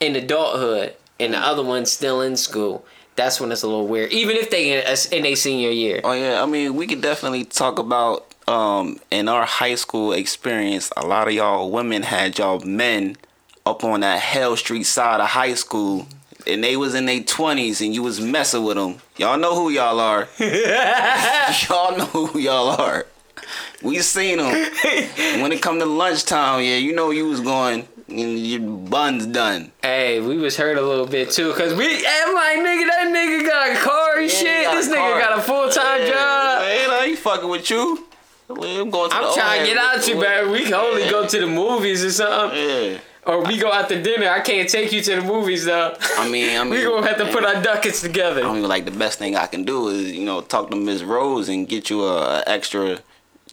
[0.00, 2.84] in adulthood, and the other one's still in school,
[3.14, 4.12] that's when it's a little weird.
[4.12, 6.00] Even if they in, a- in a senior year.
[6.02, 10.90] Oh yeah, I mean we could definitely talk about um in our high school experience.
[10.96, 13.16] A lot of y'all women had y'all men
[13.64, 16.06] up on that Hell Street side of high school,
[16.46, 18.96] and they was in their twenties, and you was messing with them.
[19.16, 20.28] Y'all know who y'all are.
[20.38, 23.06] y'all know who y'all are.
[23.82, 24.46] We seen them.
[25.42, 27.86] when it come to lunchtime, yeah, you know you was going.
[28.08, 29.72] and Your bun's done.
[29.82, 31.86] Hey, we was hurt a little bit too, cause we.
[32.06, 34.70] I'm like, nigga, that nigga got a car and shit.
[34.70, 35.20] This nigga car.
[35.20, 36.62] got a full time Yeah, job.
[36.62, 38.06] Ain't I ain't fucking with you.
[38.50, 40.50] I'm going to I'm trying to get out you, man.
[40.50, 42.98] We can only go to the movies or something, Yeah.
[43.26, 44.28] Or we go out to dinner.
[44.28, 45.94] I can't take you to the movies though.
[46.18, 48.44] I mean, I mean, we gonna have to put our ducats together.
[48.44, 51.02] I mean, like the best thing I can do is you know talk to Miss
[51.02, 52.98] Rose and get you a, a extra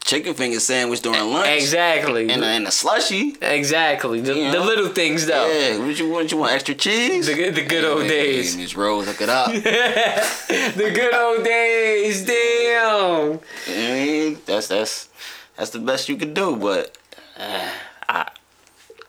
[0.01, 1.47] chicken finger sandwich during lunch.
[1.49, 2.29] Exactly.
[2.31, 3.35] And a, and a slushy.
[3.41, 4.21] exactly.
[4.21, 5.47] The, the little things though.
[5.47, 5.77] Yeah.
[5.85, 6.31] What you want?
[6.31, 7.27] You want extra cheese?
[7.27, 8.57] The, good- the good old Hey, days.
[8.57, 9.51] Miss Rose, look it up.
[9.53, 12.25] the good old days.
[12.25, 13.39] Damn.
[13.67, 15.09] I mean, that's that's
[15.57, 16.55] that's the best you could do.
[16.55, 16.97] But
[17.37, 17.69] uh,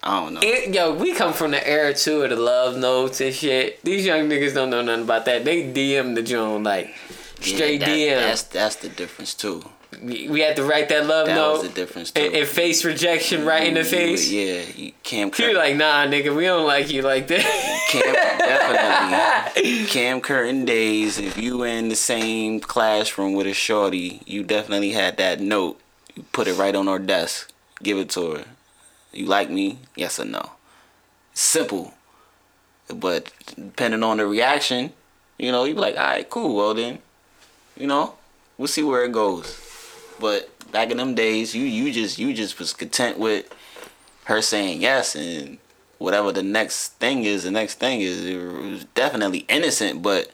[0.03, 0.41] I don't know.
[0.43, 3.83] It, yo, we come from the era too of the love notes and shit.
[3.85, 5.45] These young niggas don't know nothing about that.
[5.45, 6.95] They DM the joint like
[7.41, 8.17] straight Yeah, that- DM.
[8.29, 9.63] That's that's the difference too.
[10.03, 12.21] We we had to write that love That note That was the difference too.
[12.23, 14.31] and, and face rejection right in the You- face.
[14.31, 17.43] Yeah, you Cam You're like, nah, nigga, we don't like you like that.
[17.91, 21.19] Cam definitely Cam Curtin days.
[21.19, 25.79] If you were in the same classroom with a shorty, you definitely had that note.
[26.15, 27.53] You put it right on her desk.
[27.83, 28.45] Give it to her.
[29.13, 29.79] You like me?
[29.97, 30.53] Yes or no.
[31.35, 31.95] Simple.
[32.89, 34.93] But depending on the reaction,
[35.39, 36.57] you know, you be like, all right, cool.
[36.57, 36.99] Well then,
[37.77, 38.15] you know,
[38.59, 39.59] we'll see where it goes.
[40.19, 43.53] But back in them days, you you just you just was content with
[44.25, 45.59] her saying yes and
[45.99, 48.25] whatever the next thing is, the next thing is.
[48.25, 50.31] It was definitely innocent, but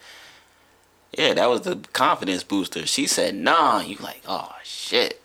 [1.13, 2.87] yeah, that was the confidence booster.
[2.87, 3.81] She said nah.
[3.81, 5.21] You like, oh shit.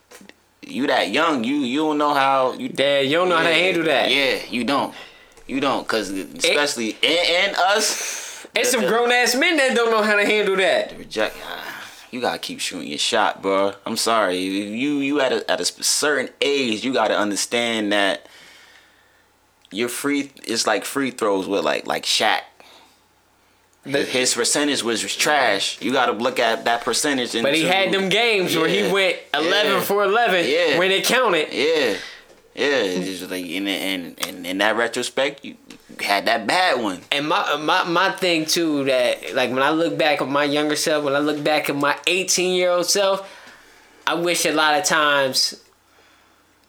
[0.64, 3.54] You that young, you you don't know how you Dad, you don't know how to
[3.54, 4.12] handle that.
[4.12, 4.94] Yeah, you don't.
[5.48, 8.46] You don't, cause especially and, and us.
[8.54, 10.96] There's the- some grown ass men that don't know how to handle that.
[10.98, 11.36] reject.
[11.44, 13.74] ah, You gotta keep shooting your shot, bro.
[13.88, 14.38] I'm sorry.
[14.38, 18.28] You you at a at a certain age, you gotta understand that
[19.72, 20.32] your free.
[20.44, 22.42] It's like free throws with like like Shaq.
[23.84, 25.78] The- His percentage was trash.
[25.82, 27.34] You gotta look at that percentage.
[27.42, 29.82] But he had them games where he went 11 Yeah.
[29.82, 30.78] for 11 Yeah.
[30.78, 31.48] when it counted.
[31.52, 31.96] Yeah,
[32.54, 32.68] yeah.
[32.84, 35.56] It's just like in in in, in that retrospect, you
[36.00, 37.02] had that bad one.
[37.12, 40.76] And my my my thing too that like when I look back at my younger
[40.76, 43.28] self, when I look back at my 18 year old self,
[44.06, 45.56] I wish a lot of times,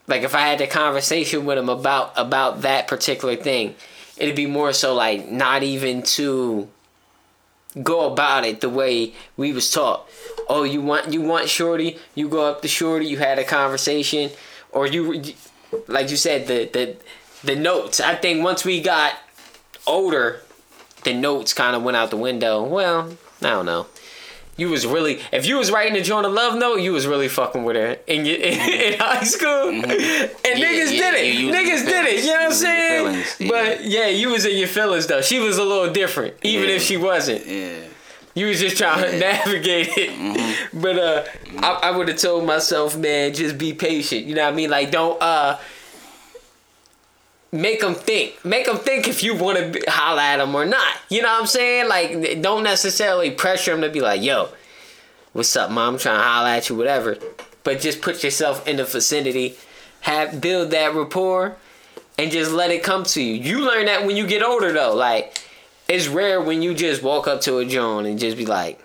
[0.07, 3.75] like if I had the conversation with him about about that particular thing,
[4.17, 6.69] it'd be more so like not even to
[7.81, 10.09] go about it the way we was taught.
[10.49, 14.31] Oh, you want you want shorty, you go up to shorty, you had a conversation,
[14.71, 15.23] or you
[15.87, 16.97] like you said the the
[17.45, 18.01] the notes.
[18.01, 19.15] I think once we got
[19.87, 20.43] older,
[21.05, 22.63] the notes kind of went out the window.
[22.63, 23.87] Well, I don't know.
[24.63, 27.29] You was really if you was writing a joint a love note, you was really
[27.29, 28.53] fucking with her in your, in,
[28.95, 30.59] in high school, and Mm-hmm.
[30.59, 31.35] Yeah, niggas yeah, did it.
[31.35, 32.25] you niggas did it.
[32.25, 32.61] You know what I'm feelings.
[32.61, 33.25] You was in your saying?
[33.41, 33.49] yeah.
[33.51, 35.21] But yeah, you was in your feelings though.
[35.23, 37.45] She was a little different, even if she wasn't.
[37.47, 37.89] Yeah.
[38.35, 40.59] You was just trying to navigate it.
[40.73, 41.25] But uh
[41.59, 44.25] I, I would have told myself, man, just be patient.
[44.27, 44.71] You know what I mean?
[44.71, 45.59] Like don't uh
[47.53, 48.43] make them think.
[48.45, 50.97] Make them think if you want to holla at them or not.
[51.11, 51.89] You know what I'm saying?
[51.89, 54.49] Like don't necessarily pressure them to be like, "Yo,
[55.33, 55.95] what's up, mom?
[55.95, 57.19] I'm trying to holla at you, whatever."
[57.63, 59.57] But just put yourself in the vicinity,
[60.01, 61.57] have build that rapport,
[62.19, 63.35] and just let it come to you.
[63.35, 64.95] You learn that when you get older, though.
[64.95, 65.39] Like
[65.89, 68.83] it's rare when you just walk up to a Joan and just be like,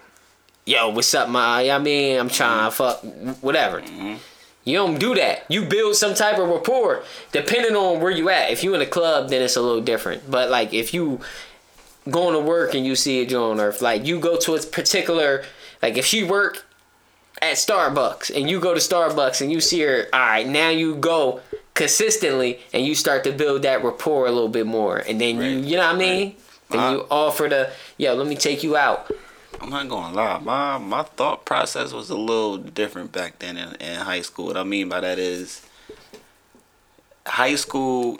[0.66, 1.56] "Yo, what's up, ma?
[1.58, 3.02] I mean, I'm trying to fuck,
[3.42, 4.16] whatever." Mm-hmm.
[4.68, 5.46] You don't do that.
[5.48, 8.52] You build some type of rapport, depending on where you at.
[8.52, 10.30] If you in a club, then it's a little different.
[10.30, 11.22] But like if you
[12.10, 14.60] going to work and you see a Joan, or if like you go to a
[14.62, 15.46] particular,
[15.82, 16.66] like if she work
[17.42, 20.96] at Starbucks and you go to Starbucks and you see her, all right, now you
[20.96, 21.40] go
[21.74, 25.42] consistently and you start to build that rapport a little bit more, and then you,
[25.42, 25.64] Right.
[25.64, 26.36] you know what I mean?
[26.72, 29.10] Then Uh, you offer the, yo, let me take you out.
[29.60, 33.76] I'm not gonna lie, my my thought process was a little different back then in,
[33.76, 34.48] in high school.
[34.48, 35.66] What I mean by that is
[37.26, 38.20] high school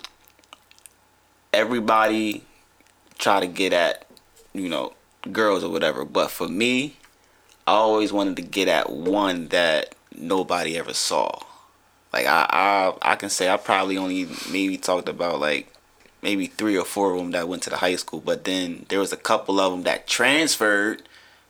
[1.54, 2.44] everybody
[3.18, 4.06] try to get at,
[4.54, 4.94] you know,
[5.32, 6.06] girls or whatever.
[6.06, 6.98] But for me,
[7.66, 11.40] I always wanted to get at one that nobody ever saw.
[12.14, 15.74] Like I I I can say I probably only maybe talked about like
[16.22, 19.00] maybe three or four of them that went to the high school, but then there
[19.00, 21.04] was a couple of them that transferred,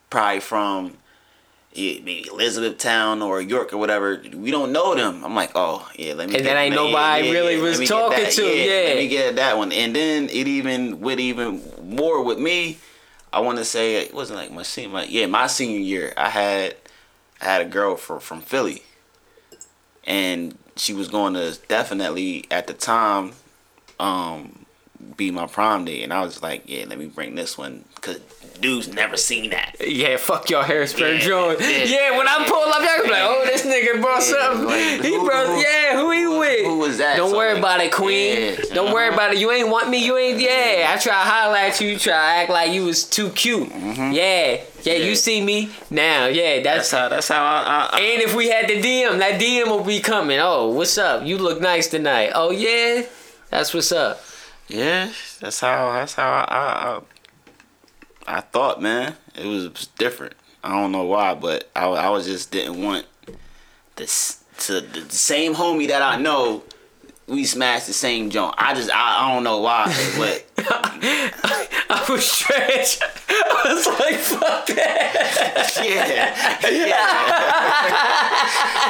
[0.10, 0.98] probably from
[1.78, 4.22] yeah, maybe Elizabethtown or York or whatever.
[4.34, 5.24] We don't know them.
[5.24, 6.36] I'm like, oh yeah, let me.
[6.36, 8.88] And get, that ain't nobody really let was talking to, yeah.
[8.88, 9.72] let me get that one.
[9.72, 12.80] And then it even with even more with me.
[13.32, 16.14] I want to say it wasn't like my senior, my, yeah, my senior year.
[16.18, 16.76] I had
[17.42, 18.82] I had a girl for, from Philly,
[20.06, 23.34] and she was going to definitely at the time
[24.00, 24.66] um
[25.16, 28.20] be my prom date, and I was like, yeah, let me bring this one because
[28.62, 29.76] dude's never seen that.
[29.86, 31.60] Yeah, fuck y'all Harrisburg Yeah, joint.
[31.62, 34.66] yeah, Yeah, when I pull up, y'all be like, oh, this nigga brought Yeah, something.
[34.66, 36.66] like, he who- brought, who- yeah, who he with?
[36.66, 37.18] who was that?
[37.18, 38.38] Don't So, worry like, about it, queen.
[38.38, 39.14] yeah, Don't worry uh-huh.
[39.16, 39.40] about it.
[39.40, 40.04] You ain't want me.
[40.04, 40.40] You ain't.
[40.40, 41.98] Yeah, I try to holler at you.
[41.98, 43.70] Try to act like you was too cute.
[43.74, 44.94] Yeah, yeah, Yeah.
[44.96, 46.26] You see me now.
[46.28, 46.90] Yeah, that's.
[46.90, 47.10] That's how.
[47.10, 47.90] That's how I.
[47.94, 50.40] I, I and if we had the DM, that DM will be coming.
[50.40, 51.26] Oh, what's up?
[51.26, 52.32] You look nice tonight.
[52.36, 53.04] Oh yeah,
[53.50, 54.22] that's what's up.
[54.68, 55.92] Yeah, that's how.
[55.94, 56.46] That's how I.
[56.50, 57.00] I, I,
[58.28, 59.16] I thought, man.
[59.36, 60.34] It was different.
[60.64, 63.06] I don't know why, but I, I was just didn't want
[63.96, 66.64] this to the same homie that I know.
[67.28, 68.56] We smashed the same joint.
[68.58, 69.86] I just I, I don't know why,
[70.18, 70.46] but
[71.90, 73.00] I was trash.
[73.30, 75.74] I was like, fuck that.
[75.84, 76.60] yeah,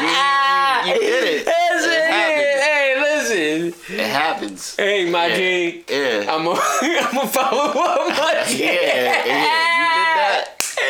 [0.01, 0.85] yeah.
[0.85, 1.45] you, you, did it.
[1.45, 2.66] That's It it.
[3.57, 3.95] Listen.
[3.95, 4.75] It happens.
[4.75, 5.35] Hey, my Yeah.
[5.37, 5.83] G.
[5.89, 6.33] Yeah.
[6.35, 8.63] I'm gonna I'm follow up my G.
[8.63, 9.77] Yeah, yeah.
[9.77, 10.45] You did that.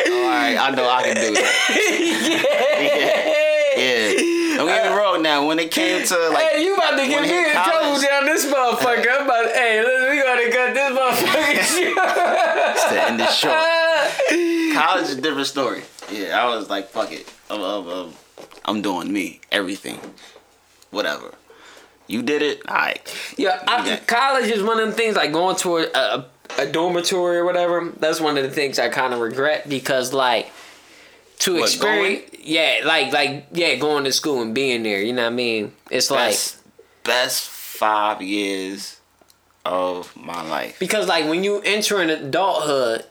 [0.07, 2.47] All right, I know I can do it.
[2.77, 3.83] Yeah.
[3.83, 4.57] yeah.
[4.57, 5.21] Don't get me wrong.
[5.21, 8.25] Now, when it came to like, hey, you about to get me in trouble down
[8.25, 9.07] this motherfucker.
[9.19, 11.63] I'm about to, hey, listen, we gotta cut this motherfucker
[11.93, 12.89] short.
[12.89, 15.81] to end this short, college is a different story.
[16.11, 17.31] Yeah, I was like, fuck it.
[17.49, 18.13] I'm, I'm, I'm,
[18.65, 19.99] I'm doing me, everything,
[20.91, 21.33] whatever.
[22.07, 23.01] You did it, alright.
[23.37, 23.97] Yeah, I, Yeah.
[24.07, 26.25] college is one of the things like going to a, a,
[26.59, 27.91] a dormitory or whatever.
[27.99, 30.49] That's one of the things I kind of regret because like
[31.39, 35.01] to What, experience, yeah, like like yeah, going to school and being there.
[35.01, 35.73] You know what I mean?
[35.91, 36.57] It's like Best,
[37.03, 38.99] best five years
[39.65, 40.79] of my life.
[40.79, 43.03] because like when you enter an adulthood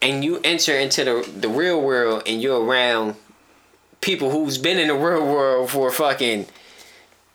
[0.00, 3.16] and you enter into the the real world and you're around
[4.00, 6.46] people who's been in the real world for fucking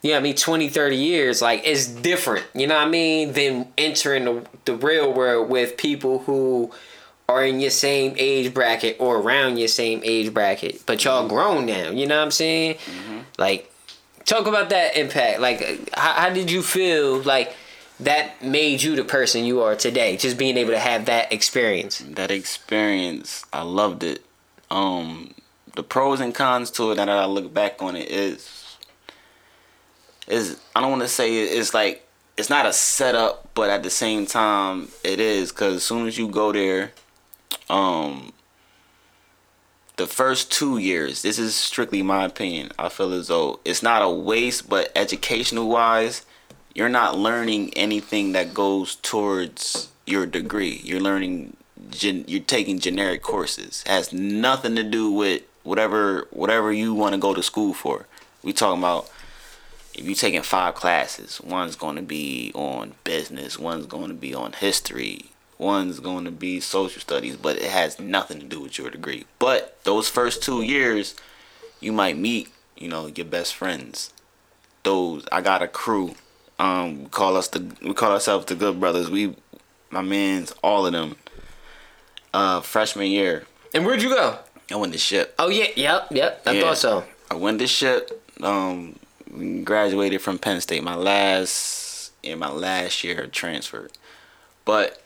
[0.03, 0.35] you know what I mean?
[0.35, 4.75] 20 30 years like it's different you know what I mean than entering the, the
[4.75, 6.71] real world with people who
[7.27, 11.65] are in your same age bracket or around your same age bracket but y'all grown
[11.65, 12.77] now you know what I'm saying?
[13.38, 13.71] Like
[14.25, 17.55] talk about that impact like how, how did you feel like
[17.99, 21.99] that made you the person you are today just being able to have that experience?
[21.99, 24.25] That experience, I loved it.
[24.69, 25.34] Um,
[25.75, 28.62] the pros and cons to it, now that I look back on it, is
[30.28, 33.90] is I don't want to say it's like it's not a setup, but at the
[33.90, 36.91] same time, it is because as soon as you go there,
[37.70, 38.34] um,
[39.98, 42.72] the first two years, this is strictly my opinion.
[42.80, 46.26] I feel as though it's not a waste, but educational wise,
[46.74, 50.82] you're not learning anything that goes towards your degree.
[50.84, 51.56] You're learning,
[51.91, 53.84] gen- you're taking generic courses.
[53.86, 58.08] It has nothing to do with whatever whatever you want to go to school for.
[58.41, 59.10] We talking about
[59.94, 64.34] if you're taking five classes, one's going to be on business, one's going to be
[64.34, 65.26] on history,
[65.57, 69.26] one's going to be social studies, but it has nothing to do with your degree.
[69.40, 71.15] But those first two years,
[71.80, 74.11] you might meet, you know, your best friends.
[74.84, 76.15] Those I got a crew.
[76.60, 79.10] Um, we call us the we call ourselves the Good Brothers.
[79.10, 79.36] We,
[79.90, 81.15] my man's, all of them.
[82.34, 83.45] Uh, freshman year,
[83.76, 84.40] and where'd you go
[84.72, 85.36] I went to ship.
[85.38, 86.61] oh yeah yep yep I Yeah.
[86.61, 88.10] thought so I went to ship.
[88.41, 88.98] Um,
[89.64, 90.84] graduated from Penn State.
[90.84, 93.91] My last in my last year transferred,
[94.65, 95.03] but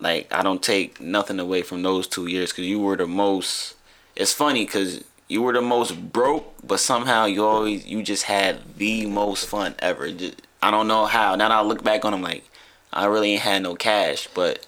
[0.00, 3.74] like I don't take nothing away from those two years because you were the most.
[4.16, 8.76] It's funny because you were the most broke, but somehow you always you just had
[8.76, 10.10] the most fun ever.
[10.10, 11.36] Just, I don't know how.
[11.36, 12.44] Now that I look back on them, like
[12.92, 14.66] I really ain't had no cash, but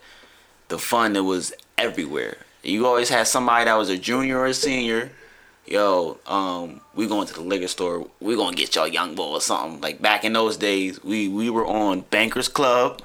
[0.68, 2.38] the fun that was everywhere.
[2.62, 5.10] You always had somebody that was a junior or a senior.
[5.66, 8.06] Yo, um, we going to the liquor store.
[8.20, 9.80] We gonna get y'all young boy or something.
[9.80, 13.00] Like back in those days, we we were on Bankers Club,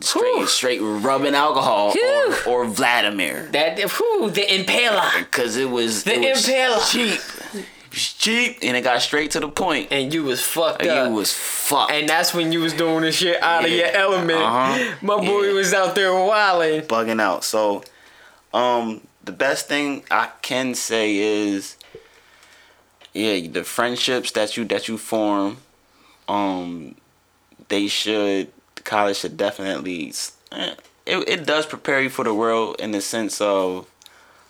[0.00, 0.46] straight Whew.
[0.46, 1.92] straight rubbing alcohol
[2.46, 6.90] or, or Vladimir, that whew, the impaler cause it was The it was Impaler.
[6.92, 7.20] cheap,
[7.90, 9.88] cheap, and it got straight to the point.
[9.90, 11.90] and you was fucked Like, up you was fucked.
[11.90, 14.94] and that's when you was doing the shit out of your element Uh-huh.
[15.02, 15.52] my boy Yeah.
[15.54, 17.42] was out there wilding bugging out.
[17.42, 17.82] So,
[18.54, 21.76] um, the best thing I can say is,
[23.12, 25.58] yeah, the friendships that you that you form,
[26.28, 26.94] um,
[27.68, 28.52] they should
[28.84, 30.12] college should definitely.
[30.52, 30.74] eh,
[31.04, 33.86] It, it does prepare you for the world in the sense of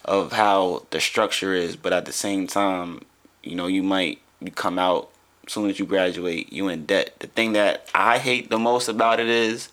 [0.05, 3.01] of how the structure is, but at the same time,
[3.43, 5.09] you know, you might you come out
[5.47, 7.15] as soon as you graduate, you in debt.
[7.21, 9.71] The thing that I hate the most about it is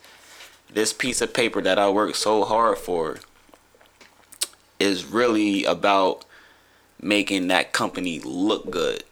[0.72, 3.18] this piece of paper that I worked so hard for
[4.84, 6.26] is really about
[7.02, 9.04] making that company look good.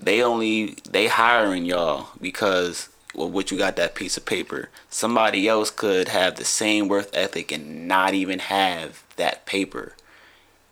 [0.00, 4.70] They only they hiring y'all because well, what you got that piece of paper.
[4.88, 9.94] Somebody else could have the same worth ethic and not even have that paper,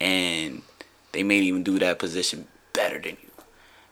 [0.01, 0.63] and
[1.13, 3.31] they may even do that position better than you.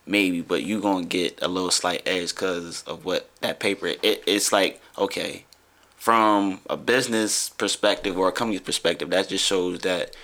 [0.07, 3.89] Maybe, but you gonna get a little slight edge because of what that paper.
[3.89, 5.45] It, it's like okay,
[5.97, 10.17] from a business perspective or a company's perspective, that just shows that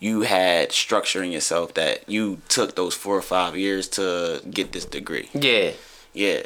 [0.00, 4.72] you had structure in yourself that you took those four or five years to get
[4.72, 5.28] this degree.
[5.34, 5.72] Yeah.
[6.14, 6.42] Yeah.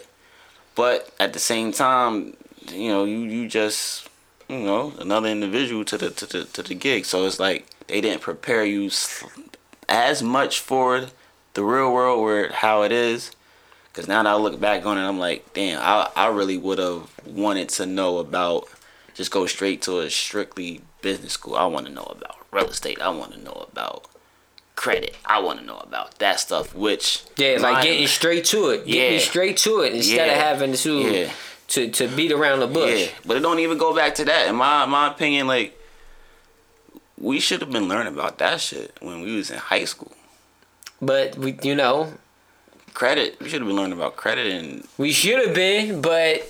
[0.74, 2.36] But at the same time,
[2.68, 4.08] you know, you, you just
[4.48, 7.04] you know, another individual to the to the to the gig.
[7.06, 8.90] So it's like they didn't prepare you
[9.88, 11.06] as much for
[11.54, 13.30] the real world where how it is.
[13.92, 16.78] Cause now that I look back on it, I'm like, damn, I I really would
[16.78, 18.68] have wanted to know about
[19.14, 21.54] just go straight to a strictly business school.
[21.54, 23.00] I want to know about real estate.
[23.00, 24.06] I want to know about
[24.74, 25.14] credit.
[25.24, 26.74] I want to know about that stuff.
[26.74, 28.86] Which Yeah, like getting straight to it.
[28.86, 29.30] Getting Yeah.
[29.32, 31.30] straight to it instead of having to Yeah.
[31.68, 33.00] to to beat around the bush.
[33.02, 34.48] Yeah, but it don't even go back to that.
[34.48, 35.78] In my my opinion, like
[37.18, 40.12] we should have been learning about that shit when we was in high school.
[41.00, 42.14] But we, you know,
[42.94, 46.46] Credit, we should have been learning about credit and we should have been, but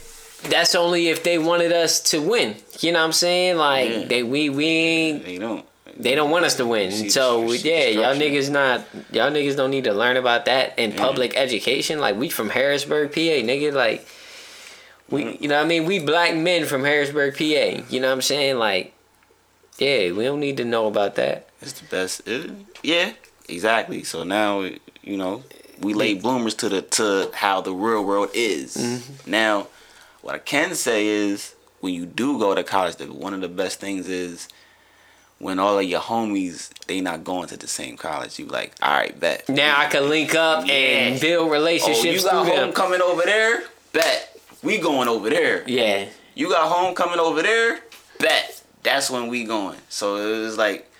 [0.48, 2.56] that's only if they wanted us to win.
[2.80, 3.56] You know what I'm saying?
[3.56, 4.04] Like Yeah.
[4.04, 5.64] they we we ain't they don't.
[5.96, 6.90] they don't want us to win.
[6.92, 10.78] See- so see yeah, y'all niggas not y'all niggas don't need to learn about that
[10.78, 11.98] in public education.
[11.98, 13.72] Like we from Harrisburg, PA, nigga.
[13.72, 14.06] Like
[15.10, 17.44] we, you know, what I mean, we black men from Harrisburg, PA.
[17.90, 18.56] You know what I'm saying?
[18.58, 18.94] Like,
[19.78, 21.48] yeah, we don't need to know about that.
[21.60, 22.26] It's the best.
[22.26, 22.50] It,
[22.82, 23.12] yeah,
[23.48, 24.02] exactly.
[24.04, 24.62] So now
[25.02, 25.42] you know
[25.80, 28.76] we lay bloomers to the to how the real world is.
[28.76, 29.30] Mm-hmm.
[29.30, 29.66] Now,
[30.24, 33.48] what I can say is when you do go to college, that one of the
[33.48, 34.48] best things is
[35.38, 38.38] when all of your homies they not going to the same college.
[38.38, 39.46] You like, all right, bet.
[39.50, 41.20] Now I can link up and Yeah.
[41.20, 43.64] build Oh, relationships you got homecoming over there?
[43.92, 44.40] Bet.
[44.62, 45.62] We going over there.
[45.68, 47.80] Yeah, You got homecoming over there?
[48.18, 48.62] Bet.
[48.82, 49.78] That's when we going.
[49.90, 50.90] So it was like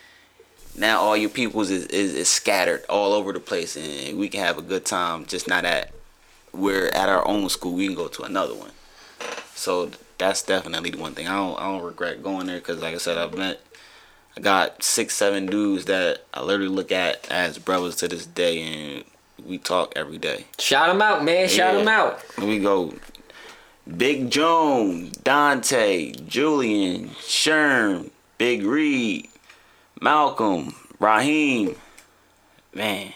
[0.77, 4.41] now all your peoples is, is, is scattered all over the place and we can
[4.41, 5.93] have a good time just not at
[6.53, 7.73] we're at our own school.
[7.73, 8.71] We can go to another one.
[9.55, 11.29] So that's definitely the one thing.
[11.29, 13.61] I don't I don't regret going there because like I said I've met
[14.37, 18.61] I got six seven dudes that I literally look at as brothers to this day
[18.63, 19.05] and
[19.47, 20.47] we talk every day.
[20.59, 21.49] shout them out, man.
[21.49, 21.79] Shout Yeah.
[21.79, 22.21] them out.
[22.39, 22.95] Here we go.
[23.97, 29.29] Big Joan, Dante, Julian, Sherm, Big Reed,
[30.01, 31.77] Malcolm, Raheem.
[32.73, 33.13] Man,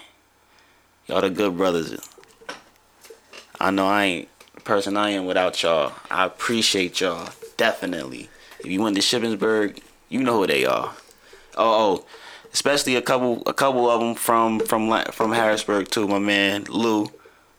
[1.07, 1.99] y'all the good brothers.
[3.59, 4.29] I know I ain't
[4.69, 5.95] person I am without y'all.
[6.11, 7.31] I appreciate y'all.
[7.57, 8.29] Definitely.
[8.61, 9.81] If you went to Shippensburg,
[10.11, 10.93] you know who they are.
[11.57, 12.05] Oh, oh,
[12.53, 16.07] especially a couple, a couple of them from from from Harrisburg too.
[16.07, 17.11] My man Lou,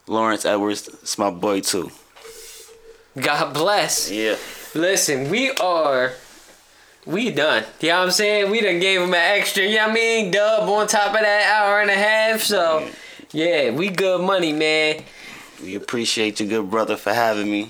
[0.05, 0.87] Lawrence Edwards.
[0.87, 1.89] It's my boy too.
[3.19, 4.11] God bless.
[4.11, 4.35] Yeah.
[4.75, 6.11] Listen, we are.
[7.07, 7.63] We done.
[7.81, 8.51] You know what I'm saying?
[8.51, 10.29] We done gave him an extra, you know what I mean?
[10.29, 12.41] Dub on top of that hour and a half.
[12.41, 12.87] So,
[13.31, 15.01] yeah, we good money, man.
[15.61, 17.69] We appreciate you, good brother, for having me.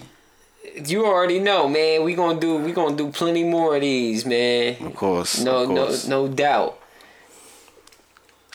[0.86, 2.04] You already know, man.
[2.04, 4.78] We gonna do we gonna do plenty more of these, man.
[4.86, 5.42] Of course.
[5.42, 6.08] No, of no, course.
[6.08, 6.80] no doubt.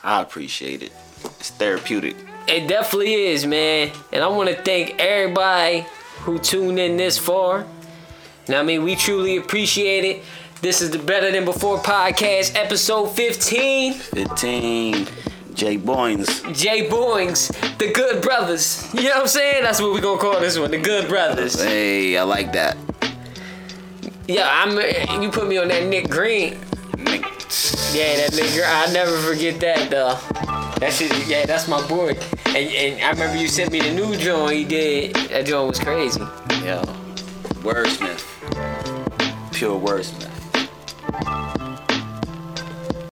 [0.02, 0.92] I appreciate it.
[1.24, 2.16] It's therapeutic.
[2.46, 3.90] It definitely is, man.
[4.12, 5.86] And I want to thank everybody
[6.20, 7.66] who tuned in this far.
[8.48, 10.22] Now, I mean, we truly appreciate it.
[10.60, 13.94] This is the Better Than Before podcast, episode 15.
[13.94, 15.06] 15.
[15.54, 16.42] Jay Boynes.
[16.52, 17.48] Jay Boynes,
[17.78, 18.92] the Good Brothers.
[18.92, 19.62] You know what I'm saying?
[19.62, 21.62] That's what we're gonna call this one, the Good Brothers.
[21.62, 22.76] Hey, I like that.
[24.26, 25.22] Yeah, I'm.
[25.22, 26.58] You put me on that Nick Green.
[26.98, 27.22] Nick.
[27.92, 28.64] Yeah, that Nick Green.
[28.64, 30.18] I never forget that though.
[30.80, 31.12] That shit.
[31.28, 32.16] Yeah, that's my boy.
[32.46, 35.14] And, and I remember you sent me the new joint he did.
[35.28, 36.20] That joint was crazy.
[36.64, 36.82] Yo.
[37.62, 38.24] Wordsmith.
[39.52, 40.30] Pure wordsmith.